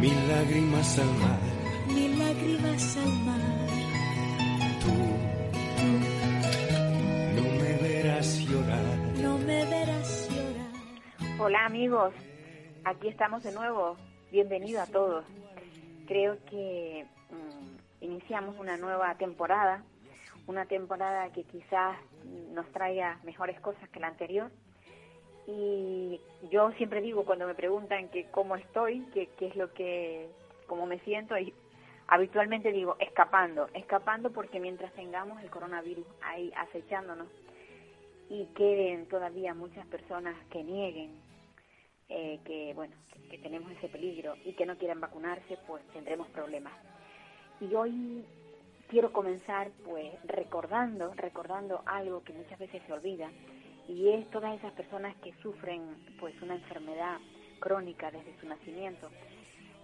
mil 0.00 0.28
lágrimas 0.28 0.98
al 0.98 1.06
mar. 1.06 1.40
mil 1.88 2.18
lágrimas 2.18 2.96
al 2.96 3.12
mar. 3.24 3.40
Tú 4.80 4.92
no 7.36 7.42
me 7.62 7.76
verás 7.82 8.38
llorar. 8.40 8.98
No 9.22 9.38
me 9.38 9.64
verás 9.64 10.28
llorar. 10.30 11.40
Hola 11.40 11.66
amigos, 11.66 12.12
aquí 12.84 13.08
estamos 13.08 13.42
de 13.42 13.52
nuevo. 13.52 13.96
Bienvenido 14.30 14.80
a 14.82 14.86
todos. 14.86 15.24
Creo 16.06 16.36
que 16.50 17.06
mm, 17.30 18.04
iniciamos 18.04 18.56
una 18.58 18.76
nueva 18.76 19.14
temporada, 19.16 19.82
una 20.46 20.66
temporada 20.66 21.30
que 21.32 21.44
quizás 21.44 21.96
nos 22.52 22.70
traiga 22.72 23.18
mejores 23.24 23.60
cosas 23.60 23.88
que 23.90 24.00
la 24.00 24.08
anterior. 24.08 24.50
Y 25.46 26.20
yo 26.50 26.72
siempre 26.72 27.00
digo 27.00 27.24
cuando 27.24 27.46
me 27.46 27.54
preguntan 27.54 28.08
que 28.08 28.24
cómo 28.30 28.56
estoy, 28.56 29.00
que 29.14 29.28
qué 29.38 29.46
es 29.46 29.56
lo 29.56 29.72
que, 29.72 30.28
cómo 30.66 30.86
me 30.86 30.98
siento, 31.00 31.38
y 31.38 31.54
habitualmente 32.08 32.72
digo 32.72 32.96
escapando, 32.98 33.68
escapando 33.74 34.32
porque 34.32 34.60
mientras 34.60 34.92
tengamos 34.94 35.42
el 35.42 35.50
coronavirus 35.50 36.06
ahí 36.22 36.52
acechándonos 36.56 37.28
y 38.28 38.46
queden 38.56 39.06
todavía 39.06 39.54
muchas 39.54 39.86
personas 39.86 40.36
que 40.50 40.64
nieguen 40.64 41.12
eh, 42.08 42.40
que 42.44 42.72
bueno 42.74 42.94
que, 43.12 43.28
que 43.28 43.38
tenemos 43.38 43.70
ese 43.72 43.88
peligro 43.88 44.34
y 44.44 44.52
que 44.54 44.66
no 44.66 44.76
quieran 44.76 45.00
vacunarse 45.00 45.58
pues 45.66 45.84
tendremos 45.92 46.28
problemas. 46.28 46.72
Y 47.60 47.74
hoy 47.74 48.24
quiero 48.88 49.12
comenzar 49.12 49.70
pues 49.84 50.12
recordando 50.24 51.12
recordando 51.14 51.82
algo 51.86 52.22
que 52.22 52.32
muchas 52.32 52.58
veces 52.58 52.82
se 52.86 52.92
olvida 52.92 53.30
y 53.88 54.08
es 54.10 54.28
todas 54.30 54.56
esas 54.58 54.72
personas 54.72 55.14
que 55.16 55.32
sufren 55.42 55.82
pues 56.18 56.34
una 56.42 56.54
enfermedad 56.54 57.18
crónica 57.60 58.10
desde 58.10 58.38
su 58.40 58.46
nacimiento 58.46 59.08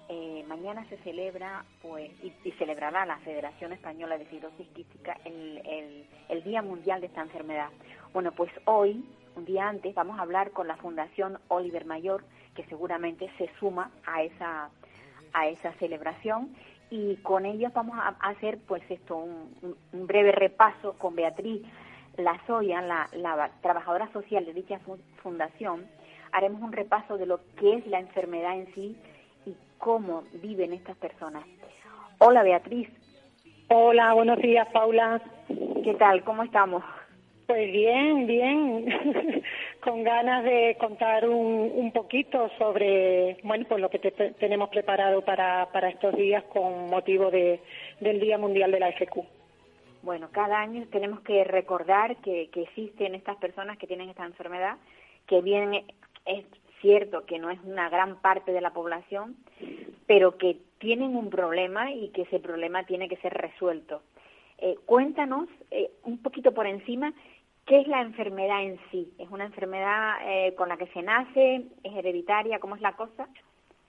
eh, 0.08 0.44
mañana 0.46 0.84
se 0.90 0.98
celebra 0.98 1.64
pues 1.80 2.10
y, 2.22 2.32
y 2.44 2.52
celebrará 2.52 3.06
la 3.06 3.18
Federación 3.20 3.72
Española 3.72 4.18
de 4.18 4.26
Fibrosis 4.26 4.68
Quística 4.68 5.16
el, 5.24 6.06
el, 6.28 6.44
Día 6.44 6.60
Mundial 6.60 7.00
de 7.00 7.06
esta 7.06 7.22
enfermedad. 7.22 7.68
Bueno, 8.12 8.32
pues 8.32 8.50
hoy, 8.64 9.04
un 9.36 9.44
día 9.44 9.68
antes, 9.68 9.94
vamos 9.94 10.18
a 10.18 10.22
hablar 10.22 10.50
con 10.50 10.66
la 10.68 10.76
Fundación 10.76 11.38
Oliver 11.48 11.86
Mayor, 11.86 12.24
que 12.54 12.64
seguramente 12.64 13.30
se 13.38 13.48
suma 13.58 13.90
a 14.04 14.22
esa, 14.22 14.70
a 15.32 15.46
esa 15.46 15.72
celebración 15.74 16.54
y 16.90 17.16
con 17.16 17.46
ellos 17.46 17.72
vamos 17.72 17.96
a 17.98 18.08
hacer 18.20 18.58
pues 18.66 18.82
esto, 18.90 19.16
un 19.16 20.06
breve 20.06 20.32
repaso 20.32 20.92
con 20.98 21.14
Beatriz 21.14 21.62
Lazoya, 22.16 22.80
la, 22.82 23.08
la 23.12 23.50
trabajadora 23.62 24.10
social 24.12 24.44
de 24.44 24.52
dicha 24.52 24.78
fu- 24.80 24.98
fundación. 25.22 25.86
Haremos 26.32 26.62
un 26.62 26.72
repaso 26.72 27.16
de 27.18 27.26
lo 27.26 27.40
que 27.58 27.74
es 27.74 27.86
la 27.86 28.00
enfermedad 28.00 28.54
en 28.54 28.72
sí 28.74 28.96
y 29.46 29.54
cómo 29.78 30.24
viven 30.34 30.72
estas 30.72 30.96
personas. 30.96 31.44
Hola 32.18 32.42
Beatriz, 32.42 32.88
Hola, 33.68 34.12
buenos 34.12 34.38
días, 34.38 34.68
Paula. 34.72 35.20
¿qué 35.82 35.94
tal? 35.98 36.22
¿Cómo 36.24 36.42
estamos? 36.42 36.84
Pues 37.46 37.72
bien, 37.72 38.26
bien. 38.26 39.42
Con 39.82 40.04
ganas 40.04 40.44
de 40.44 40.76
contar 40.78 41.26
un, 41.28 41.72
un 41.74 41.90
poquito 41.92 42.50
sobre, 42.58 43.38
bueno, 43.42 43.64
pues 43.68 43.80
lo 43.80 43.88
que 43.90 43.98
te- 43.98 44.32
tenemos 44.34 44.68
preparado 44.68 45.22
para, 45.24 45.68
para 45.72 45.88
estos 45.88 46.14
días 46.16 46.44
con 46.52 46.88
motivo 46.90 47.30
de, 47.30 47.60
del 48.00 48.20
Día 48.20 48.36
Mundial 48.38 48.70
de 48.72 48.80
la 48.80 48.88
FQ. 48.92 49.24
Bueno, 50.02 50.28
cada 50.32 50.60
año 50.60 50.84
tenemos 50.90 51.20
que 51.20 51.44
recordar 51.44 52.16
que, 52.16 52.50
que 52.50 52.62
existen 52.62 53.14
estas 53.14 53.36
personas 53.36 53.78
que 53.78 53.86
tienen 53.86 54.08
esta 54.08 54.24
enfermedad, 54.24 54.76
que 55.26 55.40
bien 55.40 55.84
es 56.26 56.44
cierto 56.80 57.24
que 57.24 57.38
no 57.38 57.50
es 57.50 57.60
una 57.64 57.88
gran 57.88 58.20
parte 58.20 58.52
de 58.52 58.60
la 58.60 58.72
población, 58.72 59.36
pero 60.06 60.36
que 60.36 60.58
tienen 60.78 61.16
un 61.16 61.30
problema 61.30 61.92
y 61.92 62.08
que 62.08 62.22
ese 62.22 62.40
problema 62.40 62.84
tiene 62.84 63.08
que 63.08 63.16
ser 63.18 63.32
resuelto. 63.32 64.02
Eh, 64.58 64.76
cuéntanos 64.84 65.48
eh, 65.70 65.90
un 66.04 66.18
poquito 66.18 66.52
por 66.52 66.66
encima 66.66 67.12
qué 67.66 67.80
es 67.80 67.86
la 67.86 68.02
enfermedad 68.02 68.62
en 68.62 68.78
sí. 68.90 69.12
¿Es 69.18 69.30
una 69.30 69.44
enfermedad 69.44 70.16
eh, 70.24 70.54
con 70.56 70.68
la 70.68 70.76
que 70.76 70.88
se 70.88 71.02
nace? 71.02 71.62
¿Es 71.84 71.94
hereditaria? 71.94 72.58
¿Cómo 72.58 72.74
es 72.74 72.82
la 72.82 72.94
cosa? 72.96 73.28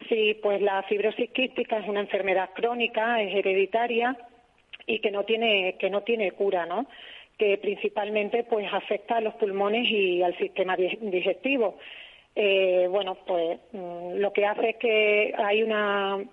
Sí, 0.07 0.37
pues 0.41 0.61
la 0.61 0.83
fibrosis 0.83 1.31
quística 1.31 1.79
es 1.79 1.87
una 1.87 2.01
enfermedad 2.01 2.51
crónica, 2.53 3.21
es 3.21 3.33
hereditaria 3.33 4.15
y 4.85 4.99
que 4.99 5.11
no 5.11 5.23
tiene 5.23 5.75
que 5.79 5.89
no 5.89 6.01
tiene 6.01 6.31
cura, 6.31 6.65
¿no? 6.65 6.85
Que 7.37 7.57
principalmente 7.57 8.43
pues 8.43 8.67
afecta 8.71 9.17
a 9.17 9.21
los 9.21 9.33
pulmones 9.35 9.89
y 9.89 10.21
al 10.21 10.37
sistema 10.37 10.75
di- 10.75 10.97
digestivo. 11.01 11.77
Eh, 12.35 12.87
bueno, 12.89 13.15
pues 13.27 13.59
mm, 13.71 14.15
lo 14.15 14.33
que 14.33 14.45
hace 14.45 14.69
es 14.71 14.75
que 14.77 15.33
hay 15.37 15.63
una 15.63 16.23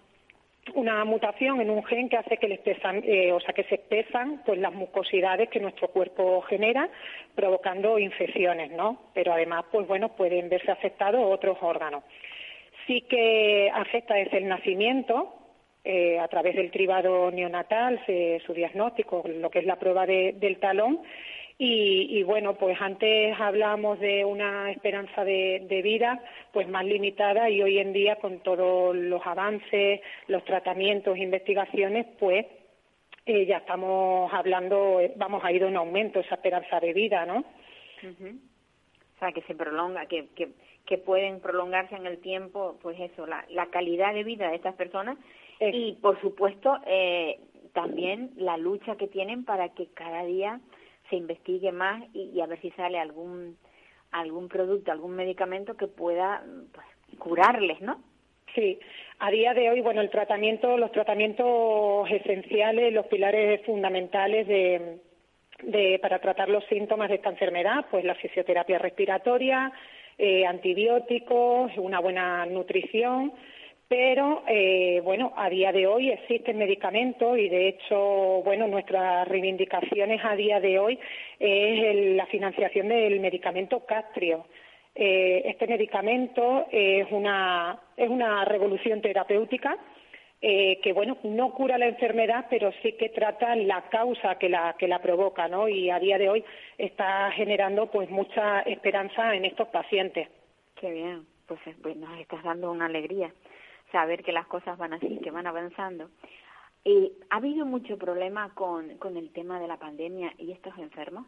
una 0.74 1.04
mutación 1.04 1.60
en 1.60 1.70
un 1.70 1.82
gen 1.84 2.08
que 2.08 2.18
hace 2.18 2.36
que 2.36 2.46
le 2.46 2.54
espesan, 2.56 3.02
eh, 3.04 3.32
o 3.32 3.40
sea, 3.40 3.52
que 3.54 3.64
se 3.64 3.76
espesan 3.76 4.42
pues 4.44 4.58
las 4.58 4.72
mucosidades 4.72 5.48
que 5.48 5.58
nuestro 5.58 5.88
cuerpo 5.88 6.42
genera, 6.42 6.88
provocando 7.34 7.98
infecciones, 7.98 8.70
¿no? 8.70 9.00
Pero 9.14 9.32
además, 9.32 9.64
pues 9.72 9.86
bueno, 9.88 10.10
pueden 10.10 10.48
verse 10.48 10.70
afectados 10.70 11.22
otros 11.24 11.56
órganos. 11.62 12.04
Sí 12.86 13.00
que 13.02 13.70
afecta 13.72 14.14
desde 14.14 14.38
el 14.38 14.48
nacimiento, 14.48 15.34
eh, 15.84 16.18
a 16.18 16.28
través 16.28 16.56
del 16.56 16.70
cribado 16.70 17.30
neonatal, 17.30 18.00
su 18.46 18.52
diagnóstico, 18.52 19.22
lo 19.26 19.50
que 19.50 19.60
es 19.60 19.64
la 19.66 19.76
prueba 19.78 20.06
de- 20.06 20.34
del 20.38 20.58
talón. 20.58 21.00
Y, 21.62 22.06
y, 22.18 22.22
bueno, 22.22 22.54
pues 22.54 22.80
antes 22.80 23.38
hablamos 23.38 24.00
de 24.00 24.24
una 24.24 24.70
esperanza 24.70 25.24
de, 25.26 25.80
vida 25.84 26.18
pues 26.52 26.66
más 26.68 26.86
limitada 26.86 27.50
y 27.50 27.60
hoy 27.62 27.78
en 27.78 27.92
día 27.92 28.16
con 28.16 28.40
todos 28.40 28.96
los 28.96 29.20
avances, 29.26 30.00
los 30.26 30.42
tratamientos, 30.46 31.18
investigaciones, 31.18 32.06
pues 32.18 32.46
eh, 33.26 33.44
ya 33.44 33.58
estamos 33.58 34.32
hablando, 34.32 35.00
eh, 35.00 35.12
vamos 35.16 35.44
a 35.44 35.52
ir 35.52 35.62
en 35.62 35.76
aumento 35.76 36.20
esa 36.20 36.36
esperanza 36.36 36.80
de 36.80 36.94
vida, 36.94 37.26
¿no? 37.26 37.44
O 39.16 39.18
sea, 39.18 39.30
que 39.32 39.42
se 39.42 39.54
prolonga, 39.54 40.06
que, 40.06 40.28
que, 40.34 40.48
que 40.86 40.96
pueden 40.96 41.40
prolongarse 41.40 41.94
en 41.94 42.06
el 42.06 42.18
tiempo, 42.22 42.78
pues 42.80 42.98
eso, 42.98 43.26
la, 43.26 43.44
la 43.50 43.66
calidad 43.66 44.14
de 44.14 44.24
vida 44.24 44.48
de 44.48 44.56
estas 44.56 44.74
personas 44.76 45.18
Y, 45.60 45.92
por 46.00 46.20
supuesto, 46.20 46.78
eh, 46.86 47.38
también 47.74 48.30
la 48.36 48.56
lucha 48.56 48.96
que 48.96 49.06
tienen 49.08 49.44
para 49.44 49.68
que 49.70 49.86
cada 49.94 50.24
día 50.24 50.60
se 51.10 51.16
investigue 51.16 51.70
más 51.72 52.02
y, 52.14 52.30
y 52.34 52.40
a 52.40 52.46
ver 52.46 52.60
si 52.60 52.70
sale 52.72 52.98
algún 52.98 53.56
algún 54.12 54.48
producto, 54.48 54.90
algún 54.90 55.12
medicamento 55.14 55.76
que 55.76 55.86
pueda 55.86 56.42
pues, 56.72 57.18
curarles, 57.18 57.80
¿no? 57.80 58.02
Sí, 58.56 58.80
a 59.20 59.30
día 59.30 59.54
de 59.54 59.70
hoy, 59.70 59.80
bueno, 59.82 60.00
el 60.00 60.10
tratamiento, 60.10 60.76
los 60.76 60.90
tratamientos 60.90 62.10
esenciales, 62.10 62.92
los 62.92 63.06
pilares 63.06 63.64
fundamentales 63.64 64.48
de, 64.48 64.98
de- 65.62 65.98
para 66.00 66.18
tratar 66.18 66.48
los 66.48 66.64
síntomas 66.64 67.08
de 67.08 67.16
esta 67.16 67.28
enfermedad, 67.30 67.84
pues 67.90 68.04
la 68.04 68.16
fisioterapia 68.16 68.78
respiratoria, 68.80 69.70
eh, 70.18 70.44
antibióticos, 70.44 71.70
una 71.76 72.00
buena 72.00 72.44
nutrición, 72.46 73.32
pero 73.90 74.44
eh, 74.46 75.00
bueno, 75.02 75.32
a 75.36 75.50
día 75.50 75.72
de 75.72 75.88
hoy 75.88 76.12
existen 76.12 76.58
medicamentos 76.58 77.36
y 77.36 77.48
de 77.48 77.70
hecho, 77.70 78.40
bueno, 78.44 78.68
nuestras 78.68 79.26
reivindicaciones 79.26 80.20
a 80.24 80.36
día 80.36 80.60
de 80.60 80.78
hoy 80.78 80.96
es 81.40 82.14
la 82.14 82.24
financiación 82.26 82.86
del 82.86 83.18
medicamento 83.18 83.84
Castrio. 83.84 84.46
Eh, 84.94 85.42
este 85.44 85.66
medicamento 85.66 86.68
es 86.70 87.10
una, 87.10 87.80
es 87.96 88.08
una 88.08 88.44
revolución 88.44 89.02
terapéutica 89.02 89.76
eh, 90.40 90.78
que, 90.84 90.92
bueno, 90.92 91.18
no 91.24 91.52
cura 91.52 91.76
la 91.76 91.88
enfermedad, 91.88 92.46
pero 92.48 92.70
sí 92.84 92.92
que 92.92 93.08
trata 93.08 93.56
la 93.56 93.88
causa 93.88 94.38
que 94.38 94.48
la, 94.48 94.76
que 94.78 94.86
la 94.86 95.02
provoca, 95.02 95.48
¿no? 95.48 95.68
Y 95.68 95.90
a 95.90 95.98
día 95.98 96.16
de 96.16 96.28
hoy 96.28 96.44
está 96.78 97.32
generando, 97.32 97.90
pues, 97.90 98.08
mucha 98.08 98.60
esperanza 98.60 99.34
en 99.34 99.46
estos 99.46 99.66
pacientes. 99.66 100.28
Qué 100.80 100.92
bien, 100.92 101.26
pues, 101.48 101.58
pues 101.82 101.96
nos 101.96 102.20
estás 102.20 102.44
dando 102.44 102.70
una 102.70 102.86
alegría 102.86 103.32
saber 103.92 104.22
que 104.22 104.32
las 104.32 104.46
cosas 104.46 104.78
van 104.78 104.92
así, 104.94 105.18
que 105.22 105.30
van 105.30 105.46
avanzando. 105.46 106.08
¿Ha 107.30 107.36
habido 107.36 107.66
mucho 107.66 107.98
problema 107.98 108.54
con, 108.54 108.96
con 108.98 109.16
el 109.16 109.30
tema 109.32 109.60
de 109.60 109.68
la 109.68 109.76
pandemia 109.76 110.32
y 110.38 110.52
estos 110.52 110.76
enfermos? 110.78 111.26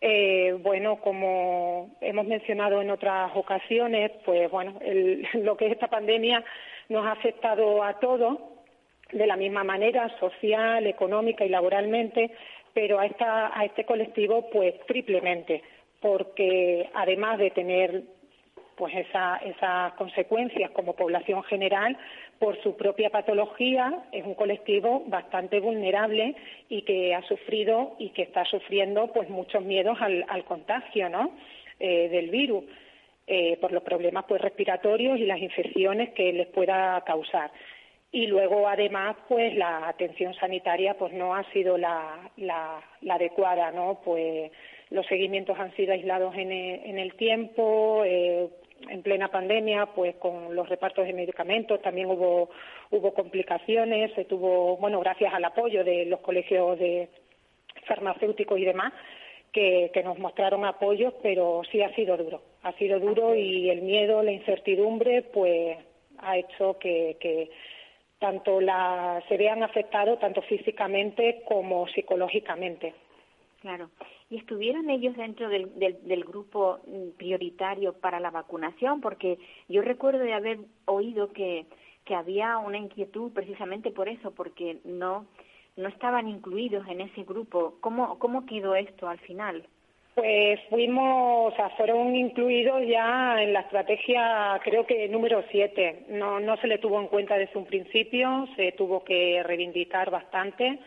Eh, 0.00 0.58
bueno, 0.60 0.96
como 1.00 1.96
hemos 2.00 2.26
mencionado 2.26 2.82
en 2.82 2.90
otras 2.90 3.30
ocasiones, 3.36 4.10
pues 4.24 4.50
bueno, 4.50 4.78
el- 4.80 5.26
lo 5.44 5.56
que 5.56 5.66
es 5.66 5.72
esta 5.72 5.86
pandemia 5.88 6.44
nos 6.88 7.06
ha 7.06 7.12
afectado 7.12 7.82
a 7.84 8.00
todos 8.00 8.38
de 9.12 9.26
la 9.26 9.36
misma 9.36 9.62
manera, 9.62 10.08
social, 10.18 10.86
económica 10.86 11.44
y 11.44 11.48
laboralmente, 11.50 12.32
pero 12.74 12.98
a, 12.98 13.06
esta, 13.06 13.56
a 13.56 13.64
este 13.64 13.84
colectivo 13.84 14.48
pues 14.50 14.74
triplemente, 14.86 15.62
porque 16.00 16.90
además 16.94 17.38
de 17.38 17.50
tener 17.50 18.02
pues 18.82 18.96
esa, 18.96 19.36
esas 19.36 19.92
consecuencias 19.92 20.72
como 20.72 20.96
población 20.96 21.44
general, 21.44 21.96
por 22.40 22.60
su 22.64 22.76
propia 22.76 23.10
patología, 23.10 24.02
es 24.10 24.26
un 24.26 24.34
colectivo 24.34 25.04
bastante 25.06 25.60
vulnerable 25.60 26.34
y 26.68 26.82
que 26.82 27.14
ha 27.14 27.22
sufrido 27.22 27.94
y 28.00 28.08
que 28.08 28.22
está 28.22 28.44
sufriendo 28.44 29.06
pues 29.12 29.28
muchos 29.28 29.62
miedos 29.62 29.96
al, 30.00 30.44
contagio 30.46 31.08
¿no? 31.08 31.30
Eh, 31.78 32.08
del 32.08 32.30
virus. 32.30 32.64
Eh, 33.28 33.56
por 33.60 33.70
los 33.70 33.84
problemas 33.84 34.24
pues 34.26 34.42
respiratorios 34.42 35.16
y 35.16 35.26
las 35.26 35.38
infecciones 35.38 36.10
que 36.14 36.32
les 36.32 36.48
pueda 36.48 37.00
causar 37.06 37.52
y 38.10 38.26
luego 38.26 38.66
además 38.66 39.14
pues 39.28 39.54
la 39.54 39.86
atención 39.86 40.34
sanitaria 40.34 40.94
pues 40.94 41.12
no 41.12 41.36
ha 41.36 41.44
sido 41.52 41.78
la, 41.78 42.32
la, 42.36 42.82
adecuada 43.08 43.70
no 43.70 44.00
pues 44.04 44.50
los 44.90 45.06
seguimientos 45.06 45.56
han 45.56 45.72
sido 45.76 45.92
aislados 45.92 46.34
en, 46.34 46.50
en 46.50 46.98
el 46.98 47.14
tiempo 47.14 48.02
eh, 48.04 48.48
en 48.88 49.02
plena 49.02 49.28
pandemia, 49.28 49.86
pues 49.86 50.16
con 50.16 50.54
los 50.54 50.68
repartos 50.68 51.06
de 51.06 51.12
medicamentos 51.12 51.80
también 51.82 52.08
hubo, 52.08 52.50
hubo 52.90 53.14
complicaciones, 53.14 54.12
se 54.14 54.24
tuvo, 54.24 54.76
bueno, 54.76 55.00
gracias 55.00 55.32
al 55.32 55.44
apoyo 55.44 55.84
de 55.84 56.06
los 56.06 56.20
colegios 56.20 56.78
de 56.78 57.08
farmacéuticos 57.86 58.58
y 58.58 58.64
demás, 58.64 58.92
que, 59.52 59.90
que 59.92 60.02
nos 60.02 60.18
mostraron 60.18 60.64
apoyo, 60.64 61.14
pero 61.22 61.62
sí 61.70 61.82
ha 61.82 61.94
sido 61.94 62.16
duro, 62.16 62.42
ha 62.62 62.72
sido 62.72 62.98
duro 62.98 63.34
y 63.34 63.70
el 63.70 63.82
miedo, 63.82 64.22
la 64.22 64.32
incertidumbre, 64.32 65.22
pues 65.22 65.76
ha 66.18 66.38
hecho 66.38 66.78
que, 66.78 67.16
que 67.20 67.50
tanto 68.18 68.60
la, 68.60 69.22
se 69.28 69.36
vean 69.36 69.62
afectados 69.62 70.20
tanto 70.20 70.42
físicamente 70.42 71.42
como 71.44 71.88
psicológicamente. 71.88 72.94
Claro. 73.60 73.90
¿Y 74.32 74.38
estuvieron 74.38 74.88
ellos 74.88 75.14
dentro 75.14 75.50
del, 75.50 75.78
del, 75.78 76.24
grupo 76.24 76.78
prioritario 77.18 77.92
para 77.92 78.18
la 78.18 78.30
vacunación? 78.30 79.02
Porque 79.02 79.36
yo 79.68 79.82
recuerdo 79.82 80.20
de 80.20 80.32
haber 80.32 80.58
oído 80.86 81.34
que, 81.34 81.66
había 82.08 82.56
una 82.56 82.78
inquietud 82.78 83.30
precisamente 83.32 83.90
por 83.90 84.08
eso, 84.08 84.30
porque 84.30 84.78
no, 84.84 85.26
no 85.76 85.88
estaban 85.88 86.28
incluidos 86.28 86.88
en 86.88 87.02
ese 87.02 87.24
grupo. 87.24 87.74
¿Cómo, 87.80 88.18
cómo 88.18 88.46
quedó 88.46 88.74
esto 88.74 89.06
al 89.06 89.18
final? 89.18 89.66
Pues 90.14 90.60
fuimos, 90.70 91.52
o 91.52 91.56
sea, 91.56 91.68
fueron 91.76 92.16
incluidos 92.16 92.82
ya 92.86 93.42
en 93.42 93.52
la 93.52 93.60
estrategia, 93.60 94.58
creo 94.64 94.86
que 94.86 95.08
número 95.10 95.44
siete. 95.50 96.06
No, 96.08 96.40
no 96.40 96.56
se 96.56 96.68
le 96.68 96.78
tuvo 96.78 96.98
en 96.98 97.08
cuenta 97.08 97.36
desde 97.36 97.58
un 97.58 97.66
principio, 97.66 98.48
se 98.56 98.72
tuvo 98.72 99.04
que 99.04 99.42
reivindicar 99.42 100.10
bastante 100.10 100.78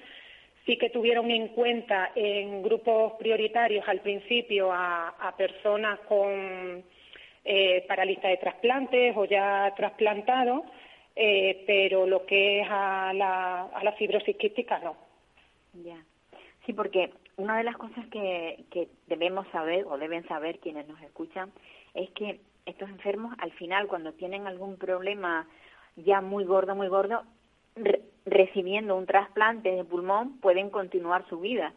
sí 0.65 0.77
que 0.77 0.89
tuvieron 0.89 1.29
en 1.31 1.49
cuenta 1.49 2.11
en 2.15 2.63
grupos 2.63 3.13
prioritarios 3.13 3.87
al 3.87 4.01
principio 4.01 4.71
a, 4.71 5.33
personas 5.37 5.99
con 6.01 6.83
eh, 7.43 7.85
parálisis 7.87 8.23
de 8.23 8.37
trasplantes 8.37 9.15
o 9.15 9.25
ya 9.25 9.73
trasplantados, 9.75 10.63
eh, 11.15 11.63
pero 11.67 12.07
lo 12.07 12.25
que 12.25 12.61
es 12.61 12.67
a 12.69 13.13
la, 13.13 13.61
a 13.61 13.91
fibrosis 13.93 14.35
quística 14.37 14.79
no. 14.79 14.95
Ya. 15.83 16.03
Sí, 16.65 16.73
porque 16.73 17.11
una 17.37 17.57
de 17.57 17.63
las 17.63 17.77
cosas 17.77 18.05
que 18.07 18.87
debemos 19.07 19.47
saber 19.49 19.85
o 19.85 19.97
deben 19.97 20.27
saber 20.27 20.59
quienes 20.59 20.87
nos 20.87 20.99
escuchan 21.01 21.51
es 21.93 22.09
que 22.11 22.39
estos 22.65 22.89
enfermos 22.89 23.35
al 23.37 23.51
final 23.51 23.87
cuando 23.87 24.13
tienen 24.13 24.47
algún 24.47 24.77
problema 24.77 25.47
ya 25.95 26.21
muy 26.21 26.43
gordo, 26.43 26.75
muy 26.75 26.87
gordo, 26.87 27.23
recibiendo 28.25 28.95
un 28.95 29.05
trasplante 29.05 29.71
de 29.71 29.83
pulmón 29.83 30.39
pueden 30.39 30.69
continuar 30.69 31.27
su 31.29 31.39
vida. 31.39 31.73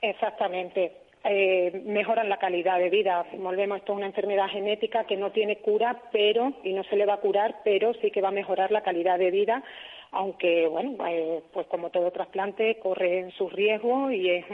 Exactamente. 0.00 0.92
Eh, 1.28 1.82
mejoran 1.84 2.28
la 2.28 2.38
calidad 2.38 2.78
de 2.78 2.90
vida. 2.90 3.26
Volvemos, 3.38 3.78
esto 3.78 3.92
es 3.92 3.96
una 3.96 4.06
enfermedad 4.06 4.48
genética 4.48 5.04
que 5.04 5.16
no 5.16 5.32
tiene 5.32 5.56
cura, 5.56 6.00
pero, 6.12 6.52
y 6.62 6.72
no 6.72 6.84
se 6.84 6.96
le 6.96 7.06
va 7.06 7.14
a 7.14 7.20
curar, 7.20 7.56
pero 7.64 7.94
sí 7.94 8.10
que 8.10 8.20
va 8.20 8.28
a 8.28 8.32
mejorar 8.32 8.70
la 8.70 8.82
calidad 8.82 9.18
de 9.18 9.32
vida, 9.32 9.64
aunque, 10.12 10.68
bueno, 10.68 10.96
eh, 11.08 11.42
pues 11.52 11.66
como 11.66 11.90
todo 11.90 12.12
trasplante, 12.12 12.78
corre 12.78 13.32
su 13.36 13.48
riesgo 13.48 14.12
y 14.12 14.30
es, 14.30 14.44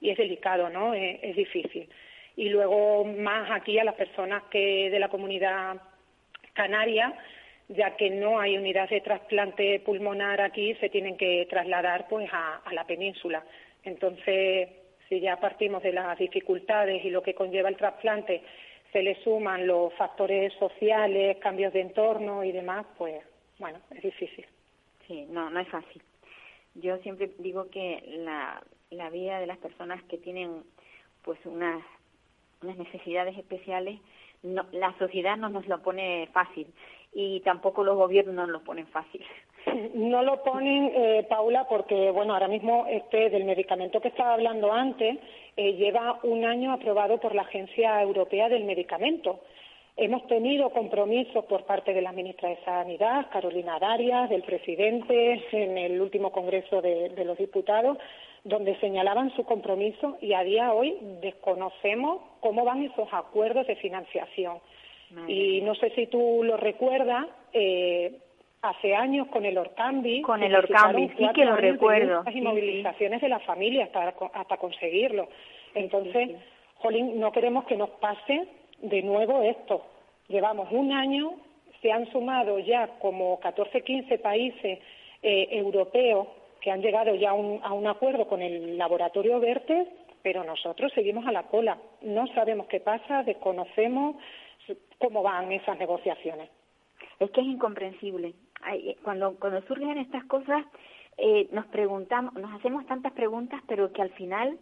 y 0.00 0.08
es 0.08 0.16
delicado, 0.16 0.70
¿no? 0.70 0.94
Es, 0.94 1.18
es 1.22 1.36
difícil. 1.36 1.86
Y 2.34 2.48
luego, 2.48 3.04
más 3.04 3.50
aquí 3.50 3.78
a 3.78 3.84
las 3.84 3.94
personas 3.94 4.42
que 4.44 4.88
de 4.88 4.98
la 4.98 5.10
comunidad 5.10 5.82
canaria, 6.54 7.12
ya 7.68 7.96
que 7.96 8.10
no 8.10 8.38
hay 8.38 8.56
unidad 8.56 8.88
de 8.88 9.00
trasplante 9.00 9.80
pulmonar 9.80 10.40
aquí, 10.40 10.74
se 10.74 10.88
tienen 10.88 11.16
que 11.16 11.46
trasladar 11.50 12.06
pues 12.08 12.28
a, 12.32 12.62
la 12.72 12.84
península. 12.84 13.44
Entonces, 13.82 14.68
si 15.08 15.20
ya 15.20 15.36
partimos 15.38 15.82
de 15.82 15.92
las 15.92 16.18
dificultades 16.18 17.04
y 17.04 17.10
lo 17.10 17.22
que 17.22 17.34
conlleva 17.34 17.68
el 17.68 17.76
trasplante, 17.76 18.42
se 18.92 19.02
le 19.02 19.16
suman 19.22 19.66
los 19.66 19.92
factores 19.94 20.52
sociales, 20.54 21.38
cambios 21.38 21.72
de 21.72 21.80
entorno 21.80 22.44
y 22.44 22.52
demás, 22.52 22.86
pues 22.96 23.22
bueno, 23.58 23.80
es 23.94 24.02
difícil. 24.02 24.46
Sí, 25.06 25.26
no, 25.28 25.50
no 25.50 25.60
es 25.60 25.68
fácil. 25.68 26.02
Yo 26.74 26.98
siempre 26.98 27.30
digo 27.38 27.68
que 27.70 28.02
la, 28.18 28.62
la 28.90 29.10
vida 29.10 29.40
de 29.40 29.46
las 29.46 29.58
personas 29.58 30.02
que 30.04 30.18
tienen 30.18 30.62
pues 31.22 31.38
unas, 31.44 31.82
unas 32.62 32.76
necesidades 32.76 33.36
especiales, 33.36 33.98
no, 34.42 34.66
la 34.72 34.96
sociedad 34.98 35.36
no 35.36 35.48
nos 35.48 35.66
lo 35.66 35.82
pone 35.82 36.28
fácil 36.32 36.66
y 37.18 37.40
tampoco 37.40 37.82
los 37.82 37.96
gobiernos 37.96 38.34
no 38.34 38.46
lo 38.46 38.60
ponen 38.62 38.86
fácil. 38.88 39.24
No 39.94 40.22
lo 40.22 40.44
ponen, 40.44 40.92
eh, 40.94 41.26
Paula, 41.28 41.66
porque 41.68 42.10
bueno, 42.12 42.34
ahora 42.34 42.46
mismo 42.46 42.86
este 42.88 43.30
del 43.30 43.44
medicamento 43.44 44.00
que 44.00 44.08
estaba 44.08 44.34
hablando 44.34 44.72
antes 44.72 45.18
eh, 45.56 45.72
lleva 45.72 46.20
un 46.22 46.44
año 46.44 46.72
aprobado 46.72 47.18
por 47.18 47.34
la 47.34 47.42
Agencia 47.42 48.00
Europea 48.00 48.48
del 48.48 48.64
Medicamento. 48.64 49.40
Hemos 49.96 50.24
tenido 50.28 50.70
compromisos 50.70 51.44
por 51.46 51.64
parte 51.64 51.92
de 51.94 52.00
la 52.00 52.12
ministra 52.12 52.50
de 52.50 52.58
Sanidad, 52.64 53.26
Carolina 53.32 53.78
Darias, 53.80 54.30
del 54.30 54.42
presidente, 54.42 55.42
en 55.50 55.76
el 55.78 56.00
último 56.00 56.30
Congreso 56.30 56.80
de, 56.80 57.08
de 57.08 57.24
los 57.24 57.36
Diputados, 57.36 57.98
donde 58.44 58.78
señalaban 58.78 59.34
su 59.34 59.44
compromiso 59.44 60.16
y 60.20 60.34
a 60.34 60.44
día 60.44 60.66
de 60.66 60.70
hoy 60.70 60.98
desconocemos 61.22 62.20
cómo 62.40 62.64
van 62.64 62.84
esos 62.84 63.08
acuerdos 63.10 63.66
de 63.66 63.76
financiación. 63.76 64.58
Y 65.28 65.60
no 65.62 65.74
sé 65.74 65.90
si 65.90 66.06
tú 66.06 66.42
lo 66.42 66.56
recuerdas, 66.56 67.26
eh, 67.52 68.18
hace 68.62 68.94
años 68.94 69.28
con 69.28 69.44
el 69.44 69.56
Orcambi. 69.56 70.22
Con 70.22 70.42
el 70.42 70.54
Orcambi, 70.54 71.08
sí 71.16 71.28
que 71.34 71.44
lo 71.44 71.56
recuerdo. 71.56 72.22
Las 72.24 72.34
movilizaciones 72.34 73.20
de 73.20 73.28
la 73.28 73.40
familia 73.40 73.84
hasta, 73.84 74.14
hasta 74.34 74.56
conseguirlo. 74.56 75.28
Entonces, 75.74 76.30
Jolín, 76.76 77.20
no 77.20 77.32
queremos 77.32 77.64
que 77.64 77.76
nos 77.76 77.90
pase 77.90 78.48
de 78.80 79.02
nuevo 79.02 79.42
esto. 79.42 79.84
Llevamos 80.28 80.68
un 80.70 80.92
año, 80.92 81.34
se 81.80 81.92
han 81.92 82.10
sumado 82.10 82.58
ya 82.58 82.88
como 82.98 83.38
14, 83.40 83.82
15 83.82 84.18
países 84.18 84.78
eh, 85.22 85.48
europeos 85.50 86.26
que 86.60 86.70
han 86.70 86.82
llegado 86.82 87.14
ya 87.14 87.30
a 87.30 87.34
un, 87.34 87.60
a 87.62 87.72
un 87.72 87.86
acuerdo 87.86 88.26
con 88.26 88.42
el 88.42 88.76
laboratorio 88.76 89.38
Vertes, 89.38 89.86
pero 90.22 90.42
nosotros 90.42 90.92
seguimos 90.94 91.26
a 91.26 91.32
la 91.32 91.44
cola. 91.44 91.78
No 92.02 92.26
sabemos 92.28 92.66
qué 92.66 92.80
pasa, 92.80 93.22
desconocemos 93.22 94.16
cómo 94.98 95.22
van 95.22 95.52
esas 95.52 95.78
negociaciones. 95.78 96.50
Es 97.18 97.30
que 97.30 97.40
es 97.40 97.46
incomprensible. 97.46 98.34
Eh, 98.72 98.96
cuando, 99.02 99.36
cuando 99.36 99.62
surgen 99.62 99.98
estas 99.98 100.24
cosas, 100.24 100.64
eh, 101.18 101.48
nos 101.52 101.66
preguntamos, 101.66 102.34
nos 102.34 102.52
hacemos 102.54 102.86
tantas 102.86 103.12
preguntas, 103.12 103.62
pero 103.66 103.92
que 103.92 104.02
al 104.02 104.10
final 104.10 104.58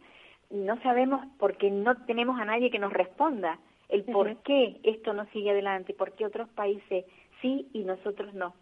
no 0.50 0.80
sabemos 0.82 1.26
porque 1.38 1.70
no 1.70 1.96
tenemos 2.04 2.38
a 2.38 2.44
nadie 2.44 2.70
que 2.70 2.78
nos 2.78 2.92
responda 2.92 3.58
el 3.88 4.04
por 4.04 4.37
qué 4.38 4.78
esto 4.82 5.12
no 5.12 5.26
sigue 5.26 5.50
adelante, 5.50 5.94
por 5.94 6.12
qué 6.12 6.26
otros 6.26 6.49
países 6.50 7.04
sí 7.40 7.68
y 7.73 7.84
nosotros 7.84 8.34
no. 8.34 8.54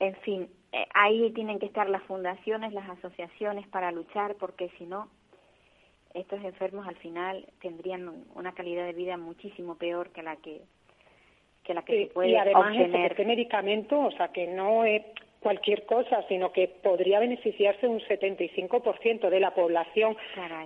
En 0.00 0.14
fin, 0.16 0.48
eh, 0.72 0.86
ahí 0.94 1.30
tienen 1.32 1.58
que 1.58 1.66
estar 1.66 1.88
las 1.88 2.02
fundaciones, 2.04 2.72
las 2.72 2.88
asociaciones 2.88 3.66
para 3.68 3.90
luchar, 3.90 4.36
porque 4.36 4.70
si 4.78 4.86
no, 4.86 5.08
estos 6.14 6.42
enfermos 6.44 6.86
al 6.86 6.96
final 6.96 7.46
tendrían 7.60 8.24
una 8.34 8.52
calidad 8.52 8.86
de 8.86 8.92
vida 8.92 9.16
muchísimo 9.16 9.76
peor 9.76 10.10
que 10.10 10.22
la 10.22 10.36
que 10.36 10.62
que 11.64 11.74
la 11.74 11.82
que 11.82 12.06
se 12.06 12.14
puede 12.14 12.30
y 12.30 12.36
además 12.36 12.70
obtener. 12.70 13.12
este 13.12 13.24
medicamento, 13.26 14.00
o 14.00 14.10
sea, 14.12 14.28
que 14.28 14.46
no 14.46 14.84
es 14.84 15.02
cualquier 15.40 15.84
cosa, 15.84 16.24
sino 16.28 16.50
que 16.50 16.66
podría 16.68 17.20
beneficiarse 17.20 17.86
un 17.86 18.00
75% 18.00 19.28
de 19.28 19.40
la 19.40 19.54
población 19.54 20.16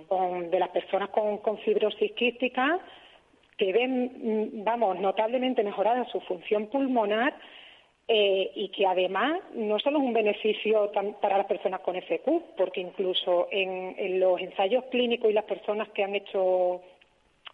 con, 0.07 0.49
de 0.49 0.59
las 0.59 0.69
personas 0.69 1.09
con, 1.09 1.39
con 1.39 1.57
fibrosis 1.59 2.13
quística 2.13 2.79
que 3.57 3.71
ven, 3.71 4.11
mm, 4.53 4.63
vamos, 4.63 4.99
notablemente 4.99 5.63
mejorada 5.63 6.05
su 6.05 6.19
función 6.21 6.67
pulmonar 6.67 7.35
eh, 8.05 8.51
y 8.55 8.67
que 8.69 8.85
además 8.85 9.39
no 9.53 9.79
solo 9.79 9.99
es 9.99 10.03
un 10.03 10.11
beneficio 10.11 10.91
para 11.21 11.37
las 11.37 11.47
personas 11.47 11.79
con 11.79 11.95
FQ, 11.95 12.55
porque 12.57 12.81
incluso 12.81 13.47
en, 13.49 14.19
los 14.19 14.41
ensayos 14.41 14.83
clínicos 14.91 15.31
y 15.31 15.33
las 15.33 15.45
personas 15.45 15.87
que 15.89 16.03
han 16.03 16.15
hecho 16.15 16.81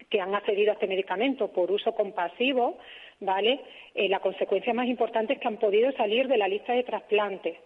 que 0.09 0.19
han 0.19 0.33
accedido 0.33 0.71
a 0.71 0.73
este 0.73 0.87
medicamento 0.87 1.49
por 1.49 1.71
uso 1.71 1.93
compasivo, 1.93 2.79
¿vale? 3.19 3.59
Eh, 3.93 4.09
la 4.09 4.21
consecuencia 4.21 4.73
más 4.73 4.87
importante 4.87 5.33
es 5.33 5.39
que 5.39 5.47
han 5.47 5.57
podido 5.57 5.91
salir 5.91 6.27
de 6.27 6.37
la 6.37 6.47
lista 6.47 6.73
de 6.73 6.83
trasplantes. 6.83 7.57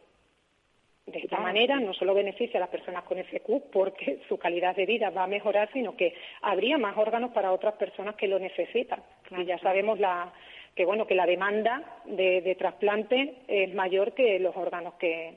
De 1.05 1.19
esta 1.19 1.37
manera 1.39 1.79
no 1.79 1.93
solo 1.93 2.13
beneficia 2.13 2.57
a 2.57 2.61
las 2.61 2.69
personas 2.69 3.03
con 3.03 3.17
FQ 3.17 3.71
porque 3.71 4.19
su 4.27 4.37
calidad 4.37 4.75
de 4.75 4.85
vida 4.85 5.09
va 5.09 5.23
a 5.23 5.27
mejorar, 5.27 5.69
sino 5.71 5.95
que 5.95 6.15
habría 6.41 6.77
más 6.77 6.97
órganos 6.97 7.31
para 7.31 7.53
otras 7.53 7.75
personas 7.75 8.15
que 8.15 8.27
lo 8.27 8.39
necesitan. 8.39 9.01
Y 9.37 9.45
ya 9.45 9.57
sabemos 9.59 9.99
la, 9.99 10.33
que 10.75 10.85
bueno 10.85 11.05
que 11.05 11.15
la 11.15 11.25
demanda 11.25 11.83
de, 12.05 12.41
de 12.41 12.55
trasplante 12.55 13.35
es 13.47 13.73
mayor 13.73 14.13
que 14.13 14.39
los 14.39 14.55
órganos 14.55 14.95
que, 14.95 15.35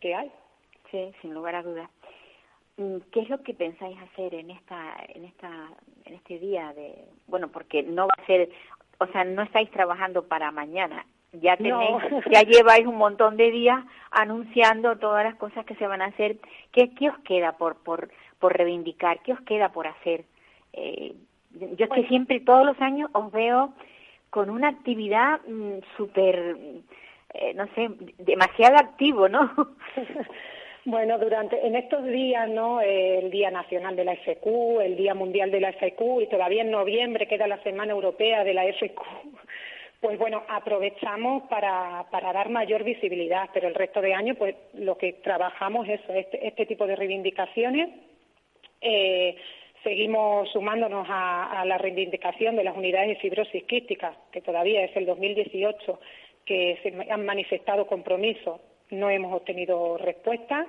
que 0.00 0.14
hay. 0.14 0.30
Sí, 0.90 1.12
sin 1.20 1.34
lugar 1.34 1.54
a 1.54 1.62
dudas. 1.62 1.88
Mm, 2.76 2.96
¿Qué 3.12 3.20
es 3.20 3.28
lo 3.28 3.42
que 3.42 3.54
pensáis 3.54 3.96
hacer 4.00 4.34
en 4.34 4.50
esta, 4.50 4.96
en 5.08 5.24
esta, 5.24 5.50
en 6.04 6.14
este 6.14 6.38
día 6.38 6.72
de, 6.72 6.94
bueno, 7.26 7.48
porque 7.48 7.82
no 7.82 8.06
va 8.06 8.14
a 8.16 8.26
ser, 8.26 8.50
o 8.98 9.06
sea, 9.06 9.24
no 9.24 9.42
estáis 9.42 9.70
trabajando 9.70 10.26
para 10.26 10.50
mañana, 10.50 11.04
ya 11.32 11.56
tenéis, 11.56 12.02
ya 12.30 12.42
lleváis 12.42 12.86
un 12.86 12.96
montón 12.96 13.36
de 13.36 13.50
días 13.50 13.84
anunciando 14.10 14.96
todas 14.96 15.24
las 15.24 15.36
cosas 15.36 15.64
que 15.64 15.76
se 15.76 15.86
van 15.86 16.02
a 16.02 16.06
hacer. 16.06 16.38
¿Qué, 16.72 16.92
qué 16.94 17.10
os 17.10 17.18
queda 17.20 17.52
por, 17.52 17.76
por, 17.76 18.10
por 18.38 18.56
reivindicar? 18.56 19.20
¿Qué 19.22 19.32
os 19.32 19.40
queda 19.42 19.70
por 19.70 19.86
hacer? 19.86 20.24
Eh, 20.72 21.14
yo 21.52 21.84
es 21.84 21.90
que 21.90 22.08
siempre, 22.08 22.40
todos 22.40 22.66
los 22.66 22.80
años, 22.80 23.10
os 23.12 23.30
veo 23.30 23.72
con 24.30 24.48
una 24.48 24.68
actividad 24.68 25.40
mm, 25.46 25.80
súper, 25.96 26.56
eh, 27.34 27.54
no 27.54 27.66
sé, 27.74 27.90
demasiado 28.18 28.76
activo, 28.76 29.28
¿no? 29.28 29.50
Bueno, 30.86 31.18
durante 31.18 31.66
en 31.66 31.76
estos 31.76 32.06
días, 32.06 32.48
¿no? 32.48 32.80
El 32.80 33.30
Día 33.30 33.50
Nacional 33.50 33.96
de 33.96 34.04
la 34.04 34.16
FQ, 34.16 34.80
el 34.80 34.96
Día 34.96 35.14
Mundial 35.14 35.50
de 35.50 35.60
la 35.60 35.74
FQ 35.74 36.22
y 36.22 36.26
todavía 36.26 36.62
en 36.62 36.70
noviembre 36.70 37.28
queda 37.28 37.46
la 37.46 37.62
Semana 37.62 37.92
Europea 37.92 38.44
de 38.44 38.54
la 38.54 38.64
FQ. 38.64 39.00
Pues 40.00 40.18
bueno, 40.18 40.42
aprovechamos 40.48 41.42
para, 41.50 42.06
para 42.10 42.32
dar 42.32 42.48
mayor 42.48 42.84
visibilidad, 42.84 43.50
pero 43.52 43.68
el 43.68 43.74
resto 43.74 44.00
de 44.00 44.14
año, 44.14 44.34
pues 44.34 44.56
lo 44.72 44.96
que 44.96 45.12
trabajamos 45.12 45.86
es 45.90 46.00
este, 46.08 46.48
este 46.48 46.64
tipo 46.64 46.86
de 46.86 46.96
reivindicaciones. 46.96 47.90
Eh, 48.80 49.36
seguimos 50.00 50.48
sumándonos 50.50 51.06
a, 51.10 51.62
la 51.66 51.76
reivindicación 51.76 52.56
de 52.56 52.64
las 52.64 52.74
unidades 52.74 53.08
de 53.08 53.16
fibrosis 53.16 53.64
quística, 53.64 54.14
que 54.32 54.40
todavía 54.40 54.82
es 54.82 54.96
el 54.96 55.04
2018, 55.04 56.00
que 56.46 56.78
se 56.82 57.12
han 57.12 57.26
manifestado 57.26 57.86
compromiso 57.86 58.60
no 58.88 59.10
hemos 59.10 59.34
obtenido 59.34 59.98
respuesta, 59.98 60.66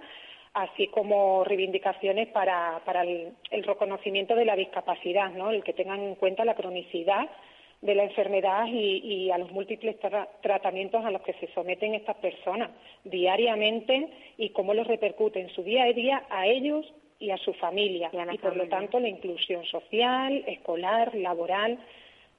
así 0.54 0.88
como 0.88 1.46
reivindicaciones 1.46 2.28
para, 2.28 2.82
el, 3.04 3.64
reconocimiento 3.64 4.36
de 4.36 4.44
la 4.44 4.58
discapacidad, 4.58 5.32
el 5.50 5.64
que 5.64 5.72
tengan 5.72 6.02
en 6.02 6.16
cuenta 6.16 6.44
la 6.44 6.56
cronicidad 6.56 7.30
de 7.82 7.96
la 7.96 8.04
enfermedad 8.04 8.66
y, 8.68 9.32
a 9.32 9.38
los 9.38 9.50
múltiples 9.52 9.98
tra 10.00 10.28
tratamientos 10.42 11.06
a 11.06 11.10
los 11.10 11.22
que 11.22 11.34
se 11.36 11.48
someten 11.54 11.96
estas 11.96 12.18
personas 12.18 12.70
diariamente 13.06 14.10
y 14.38 14.50
cómo 14.50 14.74
los 14.74 14.88
repercute 14.88 15.40
en 15.40 15.50
su 15.52 15.64
día 15.64 15.84
a 15.84 15.94
día 15.94 16.24
a 16.30 16.48
ellos 16.48 16.86
y 17.22 17.32
a 17.32 17.38
su 17.38 17.54
familia 17.54 18.10
y, 18.12 18.36
y 18.36 18.38
por 18.40 18.58
lo 18.58 18.68
tanto 18.68 19.00
la 19.00 19.08
inclusión 19.08 19.64
social, 19.66 20.44
escolar, 20.48 21.16
laboral, 21.16 21.78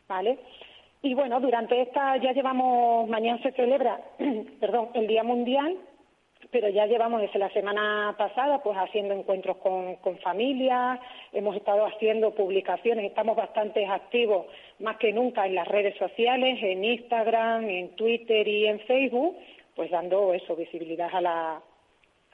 ¿vale? 0.09 0.39
Y 1.03 1.15
bueno, 1.15 1.41
durante 1.41 1.81
esta 1.81 2.17
ya 2.19 2.33
llevamos, 2.33 3.09
mañana 3.09 3.41
se 3.43 3.53
celebra, 3.53 4.01
perdón, 4.61 4.91
el 4.95 5.07
Día 5.07 5.23
Mundial, 5.25 5.77
pero 6.51 6.69
ya 6.69 6.87
llevamos 6.87 7.21
desde 7.23 7.39
la 7.39 7.51
semana 7.51 8.15
pasada 8.19 8.63
pues 8.63 8.77
haciendo 8.77 9.15
encuentros 9.15 9.57
con, 9.59 9.97
con 9.97 10.19
familias, 10.19 11.01
hemos 11.33 11.57
estado 11.57 11.87
haciendo 11.87 12.35
publicaciones, 12.35 13.05
estamos 13.05 13.37
bastante 13.37 13.87
activos 13.87 14.47
más 14.81 14.97
que 14.97 15.13
nunca 15.13 15.47
en 15.47 15.55
las 15.55 15.69
redes 15.69 15.97
sociales, 15.97 16.59
en 16.63 16.85
Instagram, 16.85 17.69
en 17.69 17.97
Twitter 17.97 18.47
y 18.47 18.67
en 18.67 18.81
Facebook, 18.81 19.37
pues 19.75 19.91
dando 19.91 20.35
eso, 20.35 20.55
visibilidad 20.57 21.09
a 21.13 21.21
la, 21.21 21.63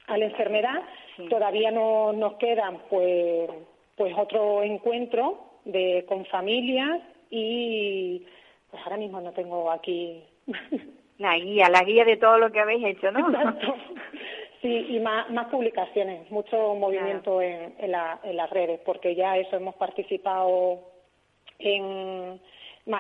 a 0.08 0.18
la 0.18 0.24
enfermedad. 0.26 0.82
Sí. 1.16 1.28
Todavía 1.28 1.70
no 1.70 2.12
nos 2.12 2.34
quedan 2.34 2.78
pues, 2.90 3.50
pues 3.96 4.14
otro 4.16 4.62
encuentro 4.62 5.38
de, 5.64 6.04
con 6.08 6.24
familias 6.26 7.00
y 7.30 8.24
pues 8.70 8.82
ahora 8.84 8.96
mismo 8.96 9.20
no 9.20 9.32
tengo 9.32 9.70
aquí. 9.70 10.22
La 11.18 11.36
guía, 11.36 11.68
la 11.68 11.82
guía 11.82 12.04
de 12.04 12.16
todo 12.16 12.38
lo 12.38 12.52
que 12.52 12.60
habéis 12.60 12.86
hecho, 12.86 13.10
¿no? 13.10 13.28
Exacto. 13.28 13.74
Sí, 14.60 14.86
y 14.88 14.98
más, 14.98 15.30
más 15.30 15.46
publicaciones, 15.46 16.28
mucho 16.32 16.74
movimiento 16.74 17.38
claro. 17.38 17.42
en, 17.42 17.74
en, 17.78 17.92
la, 17.92 18.18
en 18.24 18.36
las 18.36 18.50
redes, 18.50 18.80
porque 18.84 19.14
ya 19.14 19.36
eso 19.36 19.54
hemos 19.54 19.76
participado 19.76 20.80
en, 21.60 22.40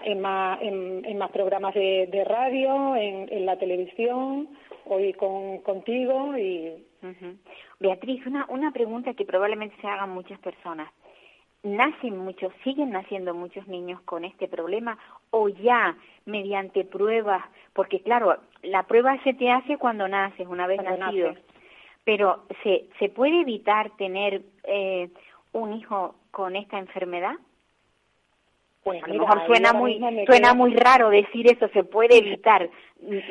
en, 0.04 0.20
más, 0.20 0.62
en, 0.62 1.04
en 1.04 1.18
más 1.18 1.32
programas 1.32 1.74
de, 1.74 2.06
de 2.12 2.24
radio, 2.24 2.94
en, 2.94 3.28
en, 3.32 3.44
la 3.44 3.56
televisión, 3.56 4.48
hoy 4.88 5.12
con, 5.14 5.58
contigo 5.58 6.36
y... 6.36 6.84
Uh 7.02 7.06
-huh. 7.06 7.36
Beatriz, 7.80 8.26
una, 8.26 8.44
una 8.48 8.72
pregunta 8.72 9.14
que 9.14 9.24
probablemente 9.24 9.76
se 9.80 9.86
hagan 9.86 10.10
muchas 10.10 10.38
personas. 10.40 10.90
Nacen 11.62 12.16
muchos, 12.16 12.52
siguen 12.64 12.90
naciendo 12.90 13.34
muchos 13.34 13.66
niños 13.68 14.00
con 14.02 14.24
este 14.24 14.48
problema 14.48 14.98
o 15.30 15.48
ya 15.48 15.96
mediante 16.24 16.84
pruebas, 16.84 17.44
porque 17.72 18.00
claro, 18.00 18.36
la 18.62 18.84
prueba 18.84 19.20
se 19.24 19.34
te 19.34 19.50
hace 19.50 19.76
cuando 19.76 20.06
naces, 20.08 20.46
una 20.46 20.66
vez 20.66 20.80
cuando 20.80 20.98
nacido, 20.98 21.34
pero 22.04 22.44
¿se, 22.62 22.86
¿se 22.98 23.08
puede 23.08 23.40
evitar 23.40 23.90
tener 23.96 24.42
eh, 24.64 25.08
un 25.52 25.72
hijo 25.72 26.14
con 26.30 26.54
esta 26.56 26.78
enfermedad? 26.78 27.34
Pues 28.84 29.02
a 29.02 29.08
lo 29.08 29.14
mejor 29.14 29.46
suena 29.46 29.72
muy 29.72 30.00
suena 30.26 30.54
muy 30.54 30.74
raro 30.74 31.10
decir 31.10 31.50
eso, 31.50 31.68
se 31.68 31.84
puede 31.84 32.18
evitar, 32.18 32.70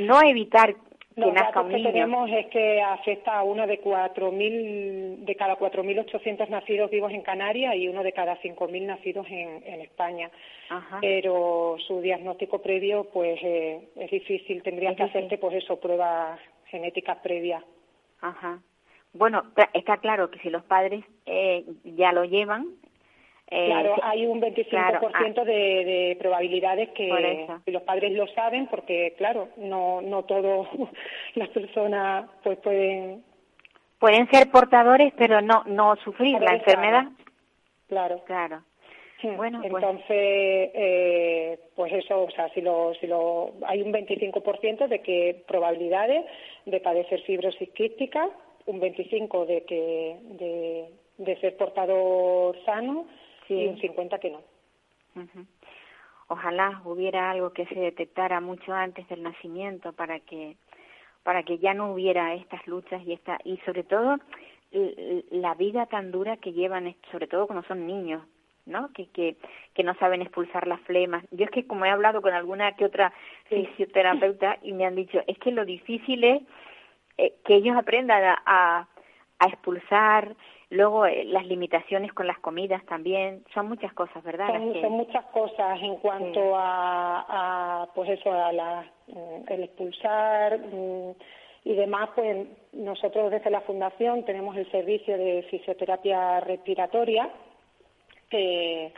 no 0.01 0.21
evitar 0.21 0.75
los 1.17 1.33
datos 1.33 1.67
que 1.67 1.81
tenemos 1.81 2.29
es 2.29 2.45
que 2.47 2.79
afecta 2.79 3.39
a 3.39 3.43
uno 3.43 3.65
de 3.65 3.79
cuatro 3.79 4.31
mil, 4.31 5.25
de 5.25 5.35
cada 5.35 5.57
4.800 5.57 6.47
nacidos 6.47 6.91
vivos 6.91 7.11
en 7.11 7.23
Canarias 7.23 7.75
y 7.75 7.87
uno 7.87 8.03
de 8.03 8.13
cada 8.13 8.39
5.000 8.39 8.85
nacidos 8.85 9.25
en, 9.27 9.63
en 9.65 9.81
España. 9.81 10.29
Ajá. 10.69 10.99
Pero 11.01 11.77
su 11.87 12.01
diagnóstico 12.01 12.61
previo, 12.61 13.05
pues, 13.11 13.39
eh, 13.41 13.89
es 13.95 14.11
difícil. 14.11 14.61
Tendrían 14.61 14.95
que 14.95 15.03
hacerte, 15.03 15.39
pues, 15.39 15.55
eso, 15.55 15.79
pruebas 15.79 16.39
genéticas 16.67 17.17
previas. 17.17 17.63
Ajá. 18.21 18.61
Bueno, 19.13 19.41
está 19.73 19.97
claro 19.97 20.29
que 20.29 20.37
si 20.39 20.51
los 20.51 20.63
padres 20.63 21.03
eh, 21.25 21.65
ya 21.83 22.11
lo 22.11 22.25
llevan, 22.25 22.67
eh, 23.49 23.67
claro, 23.67 23.95
hay 24.03 24.25
un 24.25 24.41
25% 24.41 24.69
claro, 24.69 25.09
ah, 25.13 25.43
de, 25.45 25.53
de, 25.53 26.17
probabilidades 26.19 26.89
que, 26.89 27.47
los 27.67 27.81
padres 27.83 28.11
lo 28.11 28.27
saben 28.27 28.67
porque, 28.67 29.13
claro, 29.17 29.49
no, 29.55 30.01
no 30.01 30.23
todas 30.23 30.67
las 31.35 31.49
personas 31.49 32.29
pues 32.43 32.57
pueden... 32.59 33.23
Pueden 33.99 34.29
ser 34.29 34.51
portadores, 34.51 35.11
pero 35.17 35.41
no, 35.41 35.63
no 35.65 35.95
sufrir 36.03 36.39
la 36.39 36.55
enfermedad. 36.55 37.05
Claro. 37.87 38.21
Claro. 38.25 38.61
Bueno, 39.23 39.61
pues 39.61 39.73
entonces, 39.73 40.05
pues, 40.05 40.71
eh, 40.75 41.59
pues 41.75 41.93
eso, 41.93 42.25
o 42.25 42.29
sea, 42.29 42.49
si 42.49 42.61
lo, 42.61 42.93
si 42.95 43.07
lo, 43.07 43.53
hay 43.65 43.81
un 43.81 43.91
25% 43.91 44.87
de 44.87 45.01
que 45.01 45.43
probabilidades 45.47 46.23
de 46.65 46.79
padecer 46.79 47.21
fibrosis 47.21 47.69
quística, 47.69 48.29
un 48.67 48.79
25 48.79 49.47
de 49.47 49.63
que 49.63 50.17
de, 50.21 50.89
de 51.17 51.39
ser 51.39 51.57
portador 51.57 52.63
sano 52.63 53.07
sí. 53.47 53.53
y 53.53 53.67
un 53.67 53.79
50 53.79 54.19
que 54.19 54.31
no. 54.31 54.39
Uh 55.15 55.21
-huh. 55.21 55.45
Ojalá 56.29 56.81
hubiera 56.85 57.31
algo 57.31 57.51
que 57.51 57.65
se 57.67 57.79
detectara 57.79 58.41
mucho 58.41 58.73
antes 58.73 59.07
del 59.07 59.23
nacimiento 59.23 59.93
para 59.93 60.19
que 60.19 60.57
para 61.23 61.43
que 61.43 61.57
ya 61.57 61.73
no 61.73 61.91
hubiera 61.91 62.33
estas 62.35 62.65
luchas 62.67 63.01
y 63.05 63.13
esta 63.13 63.37
y 63.43 63.57
sobre 63.65 63.83
todo 63.83 64.17
la 65.31 65.55
vida 65.55 65.85
tan 65.85 66.11
dura 66.11 66.37
que 66.37 66.51
llevan 66.51 66.93
sobre 67.11 67.27
todo 67.27 67.47
cuando 67.47 67.65
son 67.67 67.87
niños 67.87 68.21
¿no? 68.67 68.91
Que, 68.93 69.07
que, 69.07 69.37
que 69.73 69.83
no 69.83 69.95
saben 69.95 70.21
expulsar 70.21 70.67
las 70.67 70.81
flemas. 70.81 71.23
Yo 71.31 71.45
es 71.45 71.51
que 71.51 71.65
como 71.65 71.85
he 71.85 71.89
hablado 71.89 72.21
con 72.21 72.33
alguna 72.33 72.73
que 72.73 72.85
otra 72.85 73.13
fisioterapeuta 73.45 74.57
y 74.61 74.73
me 74.73 74.85
han 74.85 74.95
dicho, 74.95 75.21
es 75.25 75.37
que 75.39 75.51
lo 75.51 75.65
difícil 75.65 76.23
es 76.23 76.41
eh, 77.17 77.33
que 77.45 77.55
ellos 77.55 77.75
aprendan 77.75 78.23
a, 78.23 78.41
a, 78.45 78.87
a 79.39 79.47
expulsar, 79.47 80.35
Luego 80.69 81.05
eh, 81.05 81.23
las 81.25 81.45
limitaciones 81.45 82.11
con 82.11 82.27
las 82.27 82.39
comidas 82.39 82.85
también, 82.85 83.43
son 83.53 83.69
muchas 83.69 83.93
cosas, 83.93 84.21
¿verdad? 84.23 84.47
Son, 84.47 84.73
que... 84.73 84.81
son 84.81 84.91
muchas 84.91 85.25
cosas 85.27 85.81
en 85.81 85.95
cuanto 85.97 86.41
sí. 86.41 86.51
a, 86.55 87.25
a, 87.83 87.93
pues 87.95 88.09
eso, 88.09 88.31
a 88.31 88.51
la, 88.51 88.85
mm, 89.07 89.51
el 89.51 89.63
expulsar 89.63 90.59
mm, 90.59 91.11
y 91.63 91.73
demás, 91.73 92.09
pues 92.15 92.47
nosotros 92.73 93.31
desde 93.31 93.49
la 93.49 93.61
Fundación 93.61 94.25
tenemos 94.25 94.57
el 94.57 94.69
servicio 94.69 95.17
de 95.17 95.43
fisioterapia 95.43 96.41
respiratoria, 96.41 97.29
que, 98.29 98.91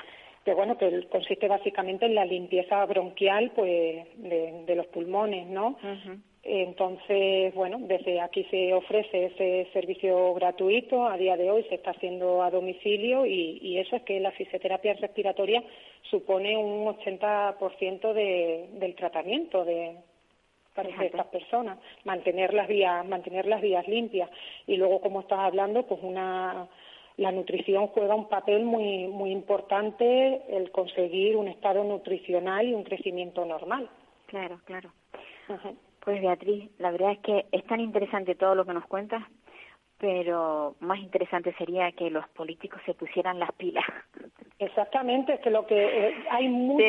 que 0.44 0.54
bueno, 0.56 0.76
que 0.76 1.08
consiste 1.10 1.48
básicamente 1.48 2.08
en 2.08 2.16
la 2.16 2.26
limpieza 2.26 2.84
bronquial 2.86 3.52
pues 3.56 4.08
de, 4.18 4.64
de 4.66 4.76
los 4.76 4.88
pulmones, 4.88 5.46
¿no? 5.48 5.68
Uh 5.68 5.76
-huh 5.84 6.20
Entonces, 6.52 7.54
bueno, 7.54 7.78
desde 7.82 8.20
aquí 8.20 8.44
se 8.46 8.74
ofrece 8.74 9.26
ese 9.26 9.70
servicio 9.72 10.34
gratuito, 10.34 11.06
a 11.06 11.16
día 11.16 11.38
de 11.38 11.52
hoy 11.52 11.64
se 11.70 11.76
está 11.76 11.92
haciendo 11.92 12.42
a 12.42 12.50
domicilio 12.50 13.24
y, 13.24 13.78
eso 13.78 13.96
es 13.96 14.02
que 14.02 14.20
la 14.20 14.32
fisioterapia 14.32 14.96
respiratoria 14.96 15.64
supone 16.10 16.58
un 16.58 16.88
80% 16.88 18.14
de, 18.14 18.68
del 18.80 18.96
tratamiento 18.96 19.64
de, 19.64 19.98
para 20.74 20.90
estas 21.06 21.28
personas, 21.28 21.78
mantener 22.04 22.52
las 22.56 22.68
vías, 22.68 23.06
mantener 23.06 23.46
las 23.46 23.62
vías 23.62 23.88
limpias. 23.88 24.32
Y 24.66 24.78
luego 24.78 25.02
como 25.02 25.20
estás 25.20 25.40
hablando, 25.40 25.84
pues 25.84 26.00
una 26.02 26.68
la 27.18 27.32
nutrición 27.32 27.88
juega 27.88 28.16
un 28.16 28.28
papel 28.28 28.64
muy 28.64 29.08
muy 29.08 29.30
importante 29.32 30.42
el 30.50 30.72
conseguir 30.72 31.36
un 31.36 31.48
estado 31.48 31.84
nutricional 31.84 32.68
y 32.68 32.74
un 32.74 32.84
crecimiento 32.84 33.46
normal. 33.46 33.88
Claro, 34.26 34.60
claro. 34.66 34.92
Pues 36.10 36.22
Beatriz, 36.22 36.72
la 36.80 36.90
verdad 36.90 37.12
es 37.12 37.20
que 37.20 37.46
es 37.52 37.64
tan 37.66 37.80
interesante 37.80 38.34
todo 38.34 38.56
lo 38.56 38.66
que 38.66 38.74
nos 38.74 38.88
cuentas, 38.88 39.22
pero 40.00 40.74
más 40.80 40.98
interesante 40.98 41.54
sería 41.56 41.92
que 41.92 42.10
los 42.10 42.28
políticos 42.30 42.82
se 42.88 42.96
pusieran 42.96 43.38
las 43.38 43.52
pilas. 43.52 43.86
Exactamente, 44.58 45.36
es 45.36 45.40
que 45.42 45.52
lo 45.52 45.68
que 45.68 46.08
eh, 46.08 46.16
hay 46.32 46.50
mucho 46.50 46.80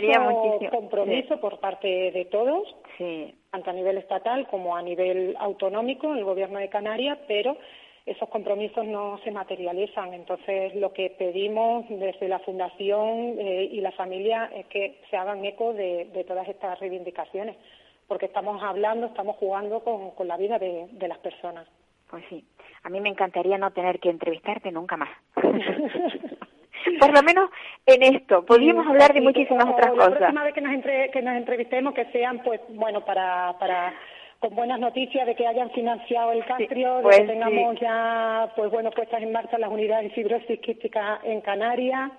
compromiso 0.71 1.39
por 1.39 1.61
parte 1.61 1.87
de 2.13 2.25
todos, 2.31 2.67
tanto 3.51 3.69
a 3.69 3.75
nivel 3.75 3.99
estatal 3.99 4.49
como 4.49 4.75
a 4.75 4.81
nivel 4.81 5.37
autonómico, 5.39 6.11
en 6.11 6.21
el 6.21 6.25
gobierno 6.25 6.59
de 6.59 6.71
Canarias, 6.71 7.19
pero 7.29 7.59
esos 8.07 8.29
compromisos 8.29 8.87
no 8.87 9.21
se 9.23 9.31
materializan. 9.31 10.15
Entonces, 10.15 10.75
lo 10.75 10.93
que 10.93 11.11
pedimos 11.11 11.85
desde 11.89 12.29
la 12.29 12.39
Fundación 12.41 13.39
eh, 13.39 13.69
y 13.71 13.81
la 13.81 13.93
familia 13.93 14.51
es 14.55 14.67
que 14.67 14.99
se 15.11 15.17
hagan 15.17 15.45
eco 15.45 15.73
de, 15.75 16.25
todas 16.27 16.49
estas 16.49 16.79
reivindicaciones, 16.81 17.57
porque 18.11 18.27
estamos 18.27 18.61
hablando, 18.61 19.07
estamos 19.07 19.37
jugando 19.37 19.85
con, 19.85 20.27
la 20.27 20.37
vida 20.37 20.59
de, 20.59 20.89
las 21.07 21.19
personas. 21.19 21.69
Pues 22.09 22.25
sí, 22.29 22.45
a 22.83 22.89
mí 22.89 23.01
me 23.01 23.09
encantaría 23.09 23.57
no 23.57 23.71
tener 23.71 24.01
que 24.01 24.11
entrevistarte 24.11 24.73
nunca 24.73 24.97
más. 24.97 25.11
Por 25.37 27.15
lo 27.15 27.23
menos 27.23 27.51
en 27.87 28.03
esto, 28.03 28.45
podríamos 28.45 28.85
hablar 28.89 29.15
de 29.15 29.21
muchísimas 29.21 29.65
otras 29.65 29.93
cosas. 29.93 30.11
La 30.11 30.17
próxima 30.17 30.43
vez 30.43 30.55
que 30.55 30.61
nos, 30.61 30.85
que 31.13 31.23
nos 31.23 31.37
entrevistemos, 31.37 31.95
que 31.95 32.07
sean, 32.07 32.43
pues, 32.43 32.61
bueno, 32.71 33.05
para, 33.05 33.55
para 33.61 33.95
con 34.41 34.57
buenas 34.57 34.81
noticias 34.81 35.25
de 35.25 35.37
que 35.37 35.47
hayan 35.47 35.71
financiado 35.71 36.33
el 36.33 36.45
castrio, 36.45 36.97
de 36.97 37.03
pues 37.05 37.21
que 37.21 37.27
tengamos 37.29 37.79
ya, 37.79 38.53
pues 38.57 38.73
bueno, 38.73 38.91
puestas 38.91 39.23
en 39.23 39.31
marcha 39.31 39.57
las 39.57 39.71
unidades 39.71 40.09
de 40.09 40.15
fibrosis 40.17 40.59
quística 40.59 41.21
en 41.23 41.43
Canarias. 41.43 42.11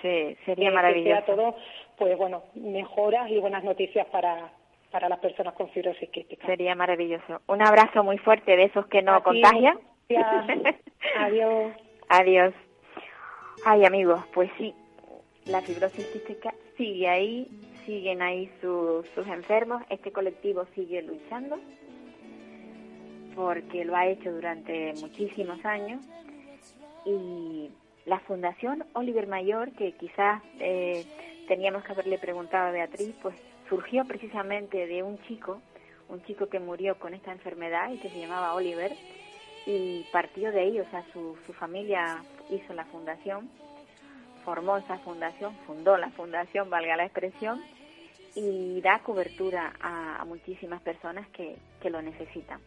Sí, 0.00 0.36
sería 0.46 0.70
maravilloso. 0.70 1.08
Que 1.08 1.26
sea 1.26 1.34
todo, 1.34 1.56
pues 1.98 2.16
bueno, 2.16 2.44
mejoras 2.54 3.28
y 3.32 3.40
buenas 3.40 3.64
noticias 3.64 4.06
para, 4.12 4.52
para 4.90 5.08
las 5.08 5.18
personas 5.18 5.54
con 5.54 5.68
fibrosis 5.70 6.08
quística. 6.10 6.46
Sería 6.46 6.74
maravilloso. 6.74 7.40
Un 7.46 7.62
abrazo 7.62 8.02
muy 8.02 8.18
fuerte 8.18 8.56
de 8.56 8.64
esos 8.64 8.86
que 8.86 9.02
no 9.02 9.22
contagian. 9.22 9.78
Adiós. 11.18 11.72
Adiós. 12.08 12.54
Ay, 13.64 13.84
amigos, 13.84 14.24
pues 14.32 14.50
sí, 14.58 14.74
la 15.46 15.60
fibrosis 15.60 16.06
quística 16.06 16.54
sigue 16.76 17.08
ahí, 17.08 17.46
siguen 17.84 18.22
ahí 18.22 18.50
sus 18.60 19.26
enfermos, 19.26 19.82
este 19.90 20.10
colectivo 20.10 20.64
sigue 20.74 21.02
luchando 21.02 21.58
porque 23.34 23.84
lo 23.84 23.96
ha 23.96 24.06
hecho 24.06 24.32
durante 24.32 24.92
muchísimos 25.00 25.64
años 25.64 26.02
y 27.04 27.70
la 28.06 28.18
Fundación 28.20 28.84
Oliver 28.92 29.26
Mayor, 29.26 29.72
que 29.72 29.92
quizás 29.92 30.42
eh, 30.58 31.04
teníamos 31.48 31.84
que 31.84 31.92
haberle 31.92 32.18
preguntado 32.18 32.68
a 32.68 32.72
Beatriz, 32.72 33.14
pues 33.22 33.34
surgió 33.70 34.04
precisamente 34.04 34.86
de 34.86 35.02
un 35.02 35.18
chico, 35.22 35.62
un 36.10 36.22
chico 36.24 36.48
que 36.48 36.58
murió 36.58 36.98
con 36.98 37.14
esta 37.14 37.32
enfermedad 37.32 37.90
y 37.90 37.98
que 37.98 38.10
se 38.10 38.18
llamaba 38.18 38.52
Oliver, 38.52 38.92
y 39.64 40.04
partió 40.12 40.50
de 40.52 40.60
ahí, 40.60 40.80
o 40.80 40.90
sea, 40.90 41.04
su, 41.12 41.38
su 41.46 41.52
familia 41.54 42.22
hizo 42.50 42.74
la 42.74 42.84
fundación, 42.86 43.48
formó 44.44 44.76
esa 44.76 44.98
fundación, 44.98 45.54
fundó 45.66 45.96
la 45.96 46.10
fundación, 46.10 46.68
valga 46.68 46.96
la 46.96 47.04
expresión, 47.04 47.62
y 48.34 48.80
da 48.80 49.00
cobertura 49.00 49.72
a, 49.80 50.24
muchísimas 50.24 50.80
personas 50.82 51.26
que, 51.28 51.56
que, 51.80 51.90
lo 51.90 52.00
necesitan. 52.00 52.60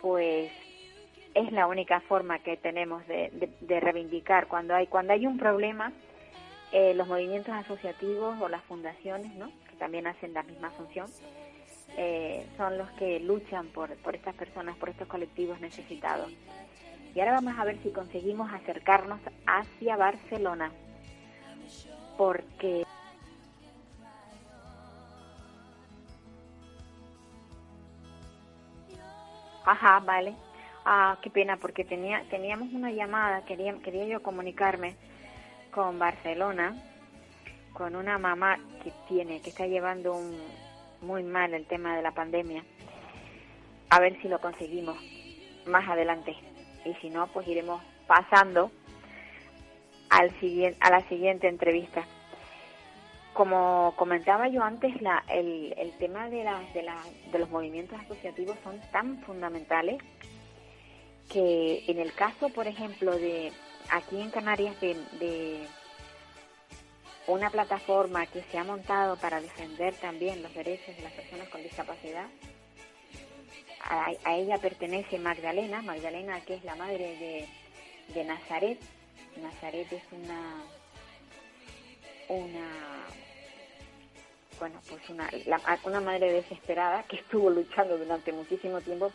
Pues 0.00 0.52
es 1.34 1.52
la 1.52 1.66
única 1.66 2.00
forma 2.02 2.38
que 2.38 2.56
tenemos 2.56 3.06
de, 3.08 3.50
de, 3.60 3.80
reivindicar 3.80 4.46
cuando 4.46 4.74
hay 4.74 4.86
cuando 4.86 5.12
hay 5.12 5.26
un 5.26 5.36
problema 5.36 5.92
eh, 6.72 6.94
los 6.94 7.06
movimientos 7.06 7.54
asociativos 7.54 8.40
o 8.40 8.48
las 8.48 8.62
fundaciones 8.64 9.34
¿no? 9.34 9.50
que 9.70 9.76
también 9.76 10.06
hacen 10.06 10.32
la 10.34 10.42
misma 10.42 10.70
función 10.70 11.06
eh, 11.96 12.46
son 12.56 12.76
los 12.76 12.90
que 12.92 13.20
luchan 13.20 13.68
por, 13.68 13.94
por 13.96 14.14
estas 14.14 14.34
personas 14.34 14.76
por 14.76 14.88
estos 14.88 15.08
colectivos 15.08 15.60
necesitados 15.60 16.30
y 17.14 17.20
ahora 17.20 17.32
vamos 17.32 17.58
a 17.58 17.64
ver 17.64 17.78
si 17.82 17.90
conseguimos 17.90 18.52
acercarnos 18.52 19.20
hacia 19.46 19.96
Barcelona 19.96 20.72
porque 22.16 22.84
Ajá, 29.66 29.98
vale. 29.98 30.32
Ah, 30.84 31.18
qué 31.20 31.28
pena, 31.28 31.56
porque 31.56 31.84
tenía, 31.84 32.22
teníamos 32.30 32.72
una 32.72 32.92
llamada, 32.92 33.44
quería, 33.44 33.74
quería 33.82 34.04
yo 34.04 34.22
comunicarme 34.22 34.94
con 35.76 35.98
Barcelona, 35.98 36.74
con 37.74 37.96
una 37.96 38.16
mamá 38.16 38.58
que 38.82 38.90
tiene, 39.08 39.42
que 39.42 39.50
está 39.50 39.66
llevando 39.66 40.14
un, 40.16 40.34
muy 41.02 41.22
mal 41.22 41.52
el 41.52 41.66
tema 41.66 41.94
de 41.94 42.00
la 42.00 42.12
pandemia. 42.12 42.64
A 43.90 44.00
ver 44.00 44.18
si 44.22 44.28
lo 44.28 44.40
conseguimos 44.40 44.96
más 45.66 45.86
adelante. 45.86 46.34
Y 46.86 46.94
si 46.94 47.10
no, 47.10 47.26
pues 47.26 47.46
iremos 47.46 47.82
pasando 48.06 48.70
al 50.08 50.30
siguiente, 50.40 50.78
a 50.80 50.88
la 50.88 51.06
siguiente 51.08 51.46
entrevista 51.46 52.06
como 53.34 53.92
comentaba 53.96 54.48
yo 54.48 54.62
antes, 54.62 55.02
la, 55.02 55.22
el, 55.28 55.74
el, 55.76 55.92
tema 55.98 56.30
de, 56.30 56.42
la, 56.42 56.58
de, 56.72 56.82
la, 56.82 56.96
de 57.30 57.38
los 57.38 57.50
movimientos 57.50 58.00
asociativos 58.00 58.56
son 58.64 58.80
tan 58.92 59.18
fundamentales 59.24 60.02
que 61.30 61.84
en 61.86 61.98
el 61.98 62.14
caso, 62.14 62.48
por 62.48 62.66
ejemplo, 62.66 63.14
de 63.14 63.52
aquí 63.90 64.20
en 64.20 64.30
Canarias, 64.30 64.80
de, 64.80 65.66
una 67.26 67.50
plataforma 67.50 68.26
que 68.26 68.42
se 68.44 68.58
ha 68.58 68.64
montado 68.64 69.16
para 69.16 69.40
defender 69.40 69.94
también 69.96 70.42
los 70.42 70.54
derechos 70.54 70.96
de 70.96 71.02
las 71.02 71.12
personas 71.12 71.48
con 71.48 71.62
discapacidad, 71.62 72.26
a, 73.82 74.34
ella 74.34 74.58
pertenece 74.58 75.18
Magdalena, 75.18 75.82
Magdalena 75.82 76.40
que 76.40 76.54
es 76.54 76.64
la 76.64 76.76
madre 76.76 77.48
de, 78.14 78.24
Nazaret. 78.24 78.78
Nazaret 79.36 79.92
es 79.92 80.02
una 80.12 80.62
una 82.28 83.06
bueno, 84.58 84.80
pues 84.88 85.08
una, 85.10 85.30
una 85.84 86.00
madre 86.00 86.32
desesperada 86.32 87.02
que 87.04 87.16
estuvo 87.16 87.50
luchando 87.50 87.98
durante 87.98 88.32
muchísimo 88.32 88.80
tiempo 88.80 89.12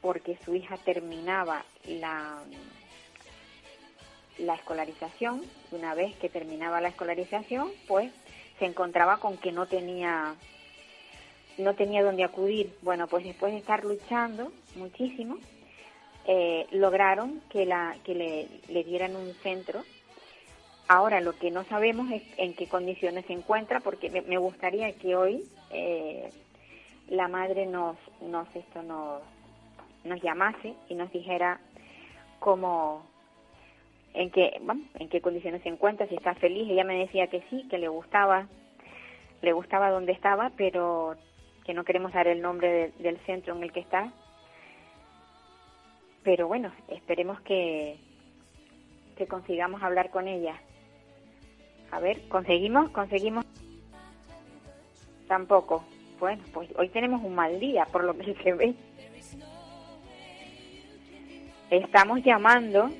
porque 0.00 0.36
su 0.44 0.54
hija 0.54 0.76
terminaba 0.78 1.64
la, 1.86 2.42
la 4.38 4.54
escolarización. 4.54 5.42
Una 5.70 5.94
vez 5.94 6.14
que 6.16 6.28
terminaba 6.28 6.80
la 6.80 6.88
escolarización, 6.88 7.70
pues 7.86 8.12
se 8.58 8.66
encontraba 8.66 9.18
con 9.18 9.36
que 9.36 9.52
no 9.52 9.66
tenía 9.66 10.34
no 11.56 11.74
tenía 11.74 12.02
dónde 12.02 12.24
acudir. 12.24 12.76
Bueno, 12.82 13.06
pues 13.06 13.24
después 13.24 13.52
de 13.52 13.58
estar 13.58 13.84
luchando 13.84 14.52
muchísimo, 14.74 15.38
eh, 16.26 16.66
lograron 16.72 17.42
que 17.48 17.64
la 17.66 17.96
que 18.04 18.14
le, 18.68 18.84
dieran 18.84 19.14
un 19.14 19.32
centro 19.42 19.84
Ahora 20.86 21.22
lo 21.22 21.34
que 21.36 21.50
no 21.50 21.64
sabemos 21.64 22.10
es 22.10 22.22
en 22.36 22.54
qué 22.54 22.66
condiciones 22.68 23.24
se 23.26 23.32
encuentra, 23.32 23.80
porque 23.80 24.10
me, 24.10 24.36
gustaría 24.36 24.92
que 24.92 25.16
hoy 25.16 25.42
eh, 25.70 26.30
la 27.08 27.26
madre 27.26 27.64
nos, 27.64 27.96
nos 28.20 28.46
esto 28.54 28.82
nos, 28.82 29.22
nos 30.04 30.20
llamase 30.22 30.74
y 30.90 30.94
nos 30.94 31.10
dijera 31.10 31.58
cómo, 32.38 33.06
en 34.14 34.30
qué, 34.30 34.58
bueno, 34.62 34.82
en 34.94 35.08
qué 35.08 35.20
condiciones 35.20 35.62
se 35.62 35.68
encuentra, 35.68 36.06
si 36.06 36.14
está 36.14 36.34
feliz. 36.34 36.68
Ella 36.70 36.84
me 36.84 36.98
decía 36.98 37.26
que 37.26 37.42
sí, 37.50 37.66
que 37.68 37.78
le 37.78 37.88
gustaba, 37.88 38.46
le 39.42 39.52
gustaba 39.52 39.90
donde 39.90 40.12
estaba, 40.12 40.50
pero 40.56 41.16
que 41.64 41.74
no 41.74 41.84
queremos 41.84 42.12
dar 42.12 42.28
el 42.28 42.40
nombre 42.40 42.92
del 42.98 43.18
centro 43.26 43.56
en 43.56 43.62
el 43.64 43.72
que 43.72 43.80
está. 43.80 44.12
Pero 46.22 46.46
bueno, 46.46 46.72
esperemos 46.88 47.40
que, 47.40 47.96
que 49.16 49.26
consigamos 49.26 49.82
hablar 49.82 50.10
con 50.10 50.28
ella. 50.28 50.60
A 51.90 51.98
ver, 51.98 52.28
¿conseguimos? 52.28 52.90
¿Conseguimos? 52.90 53.44
Tampoco. 55.26 55.84
Bueno, 56.20 56.42
pues 56.52 56.70
hoy 56.76 56.88
tenemos 56.90 57.22
un 57.22 57.34
mal 57.34 57.58
día, 57.58 57.86
por 57.86 58.04
lo 58.04 58.16
que 58.18 58.34
se 58.34 58.52
ve. 58.52 58.74
Estamos 61.70 62.22
llamando. 62.22 62.90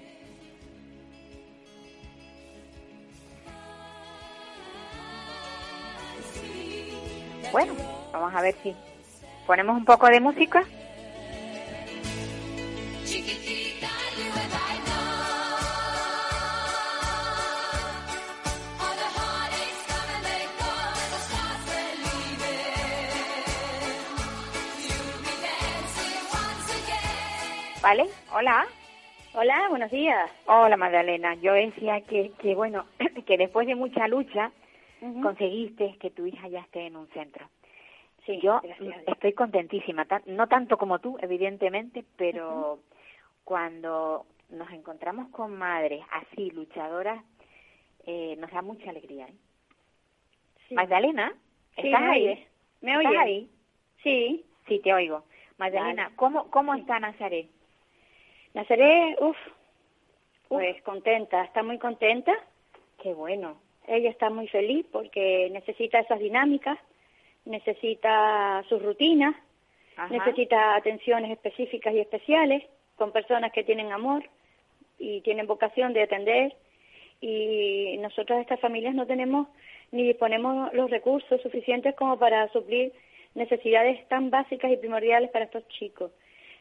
Bueno, 7.54 7.72
vamos 8.12 8.34
a 8.34 8.42
ver 8.42 8.52
si 8.64 8.74
¿Ponemos 9.46 9.76
un 9.76 9.84
poco 9.84 10.08
de 10.08 10.18
música? 10.18 10.64
¿Vale? 27.80 28.06
Hola. 28.32 28.66
Hola, 29.34 29.68
buenos 29.70 29.92
días. 29.92 30.28
Hola, 30.46 30.76
Magdalena. 30.76 31.36
Yo 31.36 31.52
decía 31.52 32.00
que, 32.00 32.32
que 32.40 32.56
bueno, 32.56 32.84
que 33.28 33.38
después 33.38 33.68
de 33.68 33.76
mucha 33.76 34.08
lucha 34.08 34.50
conseguiste 35.22 35.96
que 35.98 36.10
tu 36.10 36.26
hija 36.26 36.48
ya 36.48 36.60
esté 36.60 36.86
en 36.86 36.96
un 36.96 37.08
centro. 37.08 37.48
Sí, 38.26 38.40
Yo 38.40 38.60
estoy 39.06 39.34
contentísima, 39.34 40.06
no 40.26 40.48
tanto 40.48 40.78
como 40.78 40.98
tú, 40.98 41.18
evidentemente, 41.20 42.04
pero 42.16 42.80
cuando 43.44 44.24
nos 44.48 44.70
encontramos 44.72 45.28
con 45.28 45.56
madres 45.56 46.02
así, 46.10 46.50
luchadoras, 46.50 47.22
eh, 48.06 48.34
nos 48.38 48.50
da 48.50 48.62
mucha 48.62 48.88
alegría. 48.90 49.26
¿eh? 49.26 49.34
Sí. 50.68 50.74
Magdalena, 50.74 51.34
¿estás 51.76 52.00
me 52.00 52.06
ahí? 52.10 52.22
oyes. 52.22 52.48
¿Me 52.80 52.92
¿Estás 52.92 53.06
oyes? 53.06 53.20
ahí? 53.20 53.50
Sí. 54.02 54.44
Sí, 54.68 54.78
te 54.80 54.94
oigo. 54.94 55.24
Magdalena, 55.58 56.04
Vale. 56.04 56.16
¿cómo, 56.16 56.50
¿cómo 56.50 56.74
está 56.74 56.98
Nazaret? 57.00 57.48
Nazaret, 58.54 59.20
uff, 59.20 59.36
pues 60.48 60.80
contenta, 60.82 61.44
está 61.44 61.62
muy 61.62 61.78
contenta. 61.78 62.32
Qué 63.02 63.12
bueno. 63.12 63.58
Ella 63.86 64.10
está 64.10 64.30
muy 64.30 64.48
feliz 64.48 64.86
porque 64.90 65.50
necesita 65.52 65.98
esas 65.98 66.18
dinámicas, 66.18 66.78
necesita 67.44 68.64
sus 68.68 68.82
rutinas, 68.82 69.34
Ajá. 69.96 70.12
necesita 70.12 70.76
atenciones 70.76 71.30
específicas 71.30 71.94
y 71.94 72.00
especiales 72.00 72.62
con 72.96 73.12
personas 73.12 73.52
que 73.52 73.64
tienen 73.64 73.92
amor 73.92 74.24
y 74.98 75.20
tienen 75.20 75.46
vocación 75.46 75.92
de 75.92 76.02
atender. 76.02 76.54
Y 77.20 77.96
nosotros, 77.98 78.40
estas 78.40 78.60
familias, 78.60 78.94
no 78.94 79.06
tenemos 79.06 79.48
ni 79.92 80.02
disponemos 80.02 80.72
los 80.74 80.90
recursos 80.90 81.40
suficientes 81.42 81.94
como 81.94 82.18
para 82.18 82.48
suplir 82.48 82.92
necesidades 83.34 84.06
tan 84.08 84.30
básicas 84.30 84.70
y 84.72 84.76
primordiales 84.76 85.30
para 85.30 85.44
estos 85.44 85.66
chicos. 85.68 86.10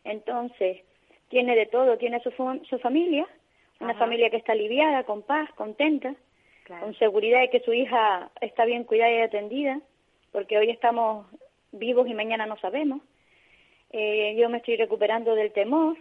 Entonces, 0.03 0.81
tiene 1.29 1.55
de 1.55 1.65
todo, 1.65 1.97
tiene 1.97 2.19
su, 2.21 2.31
su 2.69 2.79
familia, 2.79 3.27
una 3.79 3.91
Ajá. 3.91 3.99
familia 3.99 4.29
que 4.29 4.37
está 4.37 4.51
aliviada, 4.51 5.03
con 5.03 5.23
paz, 5.23 5.49
contenta, 5.53 6.15
Con 6.79 6.93
seguridad 6.95 7.41
de 7.41 7.49
que 7.49 7.59
su 7.61 7.73
hija 7.73 8.29
está 8.41 8.65
bien 8.65 8.83
cuidada 8.85 9.11
y 9.11 9.21
atendida, 9.21 9.79
porque 10.31 10.57
hoy 10.57 10.69
estamos 10.69 11.27
vivos 11.71 12.07
y 12.07 12.13
mañana 12.13 12.45
no 12.45 12.57
sabemos. 12.57 13.01
Eh, 13.91 14.35
yo 14.37 14.49
me 14.49 14.57
estoy 14.57 14.75
recuperando 14.77 15.35
del 15.35 15.51
temor, 15.51 15.97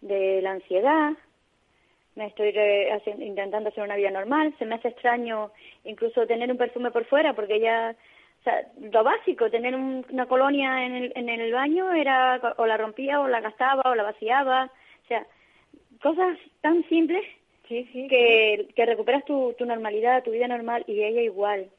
de 0.00 0.40
la 0.42 0.52
ansiedad, 0.52 1.12
me 2.16 2.26
estoy 2.26 2.50
re- 2.52 2.90
haci- 2.92 3.22
intentando 3.24 3.68
hacer 3.68 3.84
una 3.84 3.96
vida 3.96 4.10
normal, 4.10 4.54
se 4.58 4.64
me 4.64 4.74
hace 4.76 4.88
extraño 4.88 5.52
incluso 5.84 6.26
tener 6.26 6.50
un 6.50 6.56
perfume 6.58 6.90
por 6.90 7.04
fuera, 7.04 7.34
porque 7.34 7.60
ya, 7.60 7.94
o 8.40 8.42
sea, 8.42 8.66
lo 8.80 9.04
básico, 9.04 9.50
tener 9.50 9.74
un- 9.74 10.04
una 10.10 10.26
colonia 10.26 10.84
en 10.84 10.94
el, 10.94 11.12
en 11.14 11.28
el 11.28 11.52
baño 11.52 11.92
era 11.92 12.40
o 12.56 12.66
la 12.66 12.76
rompía 12.76 13.20
o 13.20 13.28
la 13.28 13.40
gastaba 13.40 13.82
o 13.90 13.94
la 13.94 14.02
vaciaba, 14.02 14.70
o 15.04 15.06
sea, 15.06 15.26
cosas 16.02 16.38
tan 16.62 16.82
simples 16.88 17.24
Sí, 17.70 17.88
sí. 17.92 18.08
que, 18.08 18.66
que 18.74 18.84
recuperas 18.84 19.24
tu, 19.24 19.54
tu 19.56 19.64
normalidad, 19.64 20.24
tu 20.24 20.32
vida 20.32 20.48
normal 20.48 20.82
y 20.88 21.04
ella 21.04 21.22
igual. 21.22 21.70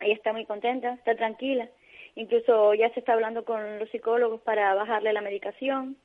Ella 0.00 0.14
está 0.14 0.32
muy 0.32 0.44
contenta, 0.46 0.94
está 0.94 1.14
tranquila. 1.14 1.68
Incluso 2.16 2.74
ya 2.74 2.90
se 2.90 2.98
está 2.98 3.12
hablando 3.12 3.44
con 3.44 3.78
los 3.78 3.88
psicólogos 3.90 4.40
para 4.42 4.74
bajarle 4.74 5.12
la 5.12 5.20
medicación, 5.20 5.96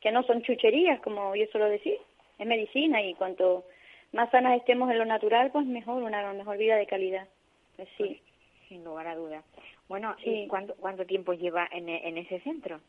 que 0.00 0.12
no 0.12 0.22
son 0.22 0.42
chucherías, 0.42 1.00
como 1.00 1.34
yo 1.34 1.46
suelo 1.46 1.66
decir, 1.68 1.98
es 2.38 2.46
medicina 2.46 3.02
y 3.02 3.14
cuanto 3.14 3.64
más 4.12 4.30
sanas 4.30 4.56
estemos 4.56 4.88
en 4.90 4.98
lo 4.98 5.04
natural, 5.04 5.50
pues 5.50 5.66
mejor, 5.66 6.04
una 6.04 6.32
mejor 6.32 6.56
vida 6.56 6.76
de 6.76 6.86
calidad. 6.86 7.26
Pues 7.74 7.88
sí. 7.98 8.22
Sin 8.68 8.84
lugar 8.84 9.08
a 9.08 9.16
dudas. 9.16 9.44
Bueno, 9.88 10.14
Sí. 10.22 10.44
¿y 10.44 10.46
cuánto, 10.46 10.76
cuánto 10.76 11.04
tiempo 11.04 11.32
lleva 11.32 11.68
en, 11.72 11.88
en 11.88 12.18
ese 12.18 12.38
centro? 12.40 12.80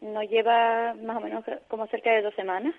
Nos 0.00 0.28
lleva 0.30 0.94
más 0.94 1.18
o 1.18 1.20
menos 1.20 1.44
como 1.68 1.86
cerca 1.88 2.10
de 2.12 2.22
dos 2.22 2.34
semanas. 2.34 2.74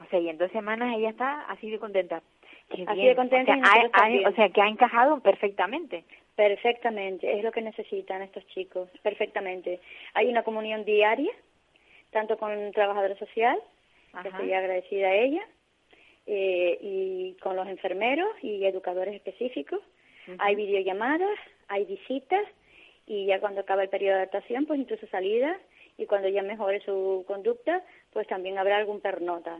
O 0.00 0.04
sea, 0.10 0.18
y 0.20 0.28
en 0.28 0.38
dos 0.38 0.50
semanas 0.52 0.96
ella 0.96 1.10
está 1.10 1.42
así 1.50 1.70
de 1.70 1.78
contenta. 1.78 2.22
Qué 2.70 2.84
Así 2.86 3.00
bien. 3.00 3.08
de 3.08 3.16
contenta 3.16 3.52
O 3.52 3.56
sea, 3.56 3.64
ha- 3.92 4.04
ha- 4.04 4.28
o 4.28 4.32
sea, 4.34 4.48
que 4.50 4.60
ha 4.60 4.68
encajado 4.68 5.20
perfectamente. 5.20 6.04
Perfectamente, 6.36 7.36
es 7.36 7.42
lo 7.42 7.50
que 7.50 7.62
necesitan 7.62 8.22
estos 8.22 8.46
chicos, 8.48 8.88
perfectamente. 9.02 9.80
Hay 10.14 10.28
una 10.28 10.42
comunión 10.44 10.84
diaria, 10.84 11.32
tanto 12.10 12.36
con 12.38 12.70
trabajadora 12.72 13.16
social, 13.16 13.58
que 14.22 14.28
estoy 14.28 14.52
agradecida 14.52 15.08
a 15.08 15.14
ella, 15.14 15.42
eh, 16.26 16.78
y 16.80 17.32
con 17.42 17.56
los 17.56 17.66
enfermeros 17.68 18.28
y 18.42 18.64
educadores 18.64 19.14
específicos. 19.14 19.80
Hay 20.38 20.54
videollamadas, 20.56 21.36
hay 21.68 21.86
visitas, 21.86 22.44
y 23.06 23.26
ya 23.26 23.40
cuando 23.40 23.62
acaba 23.62 23.82
el 23.82 23.88
periodo 23.88 24.16
de 24.16 24.22
adaptación, 24.22 24.66
pues 24.66 24.78
incluso 24.78 25.06
salidas, 25.08 25.56
y 25.96 26.06
cuando 26.06 26.28
ya 26.28 26.42
mejore 26.42 26.80
su 26.80 27.24
conducta, 27.26 27.82
pues 28.12 28.26
también 28.28 28.58
habrá 28.58 28.76
algún 28.76 29.00
pernota, 29.00 29.58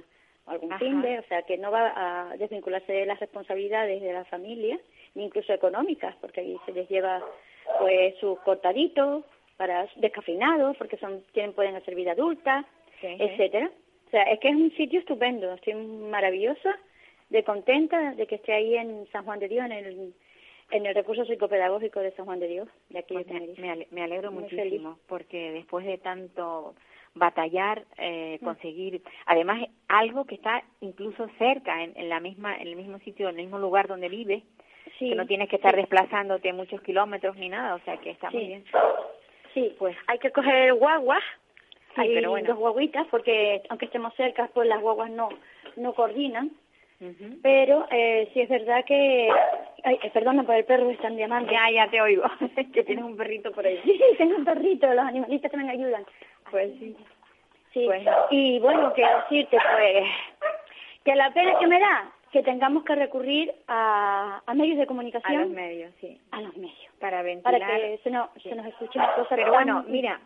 algún 0.49 0.73
Ajá. 0.73 0.79
fin 0.79 1.01
de, 1.03 1.19
o 1.19 1.23
sea, 1.25 1.43
que 1.43 1.57
no 1.59 1.71
va 1.71 1.93
a 2.31 2.37
desvincularse 2.37 2.93
de 2.93 3.07
las 3.07 3.21
responsabilidades 3.21 4.01
de 4.03 4.13
la 4.13 4.25
familia, 4.27 4.79
ni 5.15 5.25
incluso 5.25 5.53
económicas, 5.53 6.15
porque 6.21 6.41
ahí 6.41 6.57
se 6.67 6.73
les 6.73 6.89
lleva 6.89 7.23
pues 7.79 8.15
sus 8.19 8.39
cortaditos 8.41 9.25
para 9.57 9.87
descafeinados, 9.97 10.77
porque 10.77 10.97
son 10.99 11.23
tienen 11.33 11.53
pueden 11.53 11.77
hacer 11.77 11.95
vida 11.95 12.13
adulta, 12.13 12.65
Sí. 13.01 13.07
etcétera. 13.19 13.71
O 14.07 14.11
sea, 14.11 14.23
es 14.25 14.41
que 14.41 14.49
es 14.49 14.57
un 14.57 14.73
sitio 14.73 14.99
estupendo, 15.01 15.53
estoy 15.53 15.75
maravillosa, 15.75 16.77
de 17.31 17.45
contenta 17.45 18.15
de 18.15 18.27
que 18.27 18.37
esté 18.37 18.55
ahí 18.55 18.75
en 18.75 19.07
San 19.13 19.25
Juan 19.25 19.39
de 19.39 19.49
Dios, 19.49 19.67
en 19.67 19.73
el, 19.73 20.15
en 20.71 20.87
el 20.87 20.95
recurso 20.95 21.25
psicopedagógico 21.27 22.01
de 22.01 22.11
San 22.13 22.25
Juan 22.25 22.41
de 22.41 22.49
Dios, 22.49 22.69
de 22.89 22.99
aquí 23.01 23.15
Pues 23.15 23.27
de 23.27 23.35
me, 23.35 23.41
Tenerife. 23.57 24.01
alegro 24.03 24.33
Muy 24.33 24.45
muchísimo 24.45 24.99
porque 25.07 25.53
después 25.53 25.85
de 25.85 25.99
tanto 25.99 26.75
batallar 27.19 27.85
eh, 27.99 28.39
conseguir 28.43 29.03
además 29.27 29.67
algo 29.89 30.25
que 30.25 30.37
está 30.37 30.63
incluso 30.81 31.29
cerca 31.39 31.83
en, 31.83 31.93
en 31.97 32.09
la 32.09 32.21
misma 32.21 32.57
en 32.57 32.69
el 32.69 32.77
mismo 32.77 32.99
sitio 33.01 33.29
en 33.29 33.37
el 33.37 33.43
mismo 33.45 33.59
lugar 33.59 33.87
donde 33.89 34.09
vives 34.09 34.43
Sí, 34.99 35.11
que 35.11 35.15
no 35.17 35.27
tienes 35.27 35.49
que 35.49 35.57
estar 35.57 35.73
sí. 35.75 35.81
desplazándote 35.81 36.53
muchos 36.53 36.81
kilómetros 36.83 37.37
ni 37.37 37.49
nada 37.49 37.75
o 37.75 37.79
sea 37.81 37.97
que 37.99 38.11
está 38.11 38.31
muy 38.31 38.47
bien 38.47 38.65
Sí, 39.55 39.75
pues 39.79 39.97
hay 40.07 40.19
que 40.19 40.31
coger 40.31 40.75
guaguas, 40.75 41.23
hay 41.97 42.15
pero 42.15 42.31
bueno. 42.31 42.47
dos 42.49 42.59
guaguitas, 42.59 43.07
porque 43.11 43.63
aunque 43.71 43.87
estemos 43.87 44.15
cerca, 44.15 44.49
pues 44.55 44.69
las 44.69 44.81
guaguas 44.81 45.11
no, 45.11 45.31
no 45.77 45.95
coordinan, 45.95 46.51
pero 47.43 47.87
eh, 47.91 48.29
sí 48.35 48.41
es 48.41 48.49
verdad 48.49 48.85
que... 48.85 49.29
Ay, 49.85 49.99
eh, 50.03 50.11
perdona 50.13 50.43
por 50.45 50.55
el 50.55 50.65
perro, 50.65 50.91
están 50.91 51.17
llamando. 51.17 51.51
ya 51.51 51.71
ya 51.73 51.89
te 51.89 52.01
oigo 52.01 52.25
que 52.75 52.85
tienes 52.85 53.05
un 53.05 53.17
perrito 53.17 53.53
por 53.53 53.65
ahí 53.67 53.79
Sí, 53.85 53.99
tengo 54.19 54.37
un 54.37 54.45
perrito, 54.45 54.87
los 54.93 55.05
animalistas 55.05 55.51
también 55.51 55.71
ayudan. 55.71 56.05
Pues 56.51 56.73
sí 56.79 56.97
Sí, 57.73 57.85
Pues- 57.85 58.07
y 58.31 58.59
bueno, 58.61 58.93
que 58.95 59.03
decirte, 59.05 59.59
pues, 59.77 60.09
que 61.05 61.15
la 61.15 61.31
pena 61.33 61.59
que 61.59 61.67
me 61.67 61.79
da 61.79 62.11
que 62.33 62.43
tengamos 62.43 62.83
que 62.85 62.95
recurrir 62.95 63.55
a, 63.69 64.43
a 64.45 64.55
medios 64.55 64.77
de 64.79 64.83
a 64.83 64.87
comunicación. 64.87 65.43
los 65.43 65.51
medios 65.51 65.95
sí 66.01 66.21
A 66.31 66.41
los 66.41 66.57
medios. 66.57 66.93
para 67.01 67.23
ventilar 67.23 67.61
Para 67.61 67.77
que 67.77 67.99
se 68.03 68.11
nos, 68.11 68.31
Sí. 68.43 68.49
se 68.49 68.55
nos 68.55 68.67
escuche 68.67 68.99
una 68.99 69.15
cosa 69.15 69.37
Pero 69.37 69.53
tan- 69.53 69.53
bueno, 69.53 69.85
mira, 69.89 70.21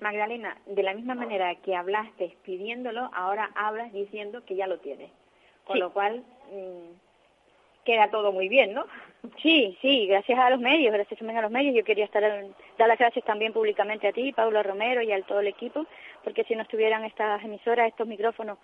Magdalena, 0.00 0.56
de 0.66 0.82
la 0.82 0.94
misma 0.94 1.14
manera 1.14 1.54
que 1.56 1.74
hablaste 1.74 2.36
pidiéndolo, 2.44 3.10
ahora 3.14 3.50
hablas 3.54 3.92
diciendo 3.92 4.44
que 4.44 4.56
ya 4.56 4.66
lo 4.66 4.78
tienes. 4.78 5.10
Con 5.64 5.74
Sí. 5.74 5.80
lo 5.80 5.92
cual, 5.92 6.22
mm, 6.52 6.90
queda 7.84 8.10
todo 8.10 8.32
muy 8.32 8.48
bien, 8.48 8.74
¿no? 8.74 8.86
Sí, 9.40 9.76
sí, 9.80 10.06
gracias 10.06 10.38
a 10.38 10.50
los 10.50 10.60
medios, 10.60 10.92
gracias 10.92 11.18
también 11.18 11.38
a 11.38 11.42
los 11.42 11.50
medios. 11.50 11.74
Yo 11.74 11.84
quería 11.84 12.04
estar 12.04 12.22
dar 12.22 12.88
las 12.88 12.98
gracias 12.98 13.24
también 13.24 13.52
públicamente 13.52 14.08
a 14.08 14.12
ti, 14.12 14.32
Paula 14.32 14.62
Romero, 14.62 15.00
y 15.02 15.12
a 15.12 15.22
todo 15.22 15.40
el 15.40 15.46
equipo, 15.46 15.86
porque 16.22 16.44
si 16.44 16.54
no 16.54 16.62
estuvieran 16.62 17.04
estas 17.04 17.42
emisoras, 17.42 17.88
estos 17.88 18.06
micrófonos 18.06 18.58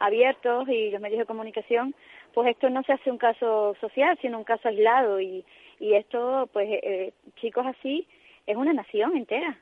abiertos 0.00 0.68
y 0.68 0.90
los 0.90 1.00
medios 1.00 1.20
de 1.20 1.26
comunicación, 1.26 1.94
pues 2.32 2.48
esto 2.48 2.70
no 2.70 2.82
se 2.82 2.92
hace 2.92 3.10
un 3.10 3.18
caso 3.18 3.76
social, 3.80 4.18
sino 4.20 4.38
un 4.38 4.44
caso 4.44 4.68
aislado. 4.68 5.20
Y, 5.20 5.44
y 5.78 5.94
esto, 5.94 6.48
pues, 6.52 6.68
eh, 6.70 7.12
chicos 7.36 7.66
así, 7.66 8.08
es 8.46 8.56
una 8.56 8.72
nación 8.72 9.16
entera. 9.16 9.58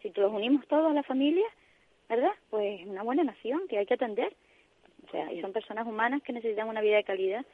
Si 0.00 0.10
los 0.16 0.32
unimos 0.32 0.66
todos 0.66 0.90
a 0.90 0.94
la 0.94 1.02
familia, 1.04 1.46
¿verdad? 2.08 2.32
Pues 2.50 2.84
una 2.86 3.02
buena 3.02 3.22
nación 3.22 3.68
que 3.68 3.78
hay 3.78 3.86
que 3.86 3.94
atender. 3.94 4.34
O 5.06 5.10
sea, 5.10 5.32
y 5.32 5.40
son 5.40 5.52
personas 5.52 5.86
humanas 5.86 6.22
que 6.22 6.32
necesitan 6.32 6.68
una 6.68 6.80
vida 6.80 6.96
de 6.96 7.04
calidad 7.04 7.44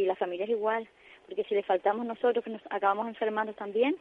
y 0.00 0.04
la 0.06 0.14
familia 0.16 0.44
es 0.44 0.50
igual, 0.50 0.86
porque 1.26 1.44
si 1.44 1.54
le 1.54 1.62
faltamos 1.62 2.04
nosotros, 2.06 2.44
que 2.44 2.50
nos 2.50 2.62
acabamos 2.70 3.08
enfermando 3.08 3.52
también, 3.54 3.96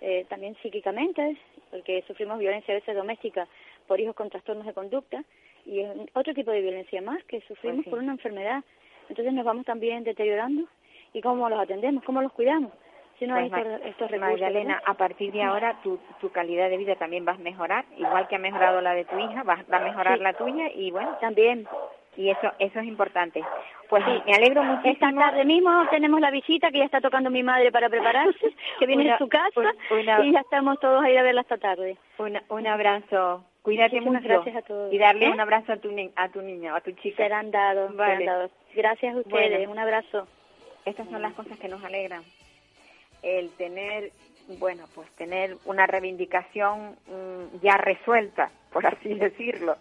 eh, 0.00 0.24
también 0.28 0.56
psíquicamente, 0.62 1.36
porque 1.70 2.02
sufrimos 2.06 2.38
violencia 2.38 2.72
a 2.74 2.78
veces 2.78 2.94
doméstica 2.96 3.46
por 3.86 4.00
hijos 4.00 4.14
con 4.16 4.30
trastornos 4.30 4.66
de 4.66 4.72
conducta, 4.72 5.22
y 5.66 5.80
es 5.80 5.88
otro 6.14 6.34
tipo 6.34 6.50
de 6.50 6.60
violencia 6.60 7.00
más 7.02 7.22
que 7.24 7.40
sufrimos 7.42 7.76
Pues 7.76 7.84
sí. 7.84 7.90
por 7.90 7.98
una 8.00 8.12
enfermedad. 8.12 8.62
Entonces 9.08 9.32
nos 9.34 9.44
vamos 9.44 9.64
también 9.66 10.04
deteriorando. 10.04 10.64
¿Y 11.12 11.20
cómo 11.20 11.48
los 11.48 11.58
atendemos? 11.60 12.02
¿Cómo 12.04 12.20
los 12.22 12.32
cuidamos? 12.32 12.72
si 13.18 13.28
no 13.28 13.36
hay 13.36 13.48
Pues, 13.48 13.64
estos, 13.64 13.86
estos 13.86 14.10
recursos. 14.10 14.40
Magdalena, 14.40 14.82
¿no? 14.84 14.92
a 14.92 14.94
partir 14.94 15.30
de 15.32 15.40
ahora 15.42 15.78
tu, 15.84 16.00
tu 16.20 16.30
calidad 16.32 16.68
de 16.68 16.76
vida 16.78 16.96
también 16.96 17.24
va 17.24 17.32
a 17.34 17.38
mejorar, 17.38 17.84
igual 17.96 18.26
que 18.26 18.34
ha 18.34 18.38
mejorado 18.40 18.80
la 18.80 18.92
de 18.92 19.04
tu 19.04 19.16
hija, 19.16 19.44
va, 19.44 19.64
va 19.72 19.76
a 19.76 19.84
mejorar 19.84 20.18
Sí. 20.18 20.24
la 20.24 20.32
tuya 20.32 20.68
y 20.74 20.90
bueno, 20.90 21.16
También. 21.20 21.64
Y 22.16 22.30
eso 22.30 22.52
eso 22.58 22.80
es 22.80 22.86
importante. 22.86 23.42
Pues 23.88 24.02
me 24.26 24.34
alegro 24.34 24.62
Esta 24.62 24.72
muchísimo. 24.76 25.20
tarde 25.20 25.44
mismo 25.44 25.70
tenemos 25.90 26.20
la 26.20 26.30
visita 26.30 26.70
que 26.70 26.78
ya 26.78 26.84
está 26.84 27.00
tocando 27.00 27.30
mi 27.30 27.42
madre 27.42 27.70
para 27.70 27.88
prepararse, 27.88 28.54
que 28.78 28.86
viene 28.86 29.04
Una- 29.04 29.12
de 29.12 29.18
su 29.18 29.28
casa 29.28 29.60
un- 29.90 29.98
una- 29.98 30.24
y 30.24 30.32
ya 30.32 30.40
estamos 30.40 30.80
todos 30.80 31.04
a 31.04 31.10
ir 31.10 31.18
a 31.18 31.22
verla 31.22 31.42
esta 31.42 31.58
tarde. 31.58 31.96
Un, 32.18 32.40
un 32.48 32.66
abrazo. 32.66 33.44
Cuídate 33.62 33.96
Muchísimas 34.00 34.22
mucho. 34.22 34.34
gracias 34.34 34.56
a 34.56 34.62
todos. 34.62 34.92
Y 34.92 34.98
darle 34.98 35.26
¿Eh? 35.26 35.30
un 35.30 35.40
abrazo 35.40 35.72
a 35.72 35.76
tu, 35.76 35.90
ni- 35.92 36.10
a 36.16 36.28
tu 36.28 36.42
niño, 36.42 36.74
a 36.74 36.80
tu 36.80 36.92
chica. 36.92 37.16
Serán 37.24 37.50
dados, 37.50 37.94
Vale. 37.96 38.18
serán 38.18 38.26
dados. 38.26 38.50
Gracias 38.74 39.14
a 39.14 39.18
ustedes, 39.18 39.50
Bueno. 39.58 39.72
un 39.72 39.78
abrazo. 39.78 40.26
Estas 40.84 41.08
son 41.08 41.22
las 41.22 41.32
cosas 41.34 41.58
que 41.58 41.68
nos 41.68 41.82
alegran. 41.84 42.22
El 43.22 43.50
tener, 43.56 44.10
bueno, 44.58 44.84
pues 44.94 45.08
tener 45.16 45.56
una 45.64 45.86
reivindicación 45.86 46.96
mm, 47.06 47.60
ya 47.62 47.78
resuelta, 47.78 48.50
por 48.72 48.86
así 48.86 49.14
decirlo. 49.14 49.76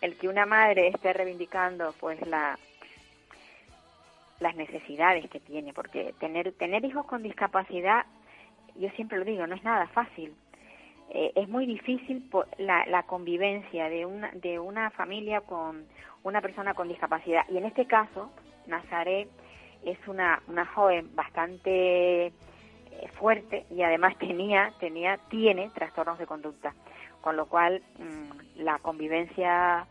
El 0.00 0.16
que 0.16 0.28
una 0.28 0.46
madre 0.46 0.88
esté 0.88 1.12
reivindicando, 1.12 1.94
pues 2.00 2.20
la 2.26 2.58
las 4.40 4.54
necesidades 4.54 5.28
que 5.30 5.40
tiene, 5.40 5.72
porque 5.72 6.14
tener 6.20 6.52
tener 6.52 6.84
hijos 6.84 7.04
con 7.06 7.22
discapacidad, 7.22 8.06
yo 8.76 8.88
siempre 8.90 9.18
lo 9.18 9.24
digo, 9.24 9.46
no 9.46 9.56
es 9.56 9.64
nada 9.64 9.88
fácil. 9.88 10.32
Eh, 11.10 11.32
es 11.34 11.48
muy 11.48 11.66
difícil 11.66 12.22
po- 12.30 12.44
la, 12.58 12.86
la 12.86 13.02
convivencia 13.04 13.88
de 13.88 14.06
una 14.06 14.30
de 14.32 14.58
una 14.60 14.90
familia 14.90 15.40
con 15.40 15.86
una 16.22 16.40
persona 16.40 16.74
con 16.74 16.86
discapacidad 16.88 17.44
y 17.48 17.56
en 17.56 17.64
este 17.64 17.86
caso 17.86 18.30
Nazaret 18.66 19.28
es 19.84 19.98
una, 20.06 20.42
una 20.48 20.66
joven 20.66 21.14
bastante 21.16 22.26
eh, 22.26 22.32
fuerte 23.18 23.64
y 23.70 23.82
además 23.82 24.16
tenía, 24.18 24.72
tenía, 24.78 25.18
tiene 25.30 25.70
trastornos 25.70 26.18
de 26.18 26.26
conducta, 26.26 26.74
con 27.20 27.36
lo 27.36 27.46
cual 27.46 27.82
mm, 27.98 28.62
la 28.62 28.78
convivencia 28.78 29.86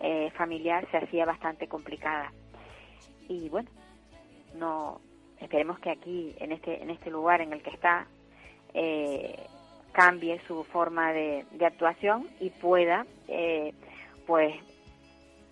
eh, 0.00 0.30
familiar 0.36 0.86
se 0.90 0.98
hacía 0.98 1.24
bastante 1.24 1.68
complicada. 1.68 2.32
Y 3.28 3.48
bueno, 3.48 3.68
no 4.54 5.00
esperemos 5.38 5.78
que 5.78 5.90
aquí, 5.90 6.34
en 6.38 6.52
este, 6.52 6.82
en 6.82 6.90
este 6.90 7.10
lugar 7.10 7.40
en 7.40 7.52
el 7.52 7.62
que 7.62 7.70
está, 7.70 8.06
eh, 8.74 9.46
cambie 9.92 10.40
su 10.46 10.64
forma 10.64 11.12
de, 11.12 11.46
de 11.52 11.66
actuación 11.66 12.28
y 12.40 12.50
pueda, 12.50 13.06
eh, 13.28 13.74
pues, 14.26 14.54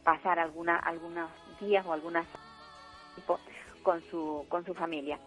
pasar 0.05 0.39
alguna, 0.39 0.77
algunos 0.77 1.31
días 1.61 1.85
o 1.87 1.93
algunas 1.93 2.27
con 3.83 4.01
su, 4.11 4.47
con 4.49 4.65
su 4.65 4.75
familia. 4.75 5.19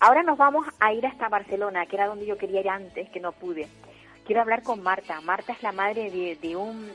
Ahora 0.00 0.22
nos 0.22 0.36
vamos 0.36 0.66
a 0.80 0.92
ir 0.92 1.06
hasta 1.06 1.28
Barcelona, 1.28 1.86
que 1.86 1.96
era 1.96 2.06
donde 2.06 2.26
yo 2.26 2.36
quería 2.36 2.60
ir 2.60 2.68
antes, 2.68 3.08
que 3.10 3.20
no 3.20 3.32
pude. 3.32 3.68
Quiero 4.26 4.40
hablar 4.40 4.62
con 4.62 4.82
Marta. 4.82 5.20
Marta 5.20 5.52
es 5.52 5.62
la 5.62 5.72
madre 5.72 6.10
de, 6.10 6.36
de 6.36 6.56
un, 6.56 6.90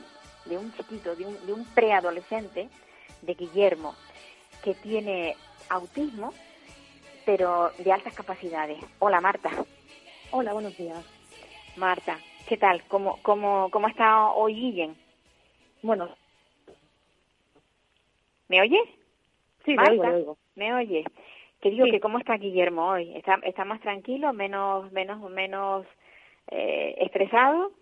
de 0.46 0.58
un 0.58 0.72
chiquito, 0.74 1.14
de 1.14 1.26
un, 1.26 1.46
de 1.46 1.52
un 1.52 1.64
preadolescente, 1.74 2.68
de 3.22 3.34
Guillermo, 3.34 3.94
que 4.64 4.74
tiene 4.74 5.36
autismo, 5.68 6.32
pero 7.24 7.70
de 7.78 7.92
altas 7.92 8.14
capacidades. 8.14 8.78
Hola 8.98 9.20
Marta. 9.20 9.50
Hola, 10.32 10.52
buenos 10.52 10.76
días. 10.76 11.04
Marta, 11.76 12.18
¿qué 12.48 12.56
tal? 12.56 12.82
¿Cómo, 12.88 13.18
cómo, 13.22 13.68
cómo 13.70 13.86
está 13.88 14.30
hoy 14.30 14.54
Guillem? 14.54 14.94
Bueno, 15.82 16.08
¿Me 18.48 18.60
oyes? 18.60 18.88
sí, 19.64 19.74
Marta, 19.74 19.92
oigo, 19.92 20.04
lo 20.04 20.16
oigo. 20.16 20.38
¿Me 20.56 20.74
oyes? 20.74 21.06
Te 21.60 21.70
digo 21.70 21.84
Sí. 21.84 21.92
que 21.92 22.00
cómo 22.00 22.18
está 22.18 22.34
Guillermo 22.36 22.88
hoy. 22.88 23.14
¿Está, 23.16 23.34
está 23.44 23.64
más 23.64 23.80
tranquilo, 23.80 24.32
menos, 24.32 24.90
menos, 24.90 25.20
menos 25.30 25.86
eh, 26.50 26.94
estresado? 26.98 27.72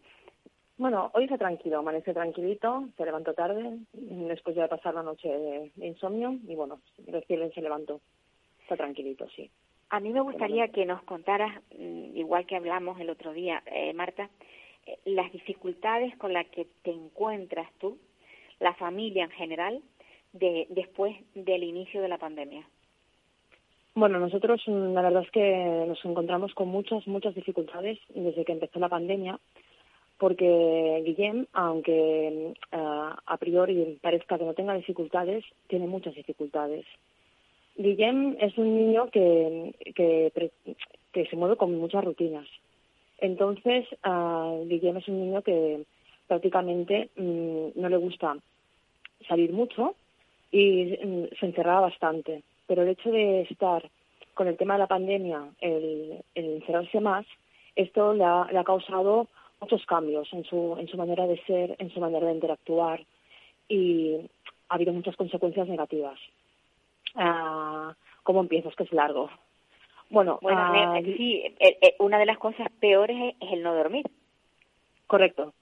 Bueno, 0.77 1.11
hoy 1.15 1.25
está 1.25 1.39
tranquilo, 1.39 1.79
amanece 1.79 2.15
tranquilito, 2.15 2.89
se 2.97 3.05
levantó 3.05 3.35
tarde, 3.35 3.79
después 3.93 4.55
de 4.55 4.69
pasar 4.69 4.95
la 4.95 5.03
noche 5.03 5.29
de, 5.29 5.73
de 5.75 5.87
insomnio, 5.87 6.37
y 6.47 6.55
bueno, 6.55 6.81
recién 7.07 7.53
se 7.53 7.61
levantó. 7.61 8.01
Está 8.63 8.77
tranquilito, 8.77 9.27
sí. 9.35 9.51
A 9.91 10.01
mí 10.01 10.13
me 10.13 10.21
gustaría 10.21 10.69
que 10.69 10.85
nos 10.85 11.03
contaras, 11.05 11.63
mm, 11.77 12.17
igual 12.17 12.47
que 12.47 12.57
hablamos 12.57 13.01
el 13.01 13.09
otro 13.09 13.33
día, 13.33 13.63
eh, 13.67 13.93
Marta, 13.95 14.29
eh, 14.87 14.99
las 15.07 15.33
dificultades 15.33 16.15
con 16.19 16.33
las 16.33 16.47
que 16.49 16.67
te 16.83 16.91
encuentras 16.91 17.73
tú, 17.79 17.99
la 18.61 18.75
familia 18.75 19.25
en 19.25 19.31
general, 19.31 19.83
de, 20.33 20.67
después 20.71 21.17
del 21.35 21.65
inicio 21.65 22.03
de 22.03 22.09
la 22.09 22.19
pandemia. 22.19 22.69
Bueno, 23.99 24.21
nosotros 24.21 24.63
mm, 24.69 24.95
la 24.95 25.03
verdad 25.03 25.25
es 25.25 25.31
que 25.33 25.85
nos 25.89 26.05
encontramos 26.05 26.55
con 26.55 26.69
muchas, 26.69 27.05
muchas 27.09 27.35
dificultades 27.35 27.99
desde 28.15 28.45
que 28.45 28.53
empezó 28.53 28.79
la 28.79 28.89
pandemia, 28.89 29.41
porque 30.19 31.03
Guillem, 31.05 31.47
aunque 31.53 32.55
mm, 32.55 32.77
ah, 32.77 33.19
a 33.27 33.37
priori 33.39 33.99
parezca 34.01 34.39
que 34.39 34.45
no 34.45 34.55
tenga 34.55 34.75
dificultades, 34.75 35.45
tiene 35.67 35.89
muchas 35.89 36.15
dificultades. 36.15 36.87
Guillem 37.77 38.37
es 38.41 38.57
un 38.57 38.77
niño 38.77 39.11
que, 39.11 39.75
que, 39.97 40.31
pre- 40.33 40.53
que 41.13 41.27
se 41.27 41.35
mueve 41.35 41.57
con 41.57 41.75
muchas 41.77 42.05
rutinas. 42.05 42.47
Entonces, 43.19 43.85
ah, 44.05 44.55
Guillem 44.67 44.99
es 44.99 45.09
un 45.09 45.19
niño 45.25 45.43
que 45.43 45.83
prácticamente 46.29 47.11
mm, 47.17 47.71
no 47.75 47.89
le 47.89 47.97
gusta 47.97 48.37
salir 49.27 49.53
mucho 49.53 49.97
y 50.53 50.97
mm, 51.05 51.25
se 51.41 51.47
encerraba 51.47 51.81
bastante. 51.81 52.45
Pero 52.69 52.83
el 52.83 52.91
hecho 52.91 53.11
de 53.11 53.41
estar 53.41 53.91
con 54.35 54.47
el 54.47 54.57
tema 54.57 54.75
de 54.75 54.79
la 54.79 54.87
pandemia, 54.87 55.49
el, 55.61 56.23
el 56.37 56.45
encerrarse 56.55 57.01
más, 57.01 57.27
esto 57.75 58.15
le 58.15 58.25
ha, 58.25 58.47
le 58.53 58.59
ha 58.59 58.65
causado 58.65 59.27
muchos 59.61 59.85
cambios 59.87 60.33
en 60.33 60.45
su, 60.45 60.77
en 60.79 60.87
su 60.87 60.97
manera 60.97 61.27
de 61.27 61.43
ser, 61.45 61.75
en 61.81 61.91
su 61.91 61.99
manera 61.99 62.29
de 62.29 62.35
interactuar 62.35 63.05
y 63.69 64.17
ha 64.69 64.75
habido 64.75 64.93
muchas 64.93 65.17
consecuencias 65.17 65.67
negativas. 65.67 66.19
Ah, 67.17 67.95
¿Cómo 68.23 68.41
empiezas? 68.41 68.75
Que 68.77 68.85
es 68.85 68.93
largo. 68.93 69.31
Bueno, 70.11 70.39
Bueno, 70.41 70.61
ah, 70.61 71.01
sí, 71.03 71.43
eh, 71.59 71.79
eh, 71.81 71.95
una 71.99 72.19
de 72.19 72.27
las 72.27 72.39
cosas 72.39 72.69
peores 72.81 73.35
es, 73.41 73.53
el 73.53 73.63
no 73.63 73.75
dormir. 73.75 74.07
Correcto. 75.07 75.53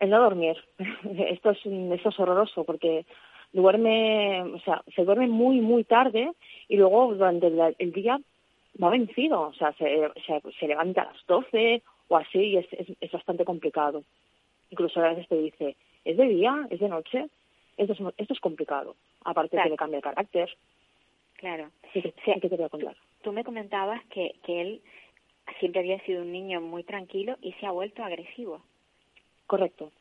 El 0.00 0.10
no 0.10 0.20
dormir. 0.20 0.56
esto 1.28 1.50
es 1.50 1.58
esto 1.66 2.08
es 2.08 2.20
horroroso 2.20 2.64
porque 2.64 3.06
duerme, 3.54 4.42
o 4.42 4.58
sea, 4.60 4.82
se 4.94 5.04
duerme 5.04 5.28
muy 5.28 5.60
muy 5.60 5.84
tarde 5.84 6.30
y 6.68 6.76
luego 6.76 7.14
durante 7.14 7.46
el, 7.78 7.92
día 7.92 8.20
va 8.82 8.90
vencido, 8.90 9.40
o 9.40 9.54
sea, 9.54 9.72
se, 9.74 10.10
se, 10.26 10.42
se 10.58 10.66
levanta 10.68 11.02
a 11.02 11.12
las 11.12 11.26
12 11.26 11.82
o 12.08 12.16
así 12.16 12.38
y 12.38 12.56
es, 12.58 12.66
es, 12.72 12.88
es 13.00 13.10
bastante 13.12 13.44
complicado. 13.46 14.02
Incluso 14.70 15.00
a 15.00 15.08
veces 15.10 15.28
te 15.28 15.38
dice, 15.38 15.76
¿es 16.04 16.16
de 16.16 16.26
día? 16.26 16.66
¿Es 16.70 16.80
de 16.80 16.88
noche? 16.88 17.28
Esto 17.76 17.92
es, 17.94 18.00
esto 18.18 18.34
es 18.34 18.40
complicado. 18.40 18.96
Aparte 19.24 19.50
Claro. 19.56 19.64
que 19.64 19.70
le 19.70 19.76
cambia 19.76 19.96
el 19.98 20.02
carácter. 20.02 20.50
Claro. 21.36 21.70
Sí, 21.92 22.02
Sí. 22.02 22.32
que 22.40 22.48
te 22.48 22.56
voy 22.56 22.64
a 22.66 22.68
contar. 22.68 22.96
Tú 23.22 23.32
me 23.32 23.44
comentabas 23.44 24.04
que, 24.06 24.34
que 24.44 24.60
él 24.60 24.80
siempre 25.60 25.80
había 25.80 26.00
sido 26.00 26.22
un 26.22 26.32
niño 26.32 26.60
muy 26.60 26.82
tranquilo 26.82 27.36
y 27.40 27.52
se 27.54 27.66
ha 27.66 27.70
vuelto 27.70 28.02
agresivo. 28.02 28.62
Correcto. 29.46 29.92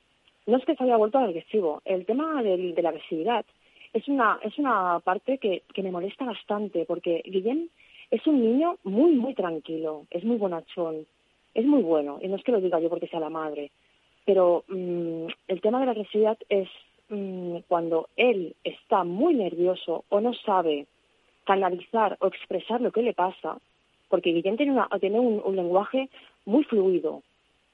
No 0.45 0.58
es 0.58 0.65
que 0.65 0.75
se 0.75 0.84
haya 0.84 0.97
vuelto 0.97 1.19
agresivo. 1.19 1.82
El 1.86 2.06
tema 2.06 2.43
del- 2.43 2.75
de 2.75 2.82
la 2.82 2.89
agresividad 2.89 3.45
es 3.93 4.08
una, 4.08 4.39
es 4.43 4.58
una 4.58 4.99
parte 4.99 5.38
que, 5.38 5.63
me 5.82 5.91
molesta 5.91 6.25
bastante 6.25 6.86
porque 6.86 7.21
Guillem 7.25 7.69
es 8.12 8.25
un 8.27 8.41
niño 8.41 8.77
muy, 8.84 9.12
muy 9.13 9.34
tranquilo, 9.34 10.06
es 10.10 10.23
muy 10.23 10.38
bonachón, 10.38 11.06
es 11.53 11.65
muy 11.65 11.82
bueno. 11.82 12.19
Y 12.21 12.27
no 12.27 12.36
es 12.36 12.43
que 12.43 12.51
lo 12.51 12.60
diga 12.62 12.79
yo 12.79 12.89
porque 12.89 13.08
sea 13.08 13.19
la 13.19 13.29
madre, 13.29 13.71
pero 14.25 14.63
mm, 14.67 15.27
el 15.47 15.62
tema 15.62 15.79
de 15.79 15.86
la 15.86 15.91
agresividad 15.91 16.38
es 16.49 16.67
mm, 17.10 17.58
cuando 17.67 18.10
él 18.17 18.56
está 18.63 19.03
muy 19.03 19.36
nervioso 19.36 20.03
o 20.10 20.19
no 20.21 20.34
sabe 20.34 20.88
canalizar 21.45 22.17
o 22.21 22.27
expresar 22.27 22.82
lo 22.82 22.91
que 22.91 23.01
le 23.01 23.13
pasa, 23.13 23.58
porque 24.10 24.32
Guillem 24.32 24.58
tiene, 24.58 24.71
una, 24.73 24.88
tiene 24.99 25.19
un, 25.19 25.41
un 25.43 25.56
lenguaje 25.56 26.10
muy 26.45 26.63
fluido, 26.63 27.21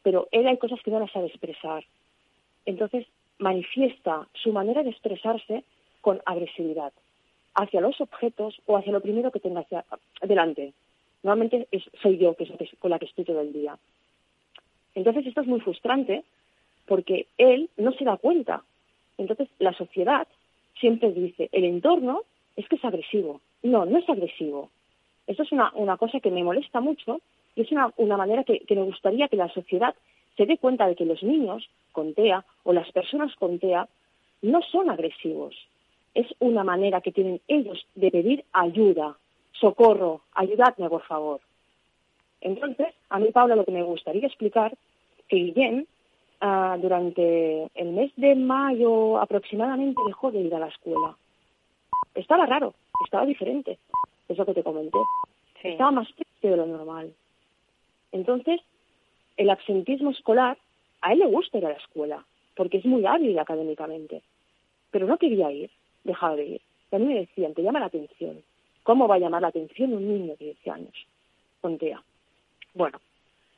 pero 0.03 0.27
él 0.31 0.47
hay 0.47 0.57
cosas 0.57 0.81
que 0.83 0.91
no 0.91 0.99
las 0.99 1.11
sabe 1.11 1.27
expresar. 1.27 1.83
Entonces 2.65 3.05
manifiesta 3.39 4.27
su 4.33 4.51
manera 4.51 4.83
de 4.83 4.89
expresarse 4.89 5.63
con 6.01 6.21
agresividad 6.25 6.93
hacia 7.55 7.81
los 7.81 7.99
objetos 7.99 8.61
o 8.65 8.77
hacia 8.77 8.91
lo 8.91 9.01
primero 9.01 9.31
que 9.31 9.39
tenga 9.39 9.65
delante. 10.21 10.73
Normalmente 11.23 11.67
es- 11.71 11.89
soy 12.01 12.17
yo 12.17 12.35
que 12.35 12.47
con 12.79 12.91
la 12.91 12.99
que 12.99 13.05
estoy 13.05 13.25
todo 13.25 13.41
el 13.41 13.51
día. 13.53 13.77
Entonces 14.95 15.25
esto 15.25 15.41
es 15.41 15.47
muy 15.47 15.59
frustrante 15.59 16.23
porque 16.85 17.27
él 17.37 17.69
no 17.77 17.91
se 17.93 18.05
da 18.05 18.17
cuenta. 18.17 18.63
Entonces 19.17 19.49
la 19.59 19.73
sociedad 19.73 20.27
siempre 20.79 21.11
dice, 21.11 21.49
el 21.51 21.65
entorno 21.65 22.23
es 22.55 22.67
que 22.67 22.77
es 22.77 22.85
agresivo. 22.85 23.41
No, 23.63 23.85
no 23.85 23.97
es 23.97 24.07
agresivo. 24.09 24.69
Esto 25.27 25.43
es 25.43 25.51
una, 25.51 25.71
una 25.75 25.97
cosa 25.97 26.19
que 26.19 26.31
me 26.31 26.43
molesta 26.43 26.79
mucho 26.79 27.21
y 27.55 27.61
es 27.61 27.71
una, 27.71 27.91
una 27.97 28.17
manera 28.17 28.43
que 28.43 28.63
me 28.69 28.83
gustaría 28.83 29.27
que 29.27 29.35
la 29.35 29.49
sociedad 29.49 29.93
se 30.39 30.45
dé 30.45 30.57
cuenta 30.57 30.87
de 30.87 30.95
que 30.95 31.03
los 31.03 31.21
niños 31.21 31.69
con 31.91 32.13
TEA 32.13 32.45
o 32.63 32.71
las 32.71 32.89
personas 32.93 33.35
con 33.35 33.59
TEA 33.59 33.89
no 34.41 34.61
son 34.61 34.89
agresivos. 34.89 35.53
Es 36.13 36.27
una 36.39 36.63
manera 36.63 37.01
que 37.01 37.11
tienen 37.11 37.41
ellos 37.49 37.85
de 37.95 38.09
pedir 38.09 38.45
ayuda, 38.53 39.17
socorro, 39.51 40.21
ayudadme 40.31 40.87
por 40.87 41.03
favor. 41.03 41.41
Entonces, 42.39 42.87
a 43.09 43.19
mí, 43.19 43.31
Paula, 43.33 43.57
lo 43.57 43.65
que 43.65 43.73
me 43.73 43.83
gustaría 43.83 44.27
explicar 44.27 44.73
que 45.27 45.35
Guillem, 45.35 45.85
ah, 46.39 46.77
durante 46.79 47.67
el 47.75 47.89
mes 47.89 48.13
de 48.15 48.33
mayo 48.35 49.17
aproximadamente, 49.17 50.01
dejó 50.07 50.31
de 50.31 50.39
ir 50.39 50.55
a 50.55 50.59
la 50.59 50.67
escuela. 50.67 51.17
Estaba 52.15 52.45
raro, 52.45 52.75
estaba 53.03 53.25
diferente, 53.25 53.77
es 54.29 54.37
lo 54.37 54.45
que 54.45 54.53
te 54.53 54.63
comenté. 54.63 54.99
Sí. 55.61 55.67
Estaba 55.67 55.91
más 55.91 56.07
triste 56.15 56.49
de 56.49 56.55
lo 56.55 56.65
normal. 56.65 57.13
Entonces, 58.13 58.61
el 59.39 59.49
absentismo 59.49 60.11
escolar, 60.11 60.57
a 61.01 61.13
él 61.13 61.19
le 61.19 61.27
gusta 61.27 61.57
ir 61.57 61.65
a 61.65 61.69
la 61.69 61.77
escuela, 61.77 62.25
porque 62.55 62.77
es 62.77 62.85
muy 62.85 63.05
hábil 63.05 63.39
académicamente. 63.39 64.21
Pero 64.91 65.07
no 65.07 65.17
quería 65.17 65.49
ir, 65.49 65.71
dejaba 66.03 66.35
de 66.35 66.45
ir. 66.45 66.61
Y 66.91 66.95
a 66.95 66.99
mí 66.99 67.05
me 67.05 67.19
decían, 67.21 67.53
te 67.53 67.63
llama 67.63 67.79
la 67.79 67.85
atención. 67.85 68.43
¿Cómo 68.83 69.07
va 69.07 69.15
a 69.15 69.19
llamar 69.19 69.41
la 69.41 69.47
atención 69.47 69.93
un 69.93 70.07
niño 70.07 70.35
de 70.37 70.45
10 70.45 70.67
años? 70.67 70.93
Con 71.61 71.77
TEA. 71.77 72.03
Bueno, 72.73 72.99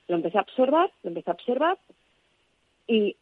lo 0.08 0.16
empecé 0.18 0.38
a 0.38 0.42
observar, 0.42 0.92
lo 1.02 1.10
empecé 1.10 1.32
a 1.32 1.34
observar 1.34 1.80
y 2.86 3.16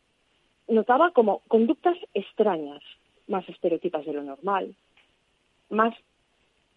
notaba 0.67 1.11
como 1.11 1.39
conductas 1.47 1.97
extrañas, 2.13 2.81
más 3.27 3.47
estereotipas 3.47 4.05
de 4.05 4.13
lo 4.13 4.23
normal, 4.23 4.75
más 5.69 5.95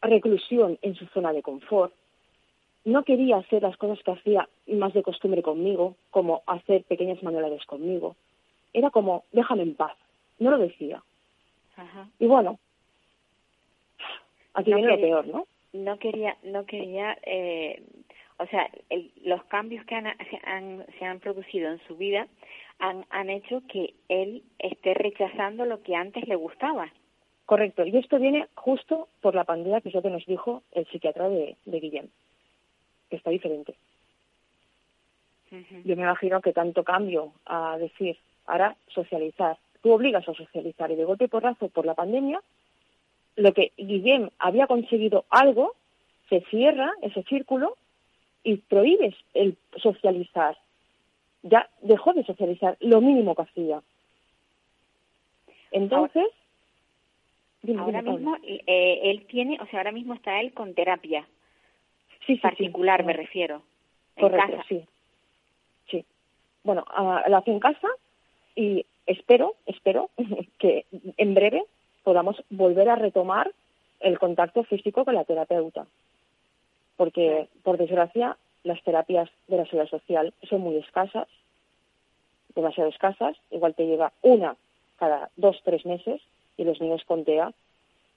reclusión 0.01 0.79
en 0.83 0.95
su 0.95 1.07
zona 1.07 1.33
de 1.33 1.43
confort. 1.43 1.93
No 2.85 3.05
quería 3.05 3.37
hacer 3.37 3.63
las 3.63 3.77
cosas 3.77 4.03
que 4.03 4.11
hacía 4.11 4.49
más 4.67 4.93
de 4.93 5.03
costumbre 5.03 5.43
conmigo, 5.43 5.97
como 6.11 6.43
hacer 6.47 6.83
pequeñas 6.85 7.23
manualidades 7.23 7.65
conmigo. 7.67 8.17
Era 8.73 8.91
como, 8.91 9.25
déjame 9.33 9.63
en 9.63 9.75
paz. 9.77 9.97
No 10.39 10.51
lo 10.51 10.59
decía. 10.59 11.03
Ajá. 11.77 12.09
Y 12.19 12.27
bueno, 12.27 12.59
aquí 14.55 14.71
No 14.71 14.77
viene 14.77 14.93
lo 14.93 15.01
peor, 15.01 15.27
¿no? 15.29 15.47
No 15.73 15.99
quería, 15.99 16.37
no 16.43 16.67
quería, 16.67 17.17
eh, 17.25 17.83
o 18.39 18.47
sea, 18.47 18.69
el- 18.91 19.11
los 19.25 19.43
cambios 19.45 19.85
que 19.87 19.95
han, 19.95 20.05
se 20.29 20.39
han, 20.45 20.85
se 20.99 21.05
han 21.05 21.21
producido 21.21 21.71
en 21.71 21.79
su 21.87 21.97
vida 21.97 22.27
han, 22.79 23.07
han 23.11 23.31
hecho 23.31 23.63
que 23.69 23.95
él 24.09 24.43
esté 24.59 24.93
rechazando 24.95 25.65
lo 25.65 25.83
que 25.83 25.95
antes 25.95 26.27
le 26.27 26.35
gustaba. 26.37 26.93
Correcto. 27.47 27.85
Y 27.87 27.97
esto 27.97 28.19
viene 28.19 28.49
justo 28.55 29.09
por 29.21 29.35
la 29.35 29.45
pandemia, 29.45 29.81
que 29.81 29.89
es 29.91 29.95
lo 29.95 30.03
que 30.03 30.11
nos 30.11 30.27
dijo 30.27 30.63
el 30.73 30.87
psiquiatra 30.87 31.29
de, 31.29 31.57
de 31.65 31.81
Guillem, 31.81 32.09
que 33.13 33.17
está 33.17 33.29
diferente. 33.29 33.75
Yo 35.85 35.97
me 35.97 36.05
imagino 36.05 36.41
que 36.41 36.55
tanto 36.55 36.83
cambio 36.83 37.35
a 37.45 37.77
decir, 37.77 38.17
ahora 38.47 38.75
socializar, 38.89 39.59
tú 39.83 39.93
obligas 39.93 40.27
a 40.27 40.33
socializar 40.33 40.91
y 40.91 40.97
de 40.97 41.05
golpe 41.05 41.27
y 41.27 41.29
porrazo 41.29 41.69
por 41.69 41.85
la 41.85 41.95
pandemia, 41.95 42.41
lo 43.37 43.53
que 43.53 43.73
Guillem 43.77 44.31
había 44.39 44.67
conseguido 44.67 45.27
algo, 45.29 45.75
se 46.31 46.41
cierra 46.49 46.91
ese 47.03 47.23
círculo 47.25 47.77
y 48.45 48.57
prohíbes 48.57 49.15
el 49.35 49.59
socializar. 49.77 50.57
Ya 51.43 51.69
dejó 51.83 52.15
de 52.15 52.25
socializar 52.25 52.79
lo 52.81 53.03
mínimo 53.03 53.35
que 53.35 53.43
hacía. 53.43 53.83
Entonces, 55.71 56.29
Ahora 57.79 58.01
dime, 58.01 58.17
mismo 58.17 58.37
eh, 58.43 59.01
él 59.03 59.27
tiene, 59.27 59.59
o 59.61 59.67
sea, 59.67 59.81
ahora 59.81 59.93
mismo 59.93 60.15
está 60.15 60.41
él 60.41 60.55
con 60.55 60.73
terapia 60.73 61.27
Sí, 62.27 62.35
sí, 62.35 62.37
sí. 62.37 62.41
particular, 62.41 63.05
me 63.05 63.13
refiero, 63.13 63.63
en 64.17 64.23
Correcto, 64.29 64.51
casa. 64.53 64.65
sí. 64.69 64.87
Sí. 65.91 66.05
Bueno, 66.65 66.85
ah, 66.89 67.25
lo 67.29 67.37
hace 67.37 67.51
en 67.51 67.61
casa 67.61 67.89
y 68.55 68.85
espero, 69.07 69.55
espero 69.67 70.11
que 70.59 70.87
en 71.17 71.35
breve 71.35 71.65
podamos 72.05 72.43
volver 72.51 72.89
a 72.89 72.97
retomar 72.97 73.53
el 74.01 74.19
contacto 74.19 74.65
físico 74.65 75.05
con 75.05 75.15
la 75.15 75.25
terapeuta. 75.25 75.87
Porque, 76.97 77.49
por 77.63 77.79
desgracia, 77.79 78.37
las 78.65 78.83
terapias 78.83 79.31
de 79.49 79.57
la 79.57 79.65
seguridad 79.65 79.91
social 79.91 80.35
son 80.49 80.61
muy 80.61 80.77
escasas, 80.77 81.27
demasiado 82.55 82.91
escasas. 82.91 83.37
Igual 83.51 83.75
te 83.75 83.87
llega 83.87 84.13
una 84.23 84.57
cada 84.97 85.31
dos, 85.37 85.61
tres 85.65 85.85
meses 85.87 86.21
y 86.57 86.65
los 86.65 86.81
niños 86.81 87.03
con 87.05 87.25
TEA 87.25 87.53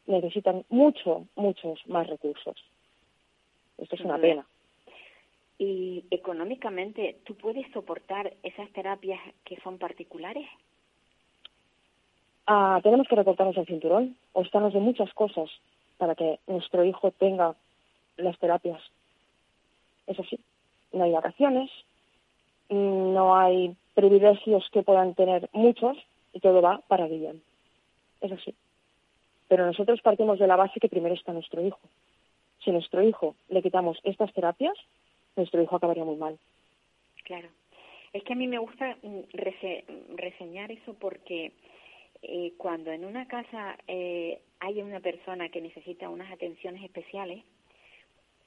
necesitan 0.07 0.65
mucho, 0.69 1.25
muchos 1.35 1.79
más 1.87 2.07
recursos. 2.07 2.55
Esto 3.77 3.95
es 3.95 4.01
una 4.01 4.17
pena. 4.17 4.45
Y 5.57 6.03
económicamente, 6.11 7.17
¿tú 7.25 7.35
puedes 7.35 7.69
soportar 7.71 8.33
esas 8.43 8.69
terapias 8.71 9.19
que 9.45 9.59
son 9.61 9.77
particulares? 9.77 10.47
Ah, 12.47 12.79
tenemos 12.83 13.07
que 13.07 13.15
recortarnos 13.15 13.57
el 13.57 13.65
cinturón 13.65 14.17
o 14.33 14.41
estarnos 14.41 14.73
de 14.73 14.79
muchas 14.79 15.13
cosas 15.13 15.49
para 15.97 16.15
que 16.15 16.39
nuestro 16.47 16.83
hijo 16.83 17.11
tenga 17.11 17.55
las 18.17 18.38
terapias. 18.38 18.81
Es 20.07 20.19
así. 20.19 20.39
No 20.91 21.05
hay 21.05 21.11
vacaciones, 21.11 21.71
no 22.69 23.35
hay 23.35 23.75
privilegios 23.93 24.69
que 24.71 24.83
puedan 24.83 25.15
tener 25.15 25.49
muchos 25.53 25.97
y 26.33 26.39
todo 26.39 26.61
va 26.61 26.81
para 26.88 27.07
Guillem. 27.07 27.39
Es 28.21 28.31
así. 28.31 28.53
Pero 29.47 29.65
nosotros 29.65 30.01
partimos 30.01 30.39
de 30.39 30.47
la 30.47 30.55
base 30.55 30.79
que 30.79 30.89
primero 30.89 31.15
está 31.15 31.33
nuestro 31.33 31.65
hijo. 31.65 31.79
Si 32.65 32.71
a 32.71 32.73
nuestro 32.73 33.04
hijo 33.04 33.36
le 33.49 33.62
quitamos 33.62 33.99
estas 34.04 34.34
terapias, 34.34 34.73
nuestro 35.36 35.62
hijo 35.62 35.75
acabaría 35.75 36.04
muy 36.04 36.15
mal. 36.15 36.39
Claro. 37.23 37.47
Es 38.12 38.23
que 38.23 38.34
a 38.34 38.36
mí 38.36 38.47
me 38.47 38.58
gusta 38.58 38.97
mm, 39.04 39.19
rese- 39.34 39.84
reseñar 40.15 40.71
eso 40.71 40.95
porque 40.95 41.51
eh, 42.23 42.54
cuando 42.58 42.91
en 42.91 43.06
una 43.06 43.28
casa 43.28 43.78
eh, 43.88 44.41
hay 44.60 44.82
una 44.82 44.99
persona 44.99 45.49
que 45.49 45.62
necesita 45.62 46.10
unas 46.10 46.32
atenciones 46.32 46.84
especiales, 46.84 47.43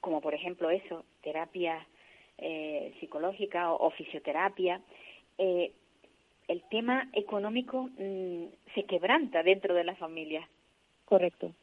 como 0.01 0.19
por 0.19 0.33
ejemplo 0.33 0.69
eso, 0.69 1.05
terapia 1.21 1.87
eh, 2.37 2.93
psicológica 2.99 3.71
o, 3.71 3.87
o 3.87 3.91
fisioterapia, 3.91 4.81
eh, 5.37 5.71
el 6.49 6.61
tema 6.69 7.07
económico 7.13 7.89
mm, 7.97 8.45
se 8.75 8.83
quebranta 8.83 9.43
dentro 9.43 9.73
de 9.75 9.83
la 9.85 9.95
familia. 9.95 10.49
Correcto. 11.05 11.53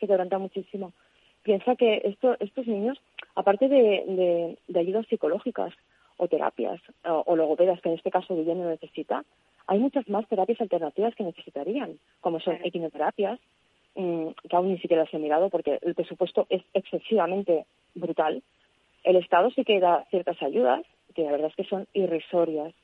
Se 0.00 0.06
quebranta 0.06 0.38
muchísimo. 0.38 0.92
Piensa 1.48 1.76
que 1.76 2.02
esto, 2.04 2.36
estos 2.40 2.66
niños, 2.66 3.00
aparte 3.34 3.68
de, 3.68 3.78
de- 4.06 4.58
de 4.68 4.80
ayudas 4.80 5.06
psicológicas 5.06 5.72
o 6.18 6.28
terapias 6.28 6.78
o, 7.06 7.22
o 7.24 7.36
logopedas, 7.36 7.80
que 7.80 7.88
en 7.88 7.94
este 7.94 8.10
caso 8.10 8.36
Guillermo 8.36 8.64
no 8.64 8.68
necesita, 8.70 9.24
hay 9.66 9.78
muchas 9.78 10.06
más 10.10 10.28
terapias 10.28 10.60
alternativas 10.60 11.14
que 11.14 11.24
necesitarían, 11.24 11.98
como 12.20 12.38
son 12.38 12.56
Claro. 12.56 12.68
equinoterapias, 12.68 13.40
mm, 13.94 14.26
que 14.46 14.56
aún 14.56 14.68
ni 14.72 14.78
siquiera 14.78 15.04
las 15.04 15.14
he 15.14 15.18
mirado 15.18 15.48
porque 15.48 15.78
el 15.80 15.94
presupuesto 15.94 16.46
es 16.50 16.60
excesivamente 16.74 17.64
brutal. 17.94 18.42
El 19.02 19.16
Estado 19.16 19.50
sí 19.52 19.64
que 19.64 19.80
da 19.80 20.04
ciertas 20.10 20.42
ayudas, 20.42 20.82
que 21.14 21.22
la 21.22 21.30
verdad 21.32 21.48
es 21.48 21.56
que 21.56 21.64
son 21.64 21.86
irrisorias. 21.94 22.74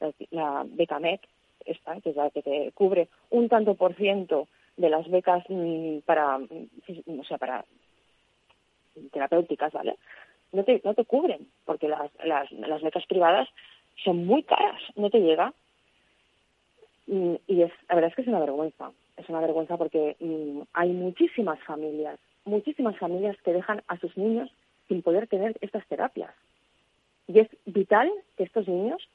La, 0.00 0.12
la 0.30 0.64
beca 0.66 0.98
MEC, 0.98 1.20
esta, 1.66 2.00
que 2.00 2.08
es 2.08 2.16
la 2.16 2.30
que 2.30 2.40
te 2.40 2.72
cubre 2.72 3.08
un 3.28 3.50
tanto 3.50 3.74
por 3.74 3.92
ciento 3.96 4.48
de 4.78 4.88
las 4.88 5.06
becas 5.10 5.44
mm, 5.50 5.98
para, 6.06 6.38
mm, 6.38 7.20
o 7.20 7.24
sea, 7.24 7.36
para 7.36 7.66
terapéuticas, 9.12 9.72
¿vale? 9.72 9.96
No 10.52 10.64
te, 10.64 10.80
no 10.84 10.94
te 10.94 11.04
cubren, 11.04 11.46
porque 11.64 11.88
las, 11.88 12.10
las, 12.24 12.50
las 12.52 13.06
privadas 13.06 13.48
son 14.04 14.26
muy 14.26 14.42
caras, 14.42 14.80
no 14.96 15.10
te 15.10 15.20
llega. 15.20 15.52
Mm, 17.06 17.34
Y 17.46 17.62
es, 17.62 17.72
la 17.88 17.94
verdad 17.94 18.10
es 18.10 18.16
que 18.16 18.22
es 18.22 18.28
una 18.28 18.40
vergüenza, 18.40 18.90
es 19.16 19.28
una 19.28 19.40
vergüenza 19.40 19.76
porque 19.76 20.16
mm, 20.20 20.62
hay 20.72 20.90
muchísimas 20.90 21.58
familias, 21.64 22.18
muchísimas 22.44 22.96
familias 22.98 23.36
que 23.42 23.52
dejan 23.52 23.82
a 23.88 23.98
sus 23.98 24.16
niños 24.16 24.50
sin 24.88 25.02
poder 25.02 25.26
tener 25.26 25.56
estas 25.60 25.86
terapias. 25.86 26.32
Y 27.26 27.40
es 27.40 27.48
vital 27.66 28.10
que 28.36 28.44
estos 28.44 28.66
niños 28.68 29.06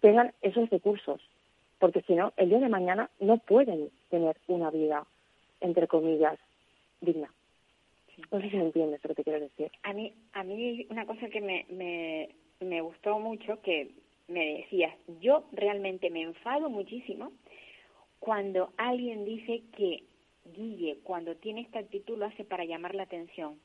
tengan 0.00 0.32
esos 0.42 0.68
recursos, 0.68 1.20
porque 1.78 2.02
si 2.02 2.14
no, 2.14 2.32
el 2.36 2.50
día 2.50 2.58
de 2.58 2.68
mañana 2.68 3.08
no 3.18 3.38
pueden 3.38 3.90
tener 4.10 4.36
una 4.46 4.70
vida, 4.70 5.06
entre 5.60 5.88
comillas, 5.88 6.38
digna. 7.00 7.30
Entiendes 8.30 9.00
lo 9.04 9.14
que 9.14 9.24
quiero 9.24 9.40
decir. 9.40 9.70
A 9.82 9.92
mí, 9.92 10.12
a 10.32 10.44
mí 10.44 10.86
una 10.90 11.06
cosa 11.06 11.28
que 11.28 11.40
me, 11.40 11.66
me, 11.68 12.28
me 12.60 12.80
gustó 12.80 13.18
mucho 13.18 13.60
que 13.62 13.90
me 14.28 14.58
decías, 14.58 14.94
yo 15.20 15.44
realmente 15.52 16.10
me 16.10 16.22
enfado 16.22 16.70
muchísimo 16.70 17.32
cuando 18.20 18.72
alguien 18.76 19.24
dice 19.24 19.62
que 19.76 20.04
Guille, 20.54 20.98
cuando 21.02 21.36
tiene 21.36 21.62
esta 21.62 21.80
actitud, 21.80 22.18
lo 22.18 22.26
hace 22.26 22.44
para 22.44 22.64
llamar 22.64 22.94
la 22.94 23.04
atención. 23.04 23.58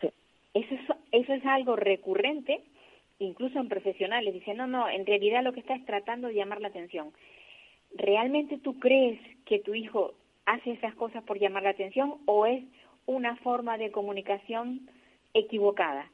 Sí, 0.00 0.08
Eso 0.54 0.74
es, 0.74 0.80
eso 1.12 1.32
es 1.34 1.44
algo 1.46 1.76
recurrente, 1.76 2.62
incluso 3.18 3.58
en 3.58 3.68
profesionales. 3.68 4.34
Dicen, 4.34 4.56
no, 4.58 4.66
no, 4.66 4.88
en 4.88 5.06
realidad 5.06 5.42
lo 5.42 5.52
que 5.52 5.60
está 5.60 5.74
es 5.74 5.84
tratando 5.84 6.28
de 6.28 6.34
llamar 6.34 6.60
la 6.60 6.68
atención. 6.68 7.12
¿Realmente 7.94 8.58
tú 8.58 8.78
crees 8.78 9.20
que 9.44 9.58
tu 9.58 9.74
hijo 9.74 10.14
hace 10.46 10.72
esas 10.72 10.94
cosas 10.94 11.22
por 11.24 11.38
llamar 11.38 11.62
la 11.62 11.70
atención 11.70 12.16
o 12.26 12.46
es 12.46 12.64
una 13.06 13.36
forma 13.36 13.78
de 13.78 13.90
comunicación 13.90 14.88
equivocada? 15.34 16.10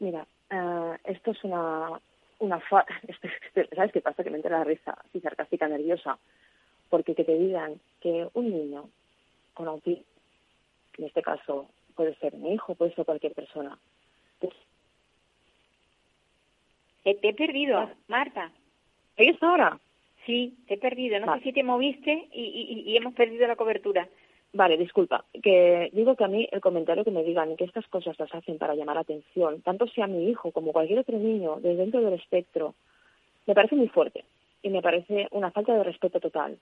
mira, 0.00 0.26
ah, 0.50 0.98
esto 1.04 1.30
es 1.30 1.42
una, 1.44 2.00
una 2.40 2.60
fa 2.60 2.84
¿sabes 3.74 3.92
qué 3.92 4.00
pasa? 4.00 4.22
Que 4.22 4.30
me 4.30 4.36
entra 4.36 4.58
la 4.58 4.64
risa 4.64 4.92
así 5.04 5.20
sarcástica, 5.20 5.66
nerviosa, 5.68 6.18
porque 6.90 7.14
que 7.14 7.24
te 7.24 7.38
digan 7.38 7.80
que 8.00 8.28
un 8.34 8.50
niño 8.50 8.90
con 9.54 9.68
autismo, 9.68 10.04
en 10.98 11.04
este 11.06 11.22
caso 11.22 11.68
puede 11.94 12.14
ser 12.16 12.34
mi 12.34 12.52
hijo, 12.54 12.74
puede 12.74 12.94
ser 12.94 13.04
cualquier 13.04 13.34
persona, 13.34 13.78
Eh, 17.06 17.16
te 17.20 17.28
he 17.28 17.34
perdido, 17.34 17.90
Marta. 18.08 18.50
¿Oyes 19.18 19.36
ahora? 19.42 19.78
Sí, 20.24 20.56
te 20.66 20.74
he 20.74 20.78
perdido. 20.78 21.20
No 21.20 21.26
Vale. 21.26 21.40
sé 21.40 21.48
si 21.48 21.52
te 21.52 21.62
moviste 21.62 22.28
y, 22.32 22.42
y- 22.42 22.90
y 22.90 22.96
hemos 22.96 23.12
perdido 23.14 23.46
la 23.46 23.56
cobertura. 23.56 24.08
Vale, 24.54 24.76
disculpa. 24.76 25.24
Que 25.42 25.90
digo 25.92 26.14
que 26.14 26.22
a 26.22 26.28
mí 26.28 26.48
el 26.52 26.60
comentario 26.60 27.02
que 27.02 27.10
me 27.10 27.24
digan 27.24 27.56
que 27.56 27.64
estas 27.64 27.88
cosas 27.88 28.16
las 28.20 28.32
hacen 28.32 28.56
para 28.56 28.76
llamar 28.76 28.94
la 28.94 29.02
atención, 29.02 29.60
tanto 29.62 29.88
sea 29.88 30.06
mi 30.06 30.30
hijo 30.30 30.52
como 30.52 30.72
cualquier 30.72 31.00
otro 31.00 31.18
niño 31.18 31.56
de 31.56 31.74
dentro 31.74 32.00
del 32.00 32.14
espectro, 32.14 32.74
me 33.46 33.54
parece 33.54 33.74
muy 33.74 33.88
fuerte 33.88 34.24
y 34.62 34.70
me 34.70 34.80
parece 34.80 35.26
una 35.32 35.50
falta 35.50 35.74
de 35.74 35.82
respeto 35.82 36.20
total. 36.20 36.56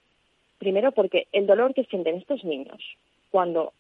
Primero 0.59 0.93
porque 0.93 1.27
el 1.33 1.47
dolor 1.47 1.75
que 1.75 1.85
sienten 1.85 2.17
estos 2.17 2.43
niños 2.45 2.81
cuando 3.31 3.75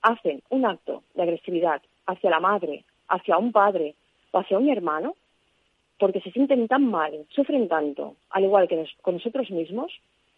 hacen 0.00 0.42
un 0.50 0.64
acto 0.64 1.02
de 1.14 1.22
agresividad 1.24 1.82
hacia 2.06 2.30
la 2.30 2.38
madre, 2.38 2.84
hacia 3.08 3.36
un 3.36 3.50
padre 3.50 3.96
o 4.30 4.38
hacia 4.38 4.58
un 4.58 4.68
hermano, 4.68 5.16
porque 5.98 6.20
se 6.20 6.30
sienten 6.30 6.68
tan 6.68 6.88
mal, 6.88 7.26
sufren 7.30 7.66
tanto, 7.66 8.14
al 8.30 8.44
igual 8.44 8.68
que 8.68 8.86
con 9.02 9.14
nosotros 9.14 9.50
mismos, 9.50 9.92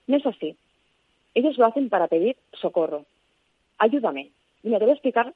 no 0.06 0.16
es 0.16 0.24
así. 0.24 0.56
Ellos 1.34 1.58
lo 1.58 1.66
hacen 1.66 1.90
para 1.90 2.08
pedir 2.08 2.36
socorro. 2.54 3.04
Ayúdame. 3.78 4.30
Mira, 4.62 4.78
te 4.78 4.84
voy 4.84 4.92
a 4.92 4.94
explicar 4.94 5.32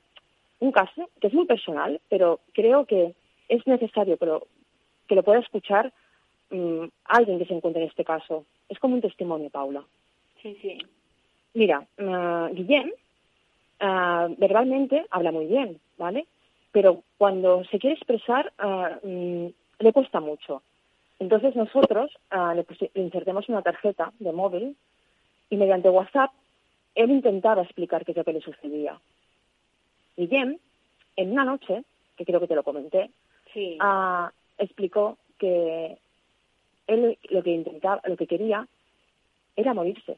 un 0.60 0.72
caso 0.72 1.10
que 1.20 1.28
es 1.28 1.34
muy 1.34 1.46
personal, 1.46 2.00
pero 2.08 2.40
creo 2.52 2.84
que 2.86 3.14
es 3.48 3.66
necesario 3.66 4.16
que 4.16 4.26
lo, 4.26 4.46
que 5.08 5.14
lo 5.14 5.22
pueda 5.22 5.40
escuchar 5.40 5.92
mm, 6.50 6.84
alguien 7.04 7.38
que 7.38 7.46
se 7.46 7.54
encuentre 7.54 7.82
en 7.82 7.88
este 7.88 8.04
caso. 8.04 8.44
Es 8.68 8.78
como 8.78 8.94
un 8.94 9.00
testimonio, 9.00 9.50
Paula. 9.50 9.84
Sí, 10.40 10.56
sí. 10.60 10.78
Mira, 11.54 11.86
ah, 11.98 12.48
Guillem 12.52 12.90
ah, 13.80 14.28
verbalmente 14.38 15.06
habla 15.10 15.32
muy 15.32 15.46
bien, 15.46 15.80
¿vale? 15.98 16.26
Pero 16.72 17.02
cuando 17.18 17.64
se 17.64 17.78
quiere 17.78 17.96
expresar 17.96 18.52
mm, 19.02 19.46
le 19.78 19.92
cuesta 19.92 20.20
mucho. 20.20 20.62
Entonces 21.18 21.54
nosotros 21.54 22.10
le, 22.30 22.66
le 22.94 23.02
insertemos 23.02 23.48
una 23.48 23.62
tarjeta 23.62 24.12
de 24.18 24.32
móvil 24.32 24.76
y 25.50 25.56
mediante 25.56 25.88
WhatsApp 25.88 26.30
él 26.94 27.10
intentaba 27.10 27.62
explicar 27.62 28.04
qué 28.04 28.12
es 28.12 28.16
lo 28.16 28.24
que 28.24 28.32
le 28.32 28.40
sucedía. 28.40 29.00
Guillem, 30.16 30.58
en 31.16 31.32
una 31.32 31.44
noche, 31.44 31.84
que 32.16 32.24
creo 32.24 32.40
que 32.40 32.46
te 32.48 32.54
lo 32.54 32.62
comenté, 32.62 33.10
Sí. 33.52 33.76
ah, 33.80 34.32
explicó 34.58 35.18
que 35.38 35.98
él 36.86 37.18
lo 37.30 37.42
que 37.42 37.50
intentaba, 37.50 38.00
lo 38.04 38.16
que 38.16 38.26
quería 38.26 38.66
era 39.56 39.74
morirse, 39.74 40.16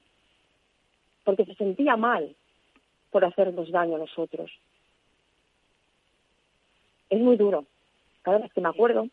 porque 1.25 1.45
se 1.45 1.55
sentía 1.55 1.97
mal 1.97 2.35
por 3.11 3.25
hacernos 3.25 3.71
daño 3.71 3.97
a 3.97 3.99
nosotros. 4.01 4.51
Es 7.11 7.21
muy 7.21 7.37
duro. 7.37 7.65
Cada 8.23 8.39
vez 8.39 8.53
que 8.53 8.61
me 8.61 8.69
acuerdo, 8.69 9.09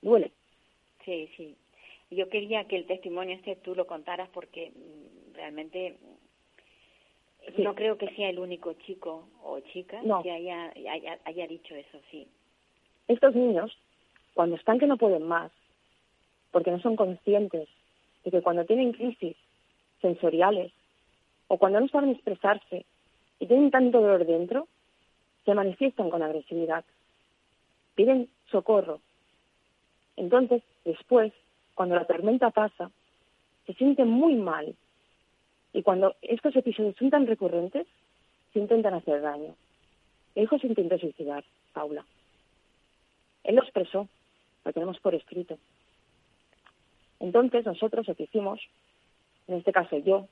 duele. 0.00 0.32
Sí, 1.04 1.28
sí. 1.36 1.54
Yo 2.10 2.28
quería 2.28 2.64
que 2.64 2.76
el 2.76 2.86
testimonio 2.86 3.34
este 3.34 3.56
tú 3.56 3.74
lo 3.74 3.86
contaras 3.86 4.28
porque 4.30 4.70
mm, 4.70 5.34
realmente 5.34 5.96
Sí. 7.56 7.62
no 7.62 7.74
creo 7.74 7.96
que 7.98 8.08
sea 8.14 8.30
el 8.30 8.38
único 8.38 8.72
chico 8.74 9.28
o 9.42 9.60
chica 9.60 10.00
No. 10.02 10.22
que 10.22 10.30
haya, 10.30 10.72
haya, 10.92 11.18
haya 11.24 11.46
dicho 11.46 11.74
eso, 11.74 11.98
sí. 12.10 12.26
Estos 13.08 13.34
niños, 13.34 13.76
cuando 14.34 14.56
están 14.56 14.78
que 14.78 14.86
no 14.86 14.96
pueden 14.96 15.22
más, 15.26 15.50
porque 16.50 16.70
no 16.70 16.80
son 16.80 16.96
conscientes 16.96 17.68
de 18.24 18.30
que 18.30 18.42
cuando 18.42 18.64
tienen 18.64 18.92
crisis 18.92 19.36
sensoriales 20.00 20.72
o 21.48 21.58
cuando 21.58 21.80
no 21.80 21.88
saben 21.88 22.10
expresarse 22.10 22.84
y 23.40 23.46
tienen 23.46 23.70
tanto 23.70 24.00
dolor 24.00 24.26
dentro, 24.26 24.68
se 25.44 25.54
manifiestan 25.54 26.10
con 26.10 26.22
agresividad. 26.22 26.84
Piden 27.94 28.28
socorro. 28.50 29.00
Entonces, 30.16 30.62
después, 30.84 31.32
cuando 31.74 31.94
la 31.94 32.06
tormenta 32.06 32.50
pasa, 32.50 32.90
se 33.66 33.74
sienten 33.74 34.08
muy 34.08 34.34
mal. 34.34 34.74
Y 35.78 35.84
cuando 35.84 36.16
estos 36.22 36.56
episodios 36.56 36.96
son 36.96 37.08
tan 37.08 37.28
recurrentes, 37.28 37.86
se 38.52 38.58
intentan 38.58 38.94
hacer 38.94 39.20
daño. 39.20 39.54
Mi 40.34 40.42
hijo 40.42 40.58
se 40.58 40.66
intentó 40.66 40.98
suicidar, 40.98 41.44
Paula. 41.72 42.04
Él 43.44 43.54
lo 43.54 43.62
expresó, 43.62 44.08
lo 44.64 44.72
tenemos 44.72 44.98
por 44.98 45.14
escrito. 45.14 45.56
Entonces 47.20 47.64
nosotros 47.64 48.08
lo 48.08 48.16
que 48.16 48.24
hicimos, 48.24 48.60
en 49.46 49.58
este 49.58 49.70
caso 49.70 49.98
yo, 49.98 50.26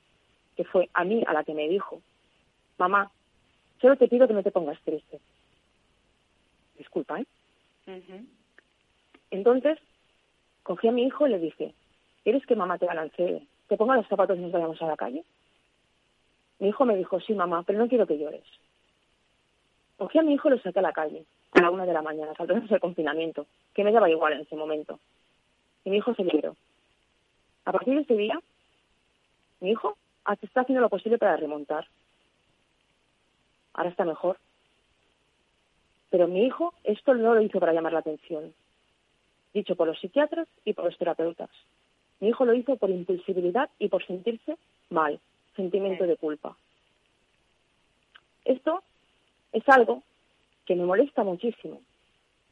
que 0.57 0.65
fue 0.65 0.89
a 0.93 1.05
mí 1.05 1.23
a 1.25 1.31
la 1.31 1.45
que 1.45 1.53
me 1.53 1.69
dijo, 1.69 2.01
mamá, 2.77 3.09
solo 3.79 3.95
te 3.95 4.09
pido 4.09 4.27
que 4.27 4.33
no 4.33 4.43
te 4.43 4.51
pongas 4.51 4.81
triste. 4.81 5.21
Disculpa, 6.77 7.21
¿eh? 7.21 7.25
Entonces 9.31 9.79
cogí 10.63 10.89
a 10.89 10.91
mi 10.91 11.03
hijo 11.03 11.25
y 11.25 11.29
le 11.29 11.39
dije, 11.39 11.73
¿quieres 12.25 12.45
que 12.45 12.57
mamá 12.57 12.77
te 12.77 12.85
balancee? 12.85 13.47
¿Te 13.67 13.77
ponga 13.77 13.95
los 13.95 14.07
zapatos 14.07 14.37
y 14.37 14.41
nos 14.41 14.51
vayamos 14.51 14.81
a 14.81 14.87
la 14.87 14.97
calle? 14.97 15.23
Mi 16.59 16.69
hijo 16.69 16.85
me 16.85 16.95
dijo, 16.95 17.19
sí, 17.19 17.33
mamá, 17.33 17.63
pero 17.63 17.79
no 17.79 17.87
quiero 17.87 18.07
que 18.07 18.17
llores. 18.17 18.43
Cogí 19.97 20.19
a 20.19 20.23
mi 20.23 20.33
hijo 20.33 20.47
y 20.47 20.51
lo 20.51 20.59
saqué 20.59 20.79
a 20.79 20.83
la 20.83 20.93
calle, 20.93 21.25
a 21.51 21.61
la 21.61 21.69
una 21.69 21.85
de 21.85 21.93
la 21.93 22.01
mañana, 22.01 22.33
saltándose 22.35 22.73
el 22.73 22.79
confinamiento, 22.79 23.45
que 23.73 23.83
me 23.83 23.91
daba 23.91 24.09
igual 24.09 24.33
en 24.33 24.41
ese 24.41 24.55
momento. 24.55 24.99
Y 25.83 25.89
mi 25.89 25.97
hijo 25.97 26.13
se 26.13 26.23
liberó. 26.23 26.55
A 27.65 27.71
partir 27.71 27.95
de 27.95 28.01
ese 28.01 28.15
día, 28.15 28.39
mi 29.59 29.71
hijo 29.71 29.97
está 30.41 30.61
haciendo 30.61 30.81
lo 30.81 30.89
posible 30.89 31.17
para 31.17 31.37
remontar. 31.37 31.87
Ahora 33.73 33.89
está 33.89 34.05
mejor. 34.05 34.37
Pero 36.09 36.27
mi 36.27 36.45
hijo 36.45 36.73
esto 36.83 37.13
no 37.13 37.35
lo 37.35 37.41
hizo 37.41 37.59
para 37.59 37.73
llamar 37.73 37.93
la 37.93 37.99
atención, 37.99 38.53
dicho 39.53 39.75
por 39.75 39.87
los 39.87 39.99
psiquiatras 39.99 40.47
y 40.63 40.73
por 40.73 40.85
los 40.85 40.97
terapeutas. 40.97 41.49
Mi 42.19 42.29
hijo 42.29 42.45
lo 42.45 42.53
hizo 42.53 42.75
por 42.77 42.89
impulsibilidad 42.89 43.69
y 43.79 43.89
por 43.89 44.05
sentirse 44.05 44.57
mal, 44.89 45.19
sentimiento 45.55 46.05
de 46.05 46.17
culpa. 46.17 46.57
Esto 48.45 48.81
es 49.51 49.67
algo 49.69 50.03
que 50.65 50.75
me 50.75 50.85
molesta 50.85 51.23
muchísimo, 51.23 51.81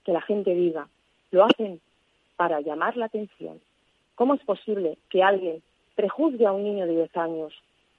que 0.04 0.12
la 0.12 0.22
gente 0.22 0.54
diga, 0.54 0.88
lo 1.32 1.46
hacen 1.46 1.82
para 2.36 2.62
llamar 2.62 2.98
la 2.98 3.06
atención. 3.06 3.62
¿Cómo 4.16 4.34
es 4.34 4.44
posible 4.44 4.98
que 5.10 5.24
alguien 5.24 5.62
prejuzgue 5.96 6.46
a 6.46 6.52
un 6.52 6.64
niño 6.64 6.86
de 6.86 6.94
10 6.94 7.18
años 7.18 7.54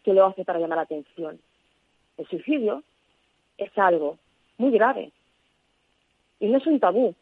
que 0.05 0.15
lo 0.15 0.27
hace 0.27 0.45
para 0.45 0.59
llamar 0.59 0.77
la 0.77 0.83
atención? 0.83 1.39
El 2.17 2.27
suicidio 2.29 2.83
es 3.59 3.77
algo 3.77 4.19
muy 4.59 4.71
grave 4.71 5.11
y 6.41 6.47
no 6.47 6.59
es 6.59 6.67
un 6.67 6.81
tabú, 6.81 7.15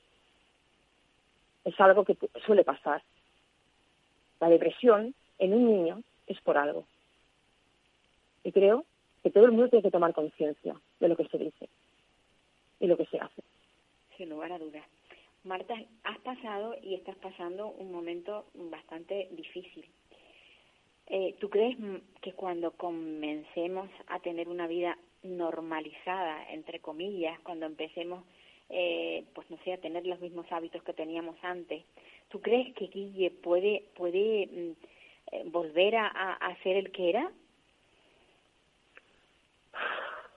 es 1.65 1.81
algo 1.81 2.05
que 2.05 2.17
suele 2.45 2.65
pasar. 2.65 3.03
La 4.41 4.49
depresión 4.49 5.15
en 5.39 5.55
un 5.55 5.67
niño 5.67 6.03
es 6.27 6.41
por 6.41 6.59
algo. 6.59 6.87
Y 8.43 8.53
creo 8.53 8.85
que 9.23 9.31
todo 9.31 9.47
el 9.47 9.53
mundo 9.53 9.71
tiene 9.71 9.83
que 9.83 9.91
tomar 9.91 10.13
conciencia 10.13 10.75
de 11.01 11.09
lo 11.09 11.17
que 11.17 11.27
se 11.29 11.39
dice 11.39 11.69
y 12.81 12.87
lo 12.87 12.97
que 12.97 13.07
se 13.07 13.19
hace. 13.19 13.43
Sin 14.17 14.31
lugar 14.31 14.53
a 14.53 14.59
dudas. 14.59 14.85
Marta, 15.45 15.75
has 16.05 16.19
pasado 16.21 16.75
y 16.83 16.95
estás 16.95 17.17
pasando 17.17 17.69
un 17.69 17.93
momento 17.93 18.47
bastante 18.55 19.29
difícil. 19.33 19.85
Eh, 21.07 21.35
¿Tú 21.39 21.51
crees 21.51 21.77
que 22.23 22.33
cuando 22.33 22.71
comencemos 22.73 23.91
a 24.07 24.21
tener 24.21 24.49
una 24.49 24.67
vida 24.67 24.97
normalizada, 25.23 26.51
entre 26.51 26.81
comillas, 26.81 27.39
cuando 27.41 27.67
empecemos, 27.67 28.25
eh, 28.71 29.25
pues 29.35 29.51
no 29.51 29.59
sé, 29.65 29.75
a 29.75 29.79
tener 29.79 30.07
los 30.07 30.21
mismos 30.21 30.47
hábitos 30.51 30.83
que 30.83 30.95
teníamos 30.95 31.37
antes, 31.43 31.85
¿tú 32.35 32.41
crees 32.41 32.75
que 32.75 32.89
Guille 32.89 33.31
puede, 33.31 33.85
puede 33.95 34.49
mm, 34.51 35.53
volver 35.53 35.95
a, 35.95 36.09
a, 36.09 36.33
a 36.33 36.57
ser 36.65 36.77
el 36.77 36.91
que 36.91 37.11
era? 37.11 37.31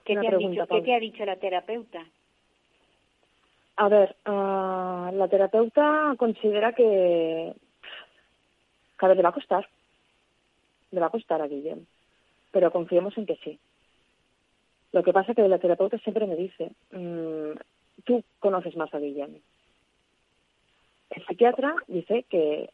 ¿Qué 0.04 0.14
te, 0.14 0.20
ha 0.20 0.30
pregunta, 0.30 0.48
dicho, 0.48 0.62
¿Qué 0.62 0.68
Paula. 0.68 0.84
te 0.84 0.94
ha 0.94 1.00
dicho 1.00 1.24
la 1.24 1.36
terapeuta? 1.36 2.06
A 3.74 3.88
ver, 3.88 4.14
ah, 4.26 5.10
la 5.12 5.26
terapeuta 5.26 6.14
considera 6.16 6.72
que 6.72 7.52
cada 8.94 9.14
vez 9.14 9.16
le 9.16 9.22
va 9.24 9.30
a 9.30 9.32
costar. 9.32 9.68
Le 10.92 11.00
va 11.00 11.06
a 11.06 11.10
costar 11.10 11.42
a 11.42 11.48
Guillem. 11.48 11.84
Pero 12.52 12.70
confiemos 12.70 13.18
en 13.18 13.26
que 13.26 13.36
sí. 13.42 13.58
Lo 14.92 15.02
que 15.02 15.12
pasa 15.12 15.32
es 15.32 15.36
que 15.36 15.48
la 15.48 15.58
terapeuta 15.58 15.98
siempre 15.98 16.28
me 16.28 16.36
dice, 16.36 16.70
mm, 16.92 17.58
tú 18.04 18.22
conoces 18.38 18.76
más 18.76 18.94
a 18.94 19.00
Guillem. 19.00 19.40
El 21.10 21.24
psiquiatra 21.26 21.74
dice 21.86 22.24
que 22.28 22.70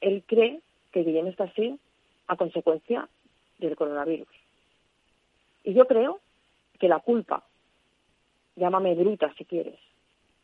él 0.00 0.24
cree 0.26 0.60
que 0.90 1.04
Guillem 1.04 1.28
está 1.28 1.44
así 1.44 1.78
a 2.26 2.36
consecuencia 2.36 3.08
del 3.58 3.76
coronavirus. 3.76 4.28
Y 5.64 5.74
yo 5.74 5.86
creo 5.86 6.20
que 6.78 6.88
la 6.88 6.98
culpa, 6.98 7.44
llámame 8.56 8.94
bruta 8.94 9.32
si 9.38 9.44
quieres, 9.44 9.78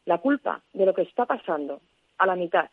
la 0.06 0.18
culpa 0.18 0.62
de 0.72 0.86
lo 0.86 0.94
que 0.94 1.02
está 1.02 1.26
pasando 1.26 1.80
a 2.18 2.26
la 2.26 2.36
mitad 2.36 2.70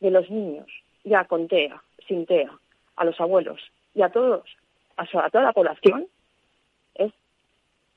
de 0.00 0.10
los 0.10 0.28
niños, 0.30 0.66
ya 1.04 1.24
con 1.24 1.48
TEA, 1.48 1.82
sin 2.06 2.26
TEA, 2.26 2.50
a 2.96 3.04
los 3.04 3.18
abuelos 3.20 3.60
y 3.94 4.02
a 4.02 4.10
todos, 4.10 4.44
a, 4.96 5.02
a 5.02 5.30
toda 5.30 5.44
la 5.44 5.52
población, 5.52 6.06
es 6.94 7.12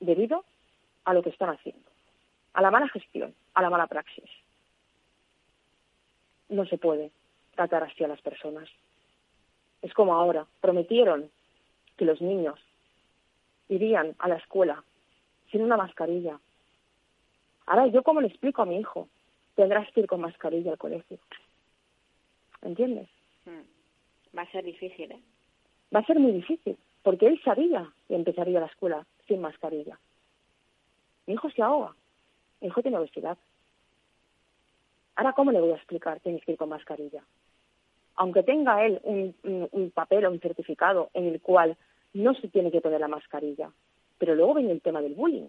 debido 0.00 0.44
a 1.04 1.14
lo 1.14 1.22
que 1.22 1.30
están 1.30 1.50
haciendo, 1.50 1.90
a 2.54 2.62
la 2.62 2.70
mala 2.70 2.88
gestión, 2.88 3.34
a 3.54 3.62
la 3.62 3.70
mala 3.70 3.86
praxis. 3.86 4.30
No 6.48 6.66
se 6.66 6.78
puede 6.78 7.10
tratar 7.54 7.84
así 7.84 8.04
a 8.04 8.08
las 8.08 8.20
personas. 8.20 8.68
Es 9.82 9.92
como 9.94 10.14
ahora, 10.14 10.46
prometieron 10.60 11.30
que 11.96 12.04
los 12.04 12.20
niños 12.20 12.58
irían 13.68 14.14
a 14.18 14.28
la 14.28 14.36
escuela 14.36 14.82
sin 15.50 15.62
una 15.62 15.76
mascarilla. 15.76 16.38
Ahora, 17.66 17.86
¿yo 17.86 18.02
cómo 18.02 18.20
le 18.20 18.28
explico 18.28 18.62
a 18.62 18.66
mi 18.66 18.78
hijo? 18.78 19.08
Tendrás 19.54 19.90
que 19.92 20.00
ir 20.00 20.06
con 20.06 20.20
mascarilla 20.20 20.72
al 20.72 20.78
colegio. 20.78 21.18
¿Entiendes? 22.62 23.08
Mm. 23.44 24.36
Va 24.36 24.42
a 24.42 24.50
ser 24.50 24.64
difícil, 24.64 25.12
¿eh? 25.12 25.20
Va 25.94 26.00
a 26.00 26.06
ser 26.06 26.18
muy 26.18 26.32
difícil, 26.32 26.76
porque 27.02 27.26
él 27.26 27.40
sabía 27.44 27.88
que 28.08 28.16
empezaría 28.16 28.60
la 28.60 28.66
escuela 28.66 29.06
sin 29.28 29.40
mascarilla. 29.40 29.98
Mi 31.26 31.34
hijo 31.34 31.50
se 31.50 31.62
ahoga. 31.62 31.94
Mi 32.60 32.68
hijo 32.68 32.82
tiene 32.82 32.98
obesidad. 32.98 33.38
Ahora, 35.16 35.32
¿cómo 35.32 35.52
le 35.52 35.60
voy 35.60 35.70
a 35.70 35.76
explicar? 35.76 36.20
Tienes 36.20 36.44
que 36.44 36.52
ir 36.52 36.58
con 36.58 36.68
mascarilla. 36.68 37.22
Aunque 38.16 38.42
tenga 38.42 38.84
él 38.84 39.00
un, 39.04 39.34
un, 39.44 39.68
un 39.70 39.90
papel 39.90 40.24
o 40.24 40.30
un 40.30 40.40
certificado 40.40 41.10
en 41.14 41.26
el 41.26 41.40
cual 41.40 41.76
no 42.12 42.34
se 42.34 42.48
tiene 42.48 42.70
que 42.70 42.80
poner 42.80 43.00
la 43.00 43.08
mascarilla. 43.08 43.70
Pero 44.18 44.34
luego 44.34 44.54
viene 44.54 44.72
el 44.72 44.80
tema 44.80 45.02
del 45.02 45.14
bullying, 45.14 45.48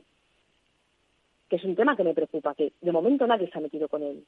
que 1.49 1.55
es 1.57 1.63
un 1.63 1.75
tema 1.75 1.95
que 1.95 2.03
me 2.03 2.13
preocupa, 2.13 2.55
que 2.55 2.73
de 2.81 2.91
momento 2.91 3.27
nadie 3.27 3.49
se 3.49 3.57
ha 3.57 3.61
metido 3.61 3.87
con 3.87 4.03
él. 4.03 4.25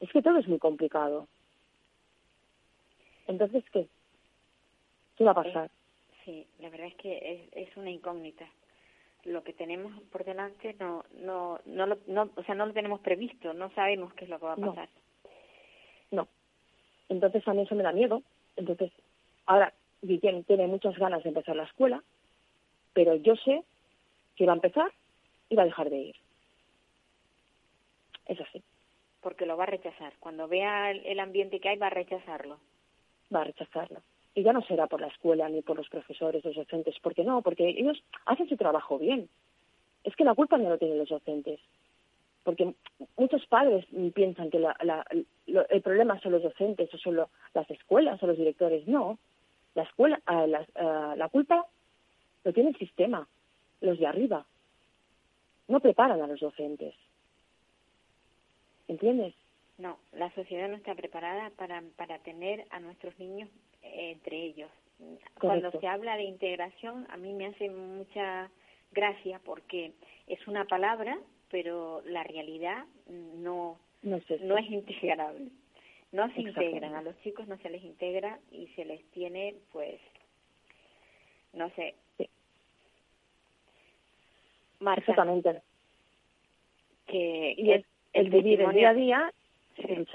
Es 0.00 0.10
que 0.10 0.22
todo 0.22 0.38
es 0.38 0.48
muy 0.48 0.58
complicado. 0.58 1.28
Entonces, 3.26 3.64
¿qué? 3.72 3.86
¿Qué 5.16 5.24
va 5.24 5.32
a 5.32 5.42
pasar? 5.42 5.70
Sí, 6.24 6.46
la 6.58 6.70
verdad 6.70 6.88
es 6.88 6.94
que 6.96 7.48
es, 7.52 7.68
es 7.68 7.76
una 7.76 7.90
incógnita. 7.90 8.46
Lo 9.24 9.42
que 9.44 9.52
tenemos 9.52 9.92
por 10.10 10.24
delante 10.24 10.74
no, 10.78 11.04
no, 11.20 11.60
no, 11.66 11.86
lo, 11.86 11.98
no, 12.06 12.30
o 12.36 12.42
sea, 12.44 12.54
no 12.54 12.66
lo 12.66 12.72
tenemos 12.72 13.00
previsto, 13.00 13.52
no 13.52 13.70
sabemos 13.70 14.14
qué 14.14 14.24
es 14.24 14.30
lo 14.30 14.38
que 14.38 14.46
va 14.46 14.52
a 14.54 14.56
pasar. 14.56 14.88
No. 16.10 16.26
Entonces 17.08 17.46
a 17.46 17.54
mí 17.54 17.62
eso 17.62 17.74
me 17.74 17.82
da 17.82 17.92
miedo. 17.92 18.22
Entonces, 18.56 18.92
ahora 19.46 19.72
Guillén 20.02 20.44
tiene 20.44 20.66
muchas 20.66 20.96
ganas 20.96 21.22
de 21.22 21.28
empezar 21.28 21.56
la 21.56 21.64
escuela, 21.64 22.02
pero 22.94 23.14
yo 23.16 23.36
sé 23.36 23.62
que 24.36 24.46
va 24.46 24.52
a 24.52 24.56
empezar 24.56 24.90
y 25.48 25.56
va 25.56 25.62
a 25.62 25.66
dejar 25.66 25.90
de 25.90 25.98
ir. 25.98 26.16
Es 28.26 28.40
así, 28.40 28.62
Porque 29.20 29.44
lo 29.44 29.56
va 29.56 29.64
a 29.64 29.66
rechazar. 29.66 30.12
Cuando 30.20 30.46
vea 30.48 30.92
el 30.92 31.18
ambiente 31.20 31.60
que 31.60 31.68
hay, 31.68 31.76
va 31.76 31.88
a 31.88 31.90
rechazarlo. 31.90 32.58
va 33.34 33.42
a 33.42 33.44
rechazarlo. 33.44 34.00
Y 34.40 34.42
ya 34.42 34.54
no 34.54 34.62
será 34.62 34.86
por 34.86 35.02
la 35.02 35.08
escuela 35.08 35.50
ni 35.50 35.60
por 35.60 35.76
los 35.76 35.90
profesores, 35.90 36.42
los 36.42 36.54
docentes, 36.56 36.98
porque 37.02 37.24
no, 37.24 37.42
porque 37.42 37.68
ellos 37.68 38.02
hacen 38.24 38.48
su 38.48 38.56
trabajo 38.56 38.98
bien. 38.98 39.28
Es 40.02 40.16
que 40.16 40.24
la 40.24 40.34
culpa 40.34 40.56
no 40.56 40.70
lo 40.70 40.78
tienen 40.78 40.96
los 40.96 41.10
docentes. 41.10 41.60
Porque 42.42 42.74
muchos 43.18 43.44
padres 43.48 43.84
piensan 44.14 44.48
que 44.48 44.58
la- 44.58 45.04
el 45.46 45.82
problema 45.82 46.18
son 46.20 46.32
los 46.32 46.42
docentes 46.42 46.88
o 46.94 46.96
son 46.96 47.16
las 47.52 47.70
escuelas 47.70 48.22
o 48.22 48.26
los 48.28 48.38
directores. 48.38 48.88
No, 48.88 49.18
la 49.74 49.82
escuela, 49.82 50.18
ah, 50.24 50.46
ah, 50.76 51.14
la 51.18 51.28
culpa 51.28 51.66
lo 52.42 52.52
tiene 52.54 52.70
el 52.70 52.78
sistema, 52.78 53.28
los 53.82 53.98
de 53.98 54.06
arriba. 54.06 54.46
No 55.68 55.80
preparan 55.80 56.22
a 56.22 56.26
los 56.26 56.40
docentes. 56.40 56.94
¿Entiendes? 58.88 59.34
No, 59.80 59.98
la 60.12 60.30
sociedad 60.34 60.68
no 60.68 60.76
está 60.76 60.94
preparada 60.94 61.50
para, 61.56 61.82
para 61.96 62.18
tener 62.18 62.66
a 62.70 62.80
nuestros 62.80 63.18
niños 63.18 63.48
eh, 63.82 64.10
entre 64.12 64.36
ellos. 64.36 64.70
Cuando 65.40 65.70
se 65.72 65.86
habla 65.86 66.18
de 66.18 66.24
integración, 66.24 67.06
a 67.08 67.16
mí 67.16 67.32
me 67.32 67.46
hace 67.46 67.70
mucha 67.70 68.50
gracia 68.92 69.40
porque 69.42 69.92
es 70.26 70.46
una 70.46 70.66
palabra, 70.66 71.18
pero 71.50 72.02
la 72.04 72.22
realidad 72.24 72.84
no, 73.08 73.78
No 74.02 74.16
es 74.16 74.30
eso. 74.30 74.44
no 74.44 74.58
es 74.58 74.70
integrable. 74.70 75.48
No 76.12 76.30
se 76.34 76.40
integran, 76.42 76.94
a 76.94 77.02
los 77.02 77.18
chicos 77.22 77.46
no 77.48 77.56
se 77.58 77.70
les 77.70 77.82
integra 77.82 78.38
y 78.50 78.66
se 78.74 78.84
les 78.84 79.02
tiene, 79.12 79.54
pues, 79.72 79.98
no 81.54 81.70
sé. 81.70 81.94
Sí. 82.18 82.28
Marta, 84.80 85.00
Exactamente. 85.00 85.62
que 87.06 87.54
Y 87.56 87.72
es 87.72 87.86
el, 88.12 88.28
vivir 88.28 88.60
el 88.60 88.72
día 88.72 88.90
a 88.90 88.94
día 88.94 89.32
Sí. 89.76 90.06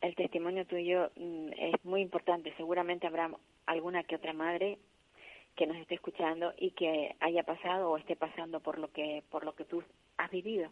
el 0.00 0.14
testimonio 0.14 0.66
tuyo 0.66 1.10
mm, 1.16 1.48
es 1.56 1.84
muy 1.84 2.00
importante. 2.00 2.52
Seguramente 2.56 3.06
habrá 3.06 3.30
alguna 3.66 4.04
que 4.04 4.16
otra 4.16 4.32
madre 4.32 4.78
que 5.56 5.66
nos 5.66 5.76
esté 5.78 5.94
escuchando 5.94 6.52
y 6.58 6.72
que 6.72 7.16
haya 7.20 7.42
pasado 7.42 7.90
o 7.90 7.96
esté 7.96 8.14
pasando 8.14 8.60
por 8.60 8.78
lo 8.78 8.92
que 8.92 9.22
por 9.30 9.44
lo 9.44 9.54
que 9.54 9.64
tú 9.64 9.82
has 10.18 10.30
vivido. 10.30 10.70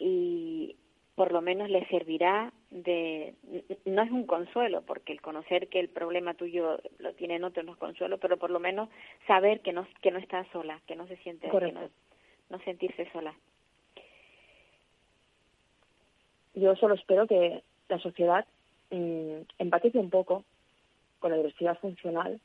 Y 0.00 0.76
por 1.14 1.32
lo 1.32 1.40
menos 1.40 1.68
le 1.70 1.86
servirá 1.88 2.52
de 2.70 3.34
no 3.84 4.02
es 4.02 4.10
un 4.10 4.26
consuelo 4.26 4.82
porque 4.82 5.12
el 5.12 5.20
conocer 5.20 5.68
que 5.68 5.80
el 5.80 5.88
problema 5.88 6.34
tuyo 6.34 6.80
lo 6.98 7.12
tienen 7.14 7.44
otros 7.44 7.64
no 7.64 7.72
es 7.72 7.78
consuelo, 7.78 8.18
pero 8.18 8.36
por 8.36 8.50
lo 8.50 8.60
menos 8.60 8.88
saber 9.26 9.60
que 9.60 9.72
no 9.72 9.86
que 10.02 10.10
no 10.10 10.18
está 10.18 10.44
sola, 10.52 10.80
que 10.86 10.96
no 10.96 11.06
se 11.06 11.16
siente 11.18 11.48
que 11.48 11.72
no, 11.72 11.88
no 12.50 12.58
sentirse 12.60 13.10
sola. 13.12 13.34
Yo 16.58 16.74
solo 16.74 16.94
espero 16.94 17.26
que 17.28 17.62
la 17.88 17.98
sociedad 18.00 18.44
mm, 18.90 19.42
empatice 19.58 19.98
un 19.98 20.10
poco 20.10 20.44
con 21.20 21.30
la 21.30 21.36
diversidad 21.36 21.78
funcional, 21.78 22.40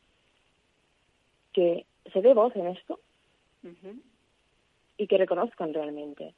que 1.51 1.85
se 2.11 2.21
dé 2.21 2.33
voz 2.33 2.55
en 2.55 2.67
esto 2.67 2.99
Ujú. 3.63 3.99
y 4.97 5.07
que 5.07 5.17
reconozcan 5.17 5.73
realmente 5.73 6.33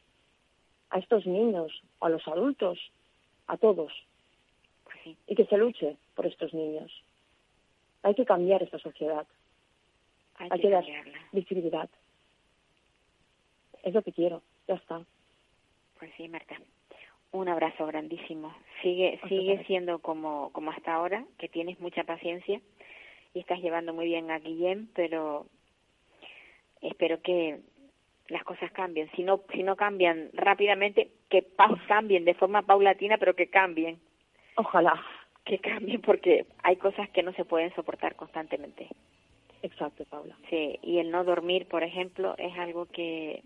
a 0.89 0.99
estos 0.99 1.25
niños, 1.25 1.81
a 1.99 2.07
los 2.09 2.25
adultos, 2.27 2.79
a 3.47 3.57
todos, 3.57 3.91
Pues 4.85 4.97
sí. 5.03 5.17
y 5.27 5.35
que 5.35 5.45
se 5.45 5.57
luche 5.57 5.97
por 6.15 6.25
estos 6.25 6.53
niños. 6.53 6.91
Hay 8.03 8.15
que 8.15 8.25
cambiar 8.25 8.63
esta 8.63 8.79
sociedad, 8.79 9.25
Hay, 10.35 10.47
hay 10.51 10.59
que 10.61 10.69
dar 10.69 10.85
visibilidad. 11.33 11.89
Es 13.83 13.93
lo 13.93 14.01
que 14.01 14.13
quiero, 14.13 14.41
ya 14.67 14.75
está. 14.75 15.01
Pues 15.99 16.11
sí, 16.15 16.27
Marta. 16.29 16.55
Un 17.35 17.49
abrazo 17.49 17.85
grandísimo. 17.85 18.53
Sigue, 18.81 19.11
Muchas 19.13 19.29
sigue 19.29 19.45
gracias. 19.45 19.67
siendo 19.67 19.99
como, 19.99 20.51
como 20.53 20.71
hasta 20.71 20.93
ahora, 20.93 21.25
que 21.37 21.49
tienes 21.49 21.79
mucha 21.81 22.03
paciencia 22.05 22.61
y 23.33 23.39
estás 23.39 23.59
llevando 23.59 23.93
muy 23.93 24.05
bien 24.05 24.31
a 24.31 24.39
Guillem, 24.39 24.87
pero 24.95 25.45
espero 26.81 27.21
que 27.21 27.59
las 28.29 28.43
cosas 28.43 28.71
cambien. 28.71 29.09
Si 29.15 29.23
no, 29.23 29.41
si 29.53 29.63
no 29.63 29.75
cambian 29.75 30.29
rápidamente, 30.33 31.09
que 31.29 31.41
pa- 31.41 31.77
cambien 31.87 32.23
de 32.25 32.33
forma 32.35 32.61
paulatina, 32.61 33.17
pero 33.17 33.35
que 33.35 33.47
cambien. 33.49 33.99
Ojalá. 34.55 35.03
Que 35.43 35.59
cambien 35.59 36.01
porque 36.01 36.45
hay 36.63 36.77
cosas 36.77 37.09
que 37.09 37.21
no 37.21 37.33
se 37.33 37.43
pueden 37.45 37.73
soportar 37.75 38.15
constantemente. 38.15 38.87
Exacto, 39.61 40.05
Paula. 40.05 40.37
Sí, 40.49 40.79
y 40.83 40.99
el 40.99 41.11
no 41.11 41.23
dormir, 41.23 41.67
por 41.67 41.83
ejemplo, 41.83 42.35
es 42.37 42.57
algo 42.57 42.85
que, 42.85 43.43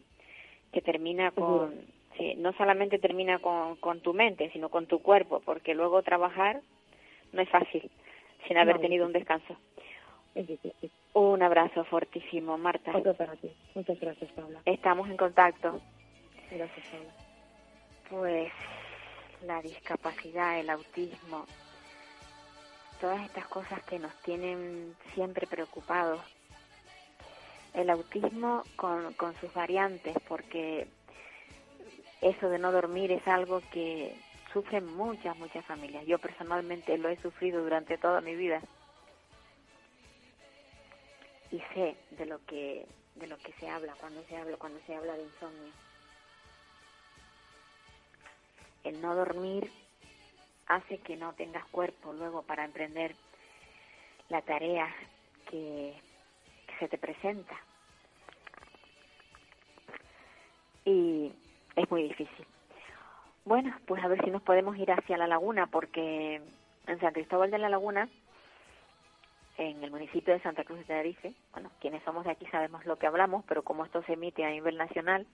que 0.72 0.82
termina 0.82 1.32
con, 1.32 1.74
sí, 2.20 2.36
no 2.38 2.54
solamente 2.54 3.00
termina 3.00 3.40
con, 3.40 3.78
con 3.78 4.02
tu 4.02 4.14
mente, 4.14 4.52
sino 4.52 4.70
con 4.70 4.86
tu 4.86 5.02
cuerpo, 5.02 5.42
porque 5.44 5.74
luego 5.74 6.04
trabajar 6.04 6.62
no 7.34 7.42
es 7.42 7.50
fácil 7.50 7.90
sin 8.48 8.58
haber 8.58 8.76
No, 8.76 8.82
tenido 8.82 9.06
un 9.06 9.14
descanso. 9.14 9.56
Es 10.36 10.48
difícil. 10.48 10.92
Un 11.14 11.42
abrazo 11.42 11.84
fortísimo, 11.86 12.58
Marta. 12.58 12.96
Otro 12.96 13.16
para 13.16 13.36
ti. 13.36 13.52
Muchas 13.74 14.00
gracias, 14.00 14.32
Paula. 14.34 14.62
Estamos 14.66 15.10
en 15.10 15.18
contacto. 15.18 15.82
Gracias, 16.52 16.86
Paula. 16.88 17.14
Pues 18.10 18.52
la 19.46 19.62
discapacidad, 19.62 20.60
el 20.60 20.70
autismo, 20.70 21.46
todas 23.00 23.24
estas 23.24 23.48
cosas 23.48 23.82
que 23.84 23.98
nos 24.00 24.14
tienen 24.22 24.96
siempre 25.14 25.48
preocupados. 25.48 26.20
El 27.74 27.90
autismo 27.90 28.64
con, 28.76 29.14
con 29.14 29.36
sus 29.36 29.54
variantes, 29.54 30.16
porque 30.28 30.88
eso 32.22 32.50
de 32.50 32.60
no 32.60 32.72
dormir 32.72 33.12
es 33.12 33.28
algo 33.28 33.62
que 33.72 34.16
sufren 34.52 34.86
muchas, 34.96 35.38
muchas 35.38 35.66
familias. 35.66 36.06
Yo 36.06 36.20
personalmente 36.20 36.98
lo 36.98 37.10
he 37.10 37.22
sufrido 37.22 37.64
durante 37.64 37.98
toda 37.98 38.22
mi 38.22 38.36
vida 38.36 38.62
y 41.52 41.60
sé 41.74 41.96
de 42.12 42.26
lo 42.26 42.44
que 42.46 42.86
de 43.16 43.28
lo 43.28 43.38
que 43.38 43.52
se 43.54 43.68
habla 43.68 43.94
cuando 44.00 44.24
se 44.26 44.38
habla 44.38 44.56
cuando 44.58 44.80
se 44.86 44.96
habla 44.96 45.14
de 45.18 45.24
insomnio 45.24 45.74
el 48.84 49.02
no 49.02 49.16
dormir 49.16 49.72
hace 50.68 51.00
que 51.00 51.16
no 51.16 51.34
tengas 51.34 51.66
cuerpo 51.68 52.14
luego 52.14 52.44
para 52.44 52.64
emprender 52.64 53.16
la 54.30 54.42
tarea 54.42 54.88
que, 55.50 55.94
que 56.68 56.78
se 56.78 56.88
te 56.88 56.98
presenta. 56.98 57.60
Y 60.86 61.34
es 61.80 61.90
muy 61.92 62.04
difícil. 62.04 62.46
Bueno, 63.46 63.74
pues 63.88 64.04
a 64.04 64.08
ver 64.08 64.24
si 64.24 64.30
nos 64.30 64.42
podemos 64.42 64.78
ir 64.78 64.92
hacia 64.92 65.18
la 65.18 65.28
laguna, 65.28 65.68
porque 65.68 66.42
en 66.88 67.00
San 67.00 67.14
Cristóbal 67.14 67.52
de 67.52 67.58
la 67.58 67.70
Laguna, 67.70 68.10
en 69.58 69.84
el 69.84 69.92
municipio 69.92 70.34
de 70.34 70.42
Santa 70.42 70.64
Cruz 70.64 70.80
de 70.80 70.86
Tenerife, 70.86 71.34
bueno, 71.54 71.72
quienes 71.80 72.04
somos 72.04 72.26
de 72.26 72.32
aquí 72.32 72.46
sabemos 72.48 72.86
lo 72.86 72.98
que 72.98 73.08
hablamos, 73.08 73.44
pero 73.48 73.64
como 73.64 73.86
esto 73.86 74.04
se 74.04 74.14
emite 74.14 74.44
a 74.46 74.50
nivel 74.50 74.78
nacional, 74.78 75.26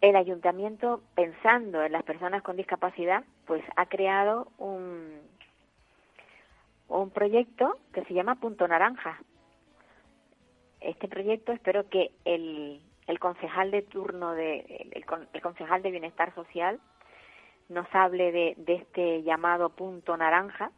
el 0.00 0.16
ayuntamiento, 0.16 1.00
pensando 1.14 1.82
en 1.82 1.92
las 1.92 2.02
personas 2.02 2.42
con 2.42 2.56
discapacidad, 2.56 3.24
pues 3.46 3.62
ha 3.76 3.86
creado 3.86 4.48
un, 4.58 5.20
un 6.88 7.10
proyecto 7.10 7.78
que 7.92 8.04
se 8.04 8.14
llama 8.14 8.34
Punto 8.34 8.68
Naranja. 8.68 9.18
Este 10.80 11.08
proyecto 11.08 11.52
espero 11.52 11.88
que 11.88 12.10
el, 12.26 12.82
el 13.06 13.18
concejal 13.18 13.70
de 13.70 13.82
turno, 13.82 14.32
de, 14.32 14.60
el, 14.92 15.04
el 15.32 15.42
concejal 15.42 15.82
de 15.82 15.90
Bienestar 15.90 16.34
Social, 16.34 16.80
nos 17.68 17.86
hable 17.94 18.32
de, 18.32 18.54
de 18.58 18.74
este 18.74 19.22
llamado 19.22 19.70
Punto 19.70 20.16
Naranja, 20.16 20.70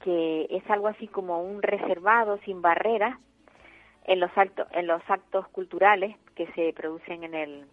que 0.00 0.46
es 0.50 0.68
algo 0.70 0.88
así 0.88 1.06
como 1.08 1.42
un 1.42 1.62
reservado 1.62 2.38
sin 2.38 2.60
barreras 2.60 3.18
en 4.04 4.20
los, 4.20 4.36
actos, 4.36 4.66
en 4.72 4.86
los 4.86 5.02
actos 5.08 5.48
culturales 5.48 6.16
que 6.34 6.46
se 6.52 6.72
producen 6.72 7.24
en 7.24 7.34
el, 7.34 7.66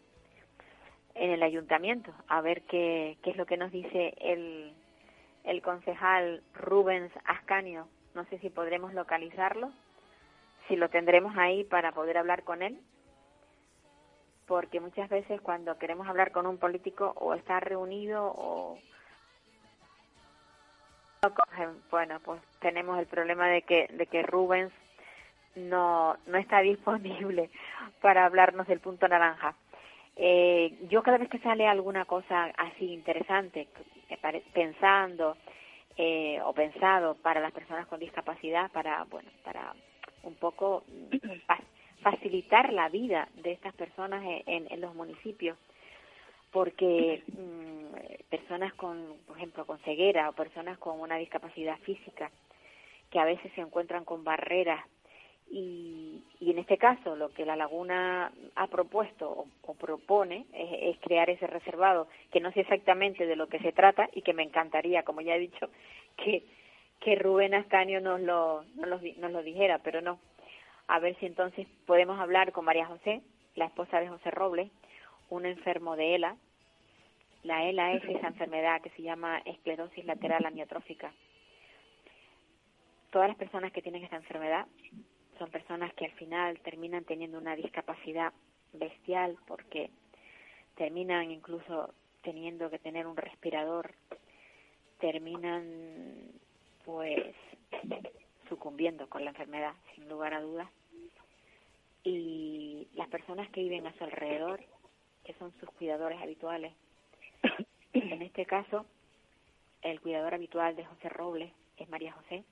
en 1.15 1.31
el 1.31 1.43
ayuntamiento. 1.43 2.13
A 2.27 2.41
ver 2.41 2.61
qué, 2.63 3.17
qué 3.23 3.31
es 3.31 3.37
lo 3.37 3.45
que 3.45 3.57
nos 3.57 3.71
dice 3.71 4.13
el, 4.19 4.73
el 5.43 5.61
concejal 5.61 6.43
Rubens 6.53 7.11
Ascanio. 7.25 7.87
No 8.13 8.25
sé 8.25 8.37
si 8.39 8.49
podremos 8.49 8.93
localizarlo, 8.93 9.71
si 10.67 10.75
lo 10.75 10.89
tendremos 10.89 11.35
ahí 11.37 11.63
para 11.63 11.91
poder 11.91 12.17
hablar 12.17 12.43
con 12.43 12.61
él, 12.61 12.79
porque 14.49 14.79
muchas 14.79 15.07
veces 15.09 15.39
cuando 15.41 15.77
queremos 15.77 16.07
hablar 16.07 16.31
con 16.31 16.47
un 16.47 16.57
político 16.57 17.13
o 17.17 17.35
está 17.35 17.59
reunido 17.59 18.33
o 18.35 18.79
bueno, 21.91 22.19
pues 22.25 22.41
tenemos 22.59 22.97
el 22.97 23.05
problema 23.05 23.47
de 23.47 23.61
que 23.61 23.87
de 23.91 24.07
que 24.07 24.23
Rubens 24.23 24.73
no 25.55 26.17
no 26.25 26.37
está 26.39 26.59
disponible 26.71 27.51
para 28.01 28.25
hablarnos 28.25 28.67
del 28.67 28.79
punto 28.79 29.07
naranja. 29.07 29.53
Eh, 30.15 30.79
yo 30.89 31.03
cada 31.03 31.19
vez 31.19 31.29
que 31.29 31.39
sale 31.39 31.67
alguna 31.67 32.05
cosa 32.05 32.45
así 32.57 32.91
interesante, 32.91 33.67
pensando 34.51 35.37
eh, 35.95 36.41
o 36.43 36.53
pensado 36.53 37.15
para 37.15 37.39
las 37.39 37.51
personas 37.51 37.85
con 37.85 37.99
discapacidad, 37.99 38.71
para 38.71 39.03
bueno, 39.03 39.29
para 39.43 39.75
un 40.23 40.33
poco 40.35 40.83
facilitar 42.01 42.71
la 42.73 42.89
vida 42.89 43.27
de 43.35 43.51
estas 43.51 43.73
personas 43.73 44.23
en, 44.45 44.71
en 44.71 44.81
los 44.81 44.95
municipios, 44.95 45.57
porque 46.51 47.23
mm, 47.27 48.29
personas 48.29 48.73
con, 48.73 49.17
por 49.27 49.37
ejemplo, 49.37 49.65
con 49.65 49.77
ceguera 49.79 50.29
o 50.29 50.33
personas 50.33 50.77
con 50.77 50.99
una 50.99 51.17
discapacidad 51.17 51.77
física 51.79 52.31
que 53.09 53.19
a 53.19 53.25
veces 53.25 53.51
se 53.53 53.61
encuentran 53.61 54.05
con 54.05 54.23
barreras 54.23 54.83
y, 55.51 56.23
y 56.39 56.51
en 56.51 56.59
este 56.59 56.77
caso 56.77 57.15
lo 57.15 57.29
que 57.29 57.45
la 57.45 57.55
laguna 57.55 58.31
ha 58.55 58.67
propuesto 58.67 59.47
o, 59.63 59.73
propone 59.73 60.45
es, 60.53 60.97
crear 60.99 61.29
ese 61.29 61.47
reservado 61.47 62.07
que 62.31 62.39
no 62.39 62.51
sé 62.51 62.61
exactamente 62.61 63.25
de 63.25 63.35
lo 63.35 63.47
que 63.47 63.59
se 63.59 63.71
trata 63.71 64.09
y 64.13 64.21
que 64.21 64.33
me 64.33 64.43
encantaría, 64.43 65.03
como 65.03 65.21
ya 65.21 65.35
he 65.35 65.39
dicho, 65.39 65.69
que, 66.17 66.43
que 66.99 67.15
Rubén 67.15 67.55
Ascanio 67.55 68.01
nos 68.01 68.19
lo, 68.21 68.63
nos, 68.75 68.87
lo, 68.87 68.99
nos 69.17 69.31
lo 69.31 69.41
dijera, 69.41 69.79
pero 69.79 70.01
no. 70.01 70.19
A 70.89 70.97
ver 70.97 71.15
si 71.19 71.27
entonces 71.27 71.67
podemos 71.85 72.19
hablar 72.19 72.51
con 72.51 72.65
María 72.65 72.87
José, 72.87 73.21
la 73.53 73.65
esposa 73.65 73.99
de 73.99 74.09
José 74.09 74.31
Robles, 74.31 74.71
un 75.29 75.45
enfermo 75.45 75.95
de 75.95 76.15
ELA. 76.15 76.35
La 77.43 77.63
ELA 77.63 77.93
es 77.93 78.03
esa 78.05 78.29
enfermedad 78.29 78.81
que 78.81 78.89
se 78.89 79.03
llama 79.03 79.37
esclerosis 79.45 80.03
lateral 80.05 80.47
amiotrófica. 80.47 81.13
Todas 83.11 83.27
las 83.27 83.37
personas 83.37 83.71
que 83.71 83.83
tienen 83.83 84.03
esta 84.03 84.15
enfermedad 84.15 84.65
son 85.37 85.51
personas 85.51 85.93
que 85.93 86.05
al 86.05 86.11
final 86.13 86.59
terminan 86.61 87.05
teniendo 87.05 87.37
una 87.37 87.55
discapacidad 87.55 88.33
bestial 88.73 89.37
porque 89.45 89.91
terminan 90.73 91.29
incluso 91.29 91.93
teniendo 92.23 92.71
que 92.71 92.79
tener 92.79 93.05
un 93.05 93.15
respirador, 93.15 93.93
terminan 94.99 96.31
pues 96.83 97.35
sucumbiendo 98.49 99.07
con 99.07 99.23
la 99.23 99.29
enfermedad, 99.29 99.75
sin 99.93 100.09
lugar 100.09 100.33
a 100.33 100.41
dudas. 100.41 100.67
Y 102.11 102.87
las 102.95 103.07
personas 103.09 103.47
que 103.51 103.61
viven 103.61 103.85
a 103.85 103.93
su 103.93 104.03
alrededor, 104.03 104.59
que 105.23 105.35
son 105.35 105.53
sus 105.59 105.69
cuidadores 105.69 106.19
habituales, 106.19 106.73
en 107.93 108.23
este 108.23 108.47
caso, 108.47 108.87
el 109.83 110.01
cuidador 110.01 110.33
habitual 110.33 110.75
de 110.75 110.85
José 110.85 111.07
Robles 111.09 111.53
es 111.77 111.87
María 111.87 112.13
José. 112.13 112.43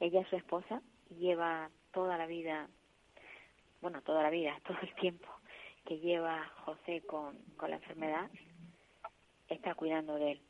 Ella 0.00 0.22
es 0.22 0.28
su 0.28 0.34
esposa 0.34 0.82
lleva 1.20 1.70
toda 1.92 2.18
la 2.18 2.26
vida, 2.26 2.68
bueno, 3.80 4.02
toda 4.02 4.24
la 4.24 4.30
vida, 4.30 4.58
todo 4.66 4.78
el 4.82 4.92
tiempo 4.96 5.28
que 5.84 6.00
lleva 6.00 6.48
José 6.64 7.02
con, 7.02 7.38
con 7.56 7.70
la 7.70 7.76
enfermedad, 7.76 8.28
está 9.48 9.76
cuidando 9.76 10.16
de 10.16 10.32
él. 10.32 10.40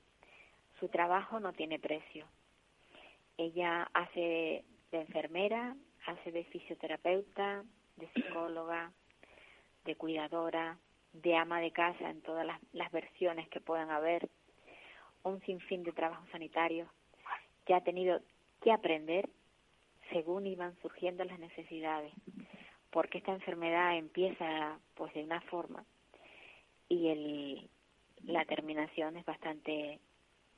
Su 0.80 0.88
trabajo 0.88 1.40
no 1.40 1.52
tiene 1.52 1.78
precio. 1.78 2.26
Ella 3.36 3.90
hace 3.92 4.64
de 4.92 5.00
enfermera, 5.00 5.76
hace 6.06 6.32
de 6.32 6.44
fisioterapeuta, 6.44 7.64
de 7.96 8.08
psicóloga, 8.12 8.92
de 9.84 9.96
cuidadora, 9.96 10.78
de 11.12 11.36
ama 11.36 11.60
de 11.60 11.70
casa 11.70 12.10
en 12.10 12.20
todas 12.22 12.46
las, 12.72 12.92
versiones 12.92 13.48
que 13.48 13.60
puedan 13.60 13.90
haber, 13.90 14.28
un 15.22 15.40
sinfín 15.42 15.84
de 15.84 15.92
trabajos 15.92 16.28
sanitarios 16.30 16.88
que 17.64 17.74
ha 17.74 17.80
tenido 17.80 18.20
que 18.60 18.72
aprender 18.72 19.28
según 20.10 20.46
iban 20.46 20.76
surgiendo 20.82 21.24
las 21.24 21.38
necesidades, 21.38 22.12
porque 22.90 23.18
esta 23.18 23.32
enfermedad 23.32 23.96
empieza 23.96 24.78
pues 24.94 25.14
de 25.14 25.24
una 25.24 25.40
forma 25.42 25.84
y 26.88 27.08
el, 27.08 27.70
la 28.24 28.44
terminación 28.44 29.16
es 29.16 29.24
bastante 29.24 29.98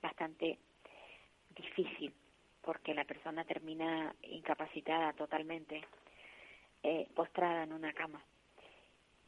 bastante 0.03 0.59
difícil 1.55 2.13
porque 2.67 2.95
la 2.95 3.05
persona 3.05 3.45
termina 3.45 4.13
incapacitada 4.23 5.13
totalmente, 5.13 5.85
eh, 6.83 7.07
postrada 7.15 7.63
en 7.63 7.73
una 7.73 7.93
cama 7.93 8.21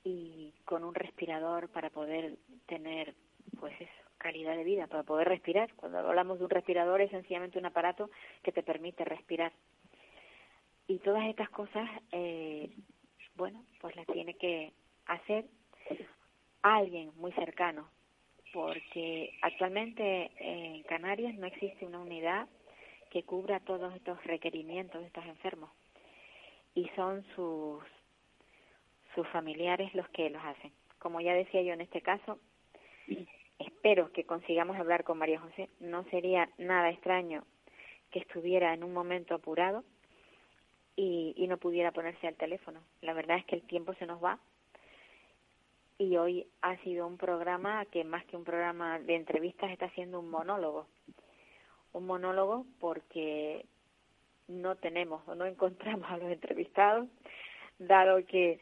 y 0.03 0.53
con 0.65 0.83
un 0.83 0.95
respirador 0.95 1.69
para 1.69 1.89
poder 1.89 2.37
tener 2.67 3.15
pues 3.61 3.81
eso, 3.81 4.03
calidad 4.19 4.57
de 4.57 4.65
vida, 4.65 4.89
para 4.89 5.05
poder 5.05 5.29
respirar. 5.29 5.73
Cuando 5.77 5.99
hablamos 6.01 6.39
de 6.39 6.45
un 6.47 6.51
respirador 6.51 7.01
es 7.01 7.13
sencillamente 7.13 7.61
un 7.61 7.67
aparato 7.67 8.11
que 8.43 8.51
te 8.51 8.65
permite 8.65 9.05
respirar 9.05 9.53
y 10.89 10.99
todas 10.99 11.25
estas 11.27 11.49
cosas, 11.51 11.89
eh, 12.11 12.75
bueno, 13.37 13.65
pues 13.81 13.95
las 13.95 14.07
tiene 14.07 14.35
que 14.35 14.73
hacer 15.07 15.45
alguien 16.63 17.13
muy 17.17 17.31
cercano, 17.33 17.89
porque 18.53 19.35
actualmente 19.43 20.33
en 20.41 20.83
Canarias 20.85 21.35
no 21.37 21.47
existe 21.47 21.87
una 21.87 22.01
unidad 22.01 22.49
que 23.11 23.23
cubra 23.23 23.61
todos 23.61 23.95
estos 23.95 24.23
requerimientos 24.25 25.01
de 25.01 25.07
estos 25.07 25.25
enfermos 25.27 25.71
y 26.75 26.89
son 26.97 27.25
sus 27.35 27.83
sus 29.15 29.27
familiares 29.29 29.93
los 29.95 30.09
que 30.11 30.31
los 30.31 30.45
hacen. 30.45 30.73
Como 30.99 31.21
ya 31.21 31.35
decía 31.35 31.63
yo 31.63 31.73
en 31.73 31.81
este 31.81 32.03
caso, 32.03 32.39
espero 33.59 34.13
que 34.13 34.25
consigamos 34.25 34.77
hablar 34.77 35.03
con 35.03 35.19
María 35.19 35.41
José. 35.41 35.69
No 35.81 36.05
sería 36.05 36.49
nada 36.59 36.91
extraño 36.91 37.45
que 38.11 38.21
estuviera 38.21 38.75
en 38.75 38.85
un 38.85 38.93
momento 38.93 39.35
apurado 39.35 39.85
y, 40.95 41.35
y 41.37 41.47
no 41.49 41.57
pudiera 41.57 41.91
ponerse 41.91 42.27
al 42.29 42.37
teléfono. 42.37 42.81
La 43.01 43.13
verdad 43.13 43.39
es 43.39 43.45
que 43.47 43.57
el 43.57 43.63
tiempo 43.63 43.95
se 43.95 44.07
nos 44.07 44.23
va 44.23 44.39
y 45.99 46.17
hoy 46.17 46.47
ha 46.63 46.77
sido 46.79 47.07
un 47.07 47.17
programa 47.17 47.85
que 47.87 48.05
más 48.05 48.25
que 48.27 48.37
un 48.37 48.45
programa 48.45 49.01
de 49.01 49.17
entrevistas 49.17 49.71
está 49.73 49.91
siendo 49.91 50.21
un 50.21 50.31
monólogo. 50.31 50.87
Un 51.99 52.07
monólogo 52.07 52.65
porque 52.79 53.67
no 54.47 54.77
tenemos 54.77 55.27
o 55.27 55.35
no 55.35 55.47
encontramos 55.47 56.09
a 56.11 56.17
los 56.17 56.31
entrevistados, 56.31 57.09
dado 57.79 58.25
que, 58.25 58.61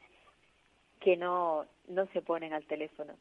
que 1.00 1.16
no, 1.16 1.66
no 1.88 2.06
se 2.14 2.22
ponen 2.22 2.52
al 2.52 2.64
teléfono. 2.64 3.14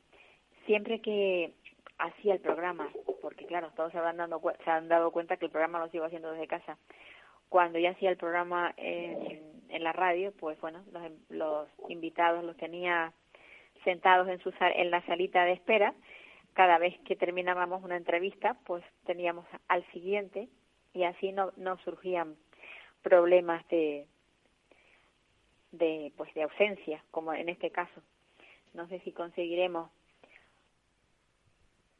Siempre 0.65 1.01
que 1.01 1.53
hacía 1.97 2.33
el 2.33 2.39
programa, 2.39 2.89
porque 3.21 3.45
claro, 3.45 3.71
todos 3.75 3.91
se, 3.91 3.97
habrán 3.97 4.17
dado, 4.17 4.41
se 4.63 4.69
han 4.69 4.87
dado 4.87 5.11
cuenta 5.11 5.37
que 5.37 5.45
el 5.45 5.51
programa 5.51 5.79
lo 5.79 5.89
sigo 5.89 6.05
haciendo 6.05 6.31
desde 6.31 6.47
casa, 6.47 6.77
cuando 7.49 7.77
ya 7.77 7.91
hacía 7.91 8.09
el 8.09 8.17
programa 8.17 8.73
en, 8.77 9.41
en 9.69 9.83
la 9.83 9.93
radio, 9.93 10.31
pues 10.39 10.59
bueno, 10.61 10.83
los, 10.93 11.03
los, 11.29 11.67
invitados 11.89 12.43
los 12.43 12.57
tenía 12.57 13.13
sentados 13.83 14.27
en, 14.29 14.39
su, 14.39 14.51
en 14.59 14.91
la 14.91 15.05
salita 15.05 15.43
de 15.45 15.53
espera. 15.53 15.93
Cada 16.55 16.79
vez 16.79 16.97
que 17.01 17.15
terminábamos 17.15 17.83
una 17.83 17.97
entrevista, 17.97 18.57
pues 18.65 18.83
teníamos 19.05 19.45
al 19.67 19.85
siguiente 19.91 20.49
y 20.93 21.03
así 21.03 21.31
no, 21.31 21.51
no 21.57 21.77
surgían 21.79 22.35
problemas 23.03 23.67
de, 23.67 24.07
de, 25.71 26.11
pues 26.17 26.33
de 26.33 26.43
ausencia, 26.43 27.03
como 27.11 27.33
en 27.33 27.49
este 27.49 27.69
caso. 27.69 28.01
No 28.73 28.87
sé 28.87 28.99
si 29.01 29.11
conseguiremos. 29.11 29.91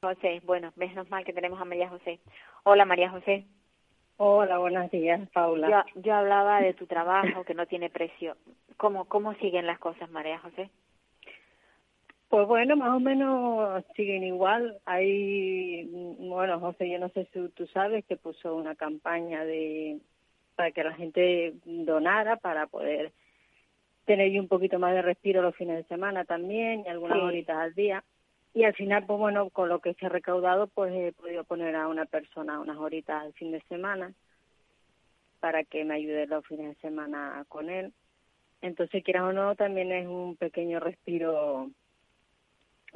José, 0.01 0.41
bueno, 0.45 0.71
menos 0.75 1.09
mal 1.09 1.25
que 1.25 1.33
tenemos 1.33 1.59
a 1.59 1.65
María 1.65 1.89
José. 1.89 2.19
Hola 2.63 2.85
María 2.85 3.09
José. 3.09 3.45
Hola, 4.17 4.57
buenos 4.59 4.89
días, 4.89 5.29
Paula. 5.31 5.85
Yo, 5.93 6.01
yo 6.01 6.15
hablaba 6.15 6.61
de 6.61 6.73
tu 6.73 6.87
trabajo 6.87 7.43
que 7.43 7.53
no 7.53 7.65
tiene 7.65 7.89
precio. 7.89 8.37
¿Cómo, 8.77 9.05
¿Cómo 9.05 9.33
siguen 9.35 9.67
las 9.67 9.79
cosas, 9.79 10.09
María 10.09 10.39
José? 10.39 10.69
Pues 12.35 12.49
bueno, 12.49 12.75
más 12.75 12.93
o 12.93 12.99
menos 12.99 13.81
siguen 13.95 14.25
igual. 14.25 14.77
Hay, 14.83 15.85
bueno, 16.19 16.59
José, 16.59 16.89
yo 16.89 16.99
no 16.99 17.07
sé 17.07 17.29
si 17.31 17.47
tú 17.55 17.65
sabes 17.67 18.03
que 18.03 18.17
puso 18.17 18.57
una 18.57 18.75
campaña 18.75 19.45
de 19.45 20.01
para 20.57 20.71
que 20.71 20.83
la 20.83 20.93
gente 20.95 21.53
donara 21.63 22.35
para 22.35 22.67
poder 22.67 23.13
tener 24.03 24.37
un 24.37 24.49
poquito 24.49 24.79
más 24.79 24.93
de 24.93 25.01
respiro 25.01 25.41
los 25.41 25.55
fines 25.55 25.77
de 25.77 25.85
semana 25.85 26.25
también 26.25 26.83
y 26.85 26.89
algunas 26.89 27.19
horitas 27.19 27.55
al 27.55 27.73
día. 27.73 28.03
Y 28.53 28.65
al 28.65 28.73
final, 28.73 29.05
pues 29.05 29.17
bueno, 29.17 29.49
con 29.49 29.69
lo 29.69 29.79
que 29.79 29.93
se 29.93 30.05
ha 30.05 30.09
recaudado, 30.09 30.67
pues 30.67 30.93
he 30.93 31.13
podido 31.13 31.45
poner 31.45 31.73
a 31.77 31.87
una 31.87 32.03
persona 32.03 32.59
unas 32.59 32.75
horitas 32.75 33.23
al 33.23 33.31
fin 33.31 33.53
de 33.53 33.61
semana 33.69 34.13
para 35.39 35.63
que 35.63 35.85
me 35.85 35.93
ayude 35.93 36.27
los 36.27 36.45
fines 36.45 36.75
de 36.75 36.81
semana 36.81 37.45
con 37.47 37.69
él. 37.69 37.93
Entonces, 38.61 39.05
quieras 39.05 39.23
o 39.23 39.31
no, 39.31 39.55
también 39.55 39.93
es 39.93 40.05
un 40.05 40.35
pequeño 40.35 40.81
respiro 40.81 41.69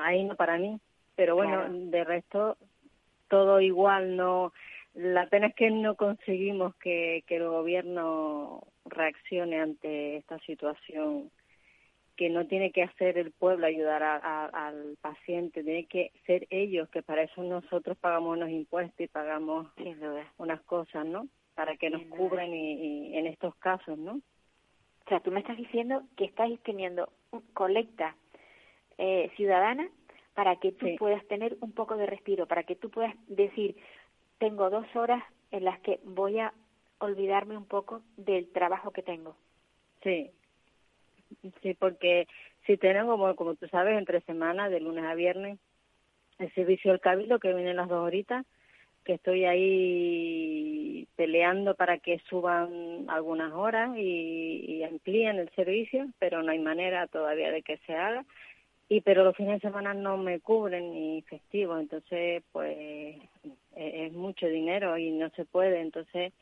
ahí, 0.01 0.23
no 0.23 0.35
para 0.35 0.57
mí. 0.57 0.79
Pero 1.15 1.35
bueno, 1.35 1.65
de 1.69 2.03
resto, 2.03 2.57
todo 3.27 3.59
igual, 3.61 4.15
no. 4.15 4.53
La 4.93 5.27
pena 5.27 5.47
es 5.47 5.55
que 5.55 5.69
no 5.69 5.95
conseguimos 5.95 6.75
que, 6.75 7.23
que 7.27 7.37
el 7.37 7.47
gobierno 7.47 8.63
reaccione 8.85 9.59
ante 9.59 10.17
esta 10.17 10.39
situación 10.39 11.29
que 12.19 12.29
no 12.29 12.47
tiene 12.47 12.71
que 12.73 12.83
hacer 12.83 13.17
el 13.17 13.31
pueblo 13.31 13.65
ayudar 13.65 14.03
al 14.03 14.97
paciente, 14.99 15.63
tiene 15.63 15.85
que 15.85 16.11
ser 16.25 16.47
ellos, 16.49 16.89
que 16.89 17.01
para 17.01 17.21
eso 17.21 17.41
nosotros 17.41 17.97
pagamos 17.97 18.35
unos 18.35 18.49
impuestos 18.49 18.99
y 18.99 19.07
pagamos 19.07 19.67
unas 20.37 20.59
cosas, 20.63 21.05
¿no? 21.05 21.29
Para 21.55 21.77
que 21.77 21.89
nos 21.89 22.03
cubran 22.07 22.53
y, 22.53 23.17
en 23.17 23.25
estos 23.25 23.55
casos, 23.55 23.97
¿no? 23.97 24.15
O 24.15 25.07
sea, 25.07 25.21
tú 25.21 25.31
me 25.31 25.39
estás 25.39 25.55
diciendo 25.55 26.03
que 26.17 26.25
estáis 26.25 26.59
teniendo 26.63 27.07
colecta 27.53 28.17
eh, 28.99 29.31
ciudadana 29.37 29.89
para 30.33 30.57
que 30.57 30.73
tú 30.73 30.85
puedas 30.97 31.25
tener 31.27 31.57
un 31.61 31.71
poco 31.71 31.97
de 31.97 32.05
respiro, 32.05 32.47
para 32.47 32.63
que 32.63 32.75
tú 32.75 32.89
puedas 32.89 33.15
decir, 33.27 33.75
tengo 34.37 34.69
dos 34.69 34.85
horas 34.95 35.23
en 35.51 35.63
las 35.63 35.79
que 35.79 35.99
voy 36.03 36.39
a 36.39 36.53
olvidarme 36.99 37.57
un 37.57 37.65
poco 37.65 38.01
del 38.17 38.51
trabajo 38.51 38.91
que 38.91 39.01
tengo. 39.01 39.35
Sí, 40.03 40.31
sí, 41.61 41.73
porque 41.73 42.27
si 42.65 42.77
tenemos, 42.77 43.17
como, 43.17 43.35
como 43.35 43.55
tú 43.55 43.67
sabes, 43.67 43.97
entre 43.97 44.21
semanas, 44.21 44.69
de 44.69 44.81
lunes 44.81 45.05
a 45.05 45.15
viernes, 45.15 45.59
el 46.37 46.53
servicio 46.53 46.91
del 46.91 47.01
cabildo 47.01 47.39
que 47.39 47.53
viene 47.53 47.73
las 47.73 47.87
dos 47.87 48.05
horitas, 48.05 48.45
que 49.05 49.13
estoy 49.13 49.45
ahí 49.45 51.07
peleando 51.15 51.75
para 51.75 51.97
que 51.99 52.19
suban 52.29 53.09
algunas 53.09 53.53
horas 53.53 53.97
y, 53.97 54.65
y 54.67 54.83
amplíen 54.83 55.39
el 55.39 55.49
servicio, 55.51 56.07
pero 56.19 56.43
no 56.43 56.51
hay 56.51 56.59
manera 56.59 57.07
todavía 57.07 57.51
de 57.51 57.61
que 57.61 57.77
se 57.79 57.95
haga 57.95 58.25
y 58.89 59.01
pero 59.01 59.23
los 59.23 59.37
fines 59.37 59.61
de 59.61 59.67
semana 59.67 59.93
no 59.93 60.17
me 60.17 60.39
cubren 60.39 60.91
ni 60.91 61.21
festivos 61.21 61.79
entonces 61.79 62.43
pues 62.51 62.75
e-, 63.75 64.05
es 64.05 64.13
mucho 64.13 64.47
dinero 64.47 64.97
y 64.97 65.11
no 65.11 65.29
se 65.29 65.45
puede 65.45 65.79
entonces 65.79 66.33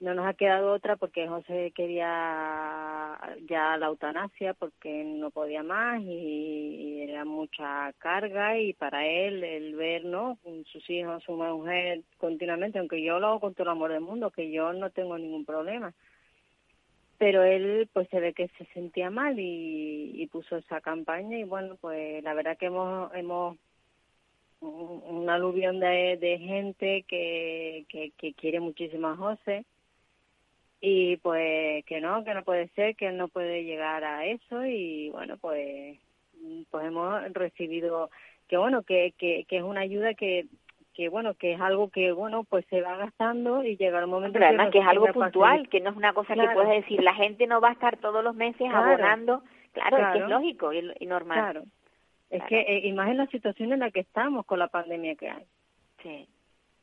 no 0.00 0.12
nos 0.14 0.26
ha 0.26 0.34
quedado 0.34 0.72
otra 0.72 0.96
porque 0.96 1.28
José 1.28 1.72
quería 1.74 3.18
ya 3.48 3.76
la 3.76 3.86
eutanasia 3.86 4.54
porque 4.54 5.04
no 5.04 5.30
podía 5.30 5.62
más 5.62 6.02
y, 6.02 7.02
era 7.02 7.24
mucha 7.24 7.92
carga 7.98 8.58
y 8.58 8.72
para 8.72 9.06
él 9.06 9.44
el 9.44 9.76
ver 9.76 10.04
no 10.04 10.38
sus 10.72 10.88
hijos 10.90 11.22
su 11.22 11.32
mujer 11.32 12.02
continuamente 12.16 12.78
aunque 12.78 13.02
yo 13.02 13.20
lo 13.20 13.28
hago 13.28 13.40
con 13.40 13.54
todo 13.54 13.64
el 13.64 13.68
amor 13.70 13.92
del 13.92 14.00
mundo 14.00 14.30
que 14.30 14.50
yo 14.50 14.72
no 14.72 14.90
tengo 14.90 15.16
ningún 15.18 15.44
problema 15.44 15.92
pero 17.18 17.42
él 17.44 17.88
pues 17.92 18.08
se 18.08 18.20
ve 18.20 18.32
que 18.32 18.48
se 18.58 18.64
sentía 18.66 19.10
mal 19.10 19.36
y, 19.38 20.28
puso 20.32 20.56
esa 20.56 20.80
campaña 20.80 21.38
y 21.38 21.44
bueno 21.44 21.76
pues 21.80 22.22
la 22.24 22.34
verdad 22.34 22.56
que 22.56 22.66
hemos 22.66 23.14
hemos 23.14 23.56
un, 24.60 25.28
aluvión 25.30 25.78
de, 25.78 26.16
de 26.20 26.38
gente 26.38 27.04
que, 27.06 27.84
que, 27.88 28.10
que 28.16 28.34
quiere 28.34 28.58
muchísimo 28.60 29.08
a 29.08 29.16
José 29.16 29.64
y 30.80 31.16
pues 31.18 31.84
que 31.86 32.00
no 32.00 32.24
que 32.24 32.34
no 32.34 32.42
puede 32.42 32.68
ser 32.68 32.96
que 32.96 33.08
él 33.08 33.16
no 33.16 33.28
puede 33.28 33.64
llegar 33.64 34.04
a 34.04 34.26
eso 34.26 34.64
y 34.66 35.10
bueno 35.10 35.36
pues 35.38 35.98
pues 36.70 36.86
hemos 36.86 37.32
recibido 37.32 38.10
que 38.48 38.56
bueno 38.56 38.82
que, 38.82 39.14
que, 39.16 39.44
que 39.48 39.58
es 39.58 39.62
una 39.62 39.80
ayuda 39.80 40.14
que 40.14 40.46
que 40.94 41.08
bueno 41.08 41.34
que 41.34 41.52
es 41.52 41.60
algo 41.60 41.90
que 41.90 42.12
bueno 42.12 42.44
pues 42.44 42.64
se 42.70 42.80
va 42.80 42.96
gastando 42.96 43.64
y 43.64 43.76
llega 43.76 43.98
el 43.98 44.06
momento 44.06 44.34
pero 44.34 44.46
además 44.46 44.70
que, 44.70 44.78
es 44.78 44.86
algo 44.86 45.06
puntual 45.08 45.68
que 45.68 45.80
no 45.80 45.90
es 45.90 45.96
una 45.96 46.14
cosa 46.14 46.34
que 46.34 46.48
puedes 46.54 46.82
decir 46.82 47.02
la 47.02 47.14
gente 47.14 47.46
no 47.46 47.60
va 47.60 47.70
a 47.70 47.72
estar 47.72 47.96
todos 47.98 48.22
los 48.22 48.34
meses 48.34 48.68
abonando. 48.72 49.42
Claro, 49.72 49.96
es 49.98 50.12
que 50.12 50.18
es 50.20 50.28
lógico 50.28 50.72
y, 50.72 51.06
normal. 51.06 51.38
Claro. 51.38 51.62
Es 52.30 52.44
que 52.44 52.60
eh, 52.60 52.86
y 52.86 52.92
más 52.92 53.10
en 53.10 53.16
la 53.16 53.26
situación 53.26 53.72
en 53.72 53.80
la 53.80 53.90
que 53.90 54.00
estamos 54.00 54.46
con 54.46 54.60
la 54.60 54.68
pandemia 54.68 55.16
que 55.16 55.30
hay. 55.30 55.44
Sí. 56.02 56.28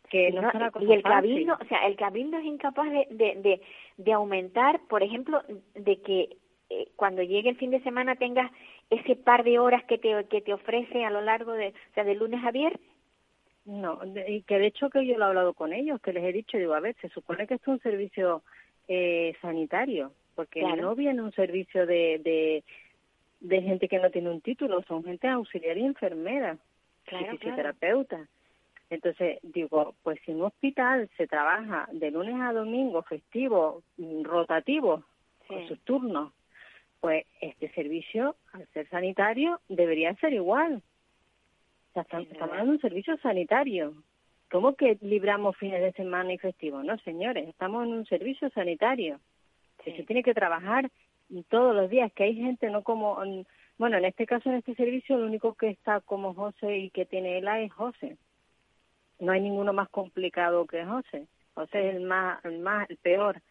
Que 0.10 0.30
no, 0.32 0.52
y 0.82 0.92
el 0.92 1.04
cabildo 1.04 1.58
o 1.60 1.66
sea 1.66 1.88
el 1.88 1.96
cabildo 1.96 2.38
es 2.38 2.44
incapaz 2.44 2.92
de 2.92 3.08
de, 3.12 3.62
de, 3.96 4.14
aumentar 4.14 4.82
por 4.90 5.04
ejemplo 5.04 5.42
de 5.74 6.02
que 6.02 6.36
eh, 6.70 6.90
cuando 6.98 7.24
llegue 7.24 7.50
el 7.50 7.56
fin 7.56 7.72
de 7.72 7.82
semana 7.82 8.16
tengas 8.16 8.52
ese 8.90 9.16
par 9.16 9.46
de 9.46 9.58
horas 9.58 9.86
que 9.86 9.98
te 9.98 10.26
que 10.26 10.42
te 10.42 10.54
ofrece 10.54 11.06
a 11.06 11.12
lo 11.12 11.22
largo 11.22 11.54
de 11.54 11.70
o 11.70 11.94
sea 11.94 12.04
de 12.04 12.16
lunes 12.16 12.44
a 12.44 12.52
viernes 12.52 12.91
no, 13.66 14.00
y 14.28 14.42
que 14.44 14.58
de 14.58 14.68
hecho 14.68 14.90
que 14.90 15.06
yo 15.06 15.18
lo 15.18 15.26
he 15.26 15.28
hablado 15.28 15.54
con 15.54 15.72
ellos, 15.74 16.02
que 16.02 16.14
les 16.14 16.24
he 16.24 16.32
dicho, 16.34 16.58
digo, 16.58 16.74
a 16.74 16.80
ver, 16.80 16.96
se 17.02 17.10
supone 17.10 17.46
que 17.46 17.56
esto 17.56 17.72
es 17.72 17.78
un 17.78 17.84
servicio 17.84 18.44
eh, 18.88 19.36
sanitario, 19.42 20.14
porque 20.36 20.62
no 20.62 20.96
viene 20.96 21.22
un 21.22 21.32
servicio 21.34 21.86
de, 21.86 22.20
de, 22.24 22.64
de 23.40 23.62
gente 23.62 23.88
que 23.88 24.00
no 24.00 24.10
tiene 24.10 24.30
un 24.30 24.42
título, 24.42 24.82
son 24.84 25.04
gente 25.04 25.28
auxiliar 25.28 25.78
y 25.78 25.86
enfermera, 25.86 26.58
y 27.12 27.26
fisioterapeuta. 27.38 28.28
Entonces, 28.90 29.40
digo, 29.44 29.96
pues 30.04 30.20
si 30.26 30.32
en 30.32 30.38
un 30.38 30.48
hospital 30.48 31.10
se 31.16 31.28
trabaja 31.28 31.88
de 31.94 32.12
lunes 32.12 32.36
a 32.42 32.52
domingo, 32.52 33.04
festivo, 33.04 33.84
mm, 33.98 34.24
rotativo, 34.24 35.04
con 35.48 35.68
sus 35.68 35.80
turnos, 35.82 36.34
pues 37.00 37.26
este 37.42 37.70
servicio, 37.74 38.36
al 38.54 38.68
ser 38.74 38.88
sanitario, 38.90 39.60
debería 39.70 40.16
ser 40.16 40.34
igual 40.34 40.82
estamos, 42.00 42.28
hablando 42.40 42.66
de 42.66 42.72
un 42.72 42.82
servicio 42.82 43.18
sanitario. 43.18 43.94
¿Cómo 44.50 44.76
que 44.76 44.98
libramos 45.02 45.58
fines 45.58 45.82
de 45.82 45.92
semana 45.94 46.34
y 46.34 46.38
festivos? 46.38 46.84
No, 46.84 46.98
señores, 47.00 47.48
estamos 47.48 47.86
en 47.86 47.94
un 47.94 48.06
servicio 48.06 48.50
sanitario. 48.52 49.20
Que 49.84 49.96
se 49.96 50.04
tiene 50.04 50.24
que 50.24 50.34
trabajar 50.34 50.90
todos 51.50 51.76
los 51.76 51.90
días, 51.90 52.12
que 52.14 52.24
hay 52.24 52.36
gente 52.36 52.70
no 52.70 52.84
como... 52.84 53.18
Bueno, 53.78 53.98
en 53.98 54.06
este 54.06 54.28
caso, 54.28 54.50
en 54.50 54.58
este 54.58 54.76
servicio, 54.76 55.18
lo 55.18 55.26
único 55.26 55.56
que 55.56 55.70
está 55.70 56.02
como 56.02 56.34
José 56.34 56.78
y 56.78 56.90
que 56.92 57.06
tiene 57.06 57.40
ELA 57.40 57.62
es 57.62 57.74
José. 57.74 58.18
No 59.20 59.32
hay 59.32 59.42
ninguno 59.42 59.74
más 59.74 59.90
complicado 59.90 60.68
que 60.68 60.86
José. 60.86 61.28
José 61.56 61.90
es 61.90 61.96
el 61.96 62.04
más, 62.04 62.44
el 62.46 62.60
más, 62.60 62.88
el 62.90 62.98
peor. 62.98 63.42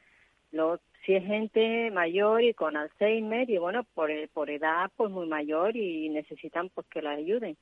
Lo, 0.53 0.79
si 1.05 1.15
es 1.15 1.25
gente 1.25 1.91
mayor 1.91 2.43
y 2.43 2.55
con 2.55 2.77
Alzheimer 2.77 3.51
y 3.51 3.59
bueno, 3.59 3.85
por, 3.95 4.11
por 4.29 4.51
edad 4.51 4.91
pues 4.97 5.11
muy 5.11 5.27
mayor 5.27 5.77
y 5.77 6.09
necesitan 6.11 6.69
pues 6.69 6.87
que 6.89 7.03
la 7.03 7.13
ayuden 7.13 7.57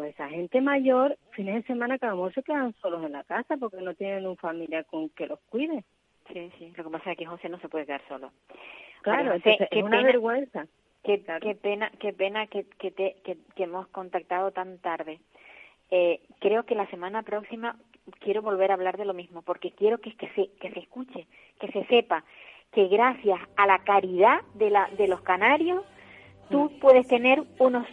pues 0.00 0.14
esa 0.14 0.30
gente 0.30 0.62
mayor, 0.62 1.18
fines 1.32 1.56
de 1.56 1.62
semana 1.64 1.98
cada 1.98 2.14
uno 2.14 2.30
se 2.30 2.42
quedan 2.42 2.72
solos 2.80 3.04
en 3.04 3.12
la 3.12 3.22
casa 3.22 3.58
porque 3.58 3.82
no 3.82 3.92
tienen 3.92 4.26
un 4.26 4.38
familia 4.38 4.82
con 4.84 5.10
que 5.10 5.26
los 5.26 5.38
cuide. 5.50 5.84
Sí, 6.32 6.50
sí, 6.56 6.72
lo 6.74 6.84
que 6.84 6.90
pasa 6.90 7.12
es 7.12 7.18
que 7.18 7.26
José 7.26 7.50
no 7.50 7.60
se 7.60 7.68
puede 7.68 7.84
quedar 7.84 8.00
solo. 8.08 8.32
Claro, 9.02 9.34
es 9.34 9.82
una 9.84 10.02
vergüenza. 10.02 10.66
Qué, 11.04 11.22
qué 11.42 11.54
pena, 11.54 11.92
qué 11.98 12.14
pena 12.14 12.46
que, 12.46 12.64
que, 12.78 12.90
te, 12.90 13.16
que, 13.22 13.36
hemos 13.62 13.88
contactado 13.88 14.52
tan 14.52 14.78
tarde. 14.78 15.20
Eh, 15.90 16.22
creo 16.38 16.64
que 16.64 16.74
la 16.74 16.86
semana 16.86 17.22
próxima 17.22 17.76
quiero 18.20 18.40
volver 18.40 18.70
a 18.70 18.74
hablar 18.74 18.96
de 18.96 19.04
lo 19.04 19.12
mismo, 19.12 19.42
porque 19.42 19.70
quiero 19.72 19.98
que, 19.98 20.16
que, 20.16 20.30
se, 20.30 20.48
que 20.62 20.70
se 20.70 20.78
escuche, 20.78 21.26
que 21.60 21.70
se 21.72 21.84
sepa 21.88 22.24
que 22.72 22.88
gracias 22.88 23.38
a 23.54 23.66
la 23.66 23.80
caridad 23.80 24.40
de, 24.54 24.70
la, 24.70 24.88
de 24.96 25.08
los 25.08 25.20
canarios, 25.20 25.84
tú 26.48 26.72
puedes 26.80 27.06
tener 27.06 27.42
unos 27.58 27.86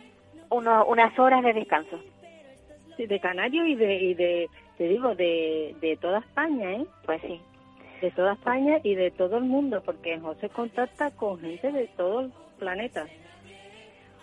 uno, 0.50 0.86
unas 0.86 1.18
horas 1.18 1.44
de 1.44 1.54
descanso. 1.54 2.00
Sí, 2.96 3.06
de 3.06 3.20
Canario 3.20 3.66
y 3.66 3.76
de, 3.76 3.96
y 3.96 4.14
de 4.14 4.50
te 4.78 4.88
digo, 4.88 5.16
de, 5.16 5.76
de 5.82 5.98
toda 5.98 6.20
España, 6.20 6.72
¿eh? 6.74 6.86
Pues 7.06 7.22
sí. 7.22 7.42
De 8.02 8.12
toda 8.12 8.34
España 8.34 8.80
y 8.84 8.96
de 8.96 9.10
todo 9.12 9.38
el 9.38 9.44
mundo, 9.44 9.82
porque 9.84 10.20
José 10.20 10.50
contacta 10.50 11.12
con 11.12 11.40
gente 11.40 11.72
de 11.72 11.88
todo 11.98 12.22
el 12.22 12.32
planeta. 12.60 13.08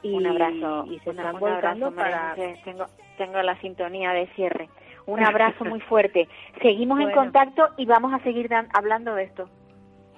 Y, 0.02 0.14
un 0.14 0.26
abrazo. 0.26 0.86
Y 0.86 0.98
se 1.00 1.10
están 1.10 1.38
volcando 1.40 1.92
para... 1.92 2.36
Tengo, 2.64 2.86
tengo 3.16 3.42
la 3.42 3.60
sintonía 3.60 4.12
de 4.12 4.26
cierre. 4.28 4.68
Un 5.06 5.24
abrazo 5.24 5.64
muy 5.64 5.80
fuerte. 5.80 6.28
Seguimos 6.62 7.00
en 7.00 7.10
contacto 7.10 7.70
y 7.76 7.86
vamos 7.86 8.12
a 8.12 8.20
seguir 8.20 8.48
hablando 8.72 9.14
de 9.14 9.24
esto. 9.24 9.48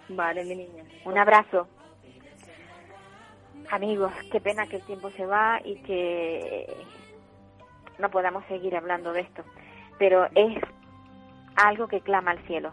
Vale, 0.09 0.45
mi 0.45 0.57
niña. 0.57 0.85
Un 1.05 1.17
abrazo. 1.17 1.67
Amigos, 3.71 4.13
qué 4.31 4.41
pena 4.41 4.67
que 4.67 4.77
el 4.77 4.83
tiempo 4.83 5.11
se 5.11 5.27
va 5.27 5.61
y 5.65 5.77
que 5.83 6.67
no 7.99 8.11
podamos 8.11 8.45
seguir 8.47 8.77
hablando 8.77 9.13
de 9.13 9.21
esto, 9.21 9.43
pero 9.99 10.27
es 10.35 10.59
algo 11.57 11.89
que 11.89 12.01
clama 12.01 12.33
al 12.33 12.47
cielo. 12.47 12.73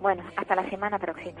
Bueno, 0.00 0.24
hasta 0.36 0.54
la 0.54 0.68
semana 0.70 0.98
próxima. 0.98 1.40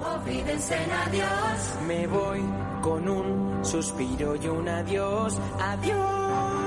olvídense 0.00 0.74
en 0.76 0.90
adiós. 0.90 1.78
Me 1.86 2.06
voy 2.06 2.40
con 2.82 3.08
un 3.08 3.64
suspiro 3.64 4.34
y 4.36 4.46
un 4.48 4.68
adiós, 4.68 5.40
adiós. 5.60 6.63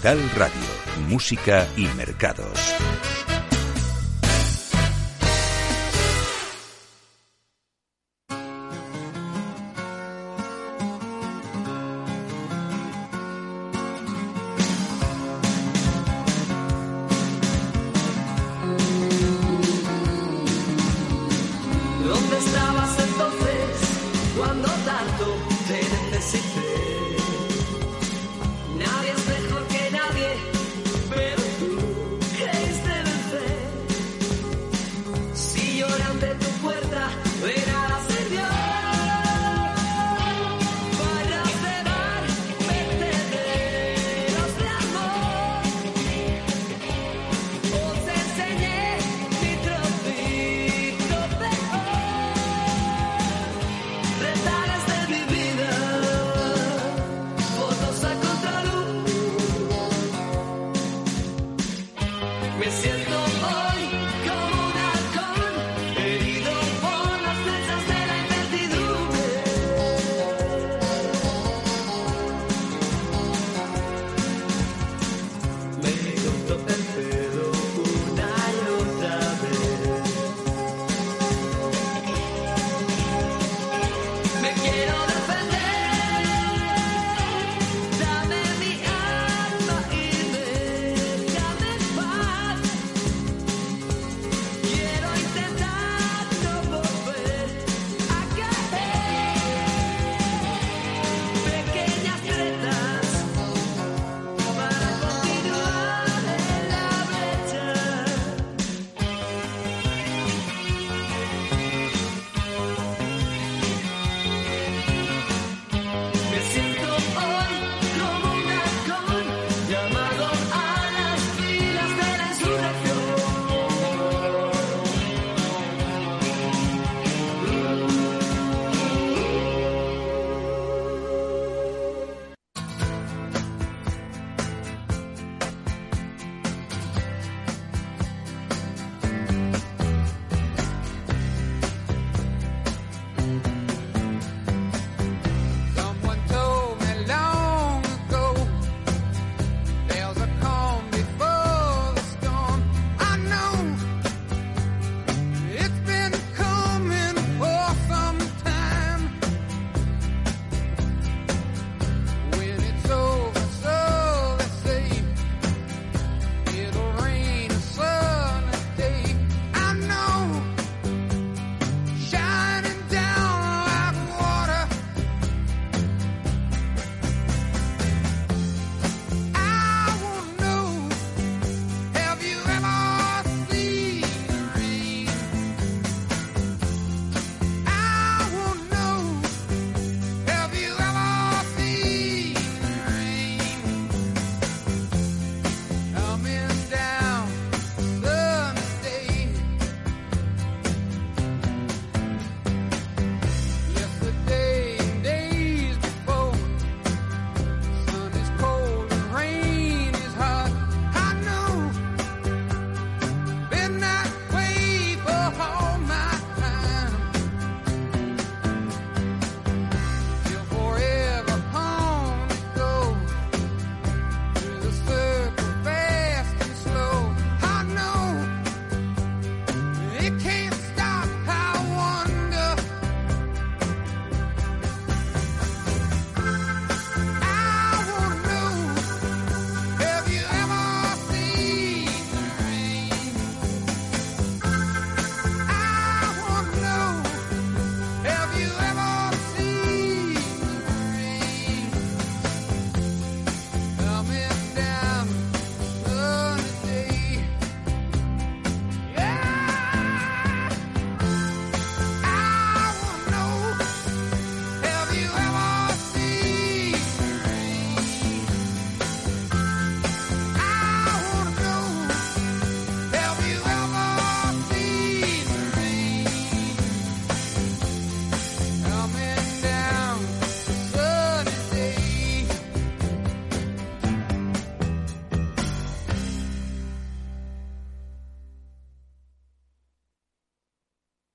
Capital 0.00 0.30
Radio, 0.34 1.08
Música 1.10 1.68
y 1.76 1.84
Mercados. 1.94 3.19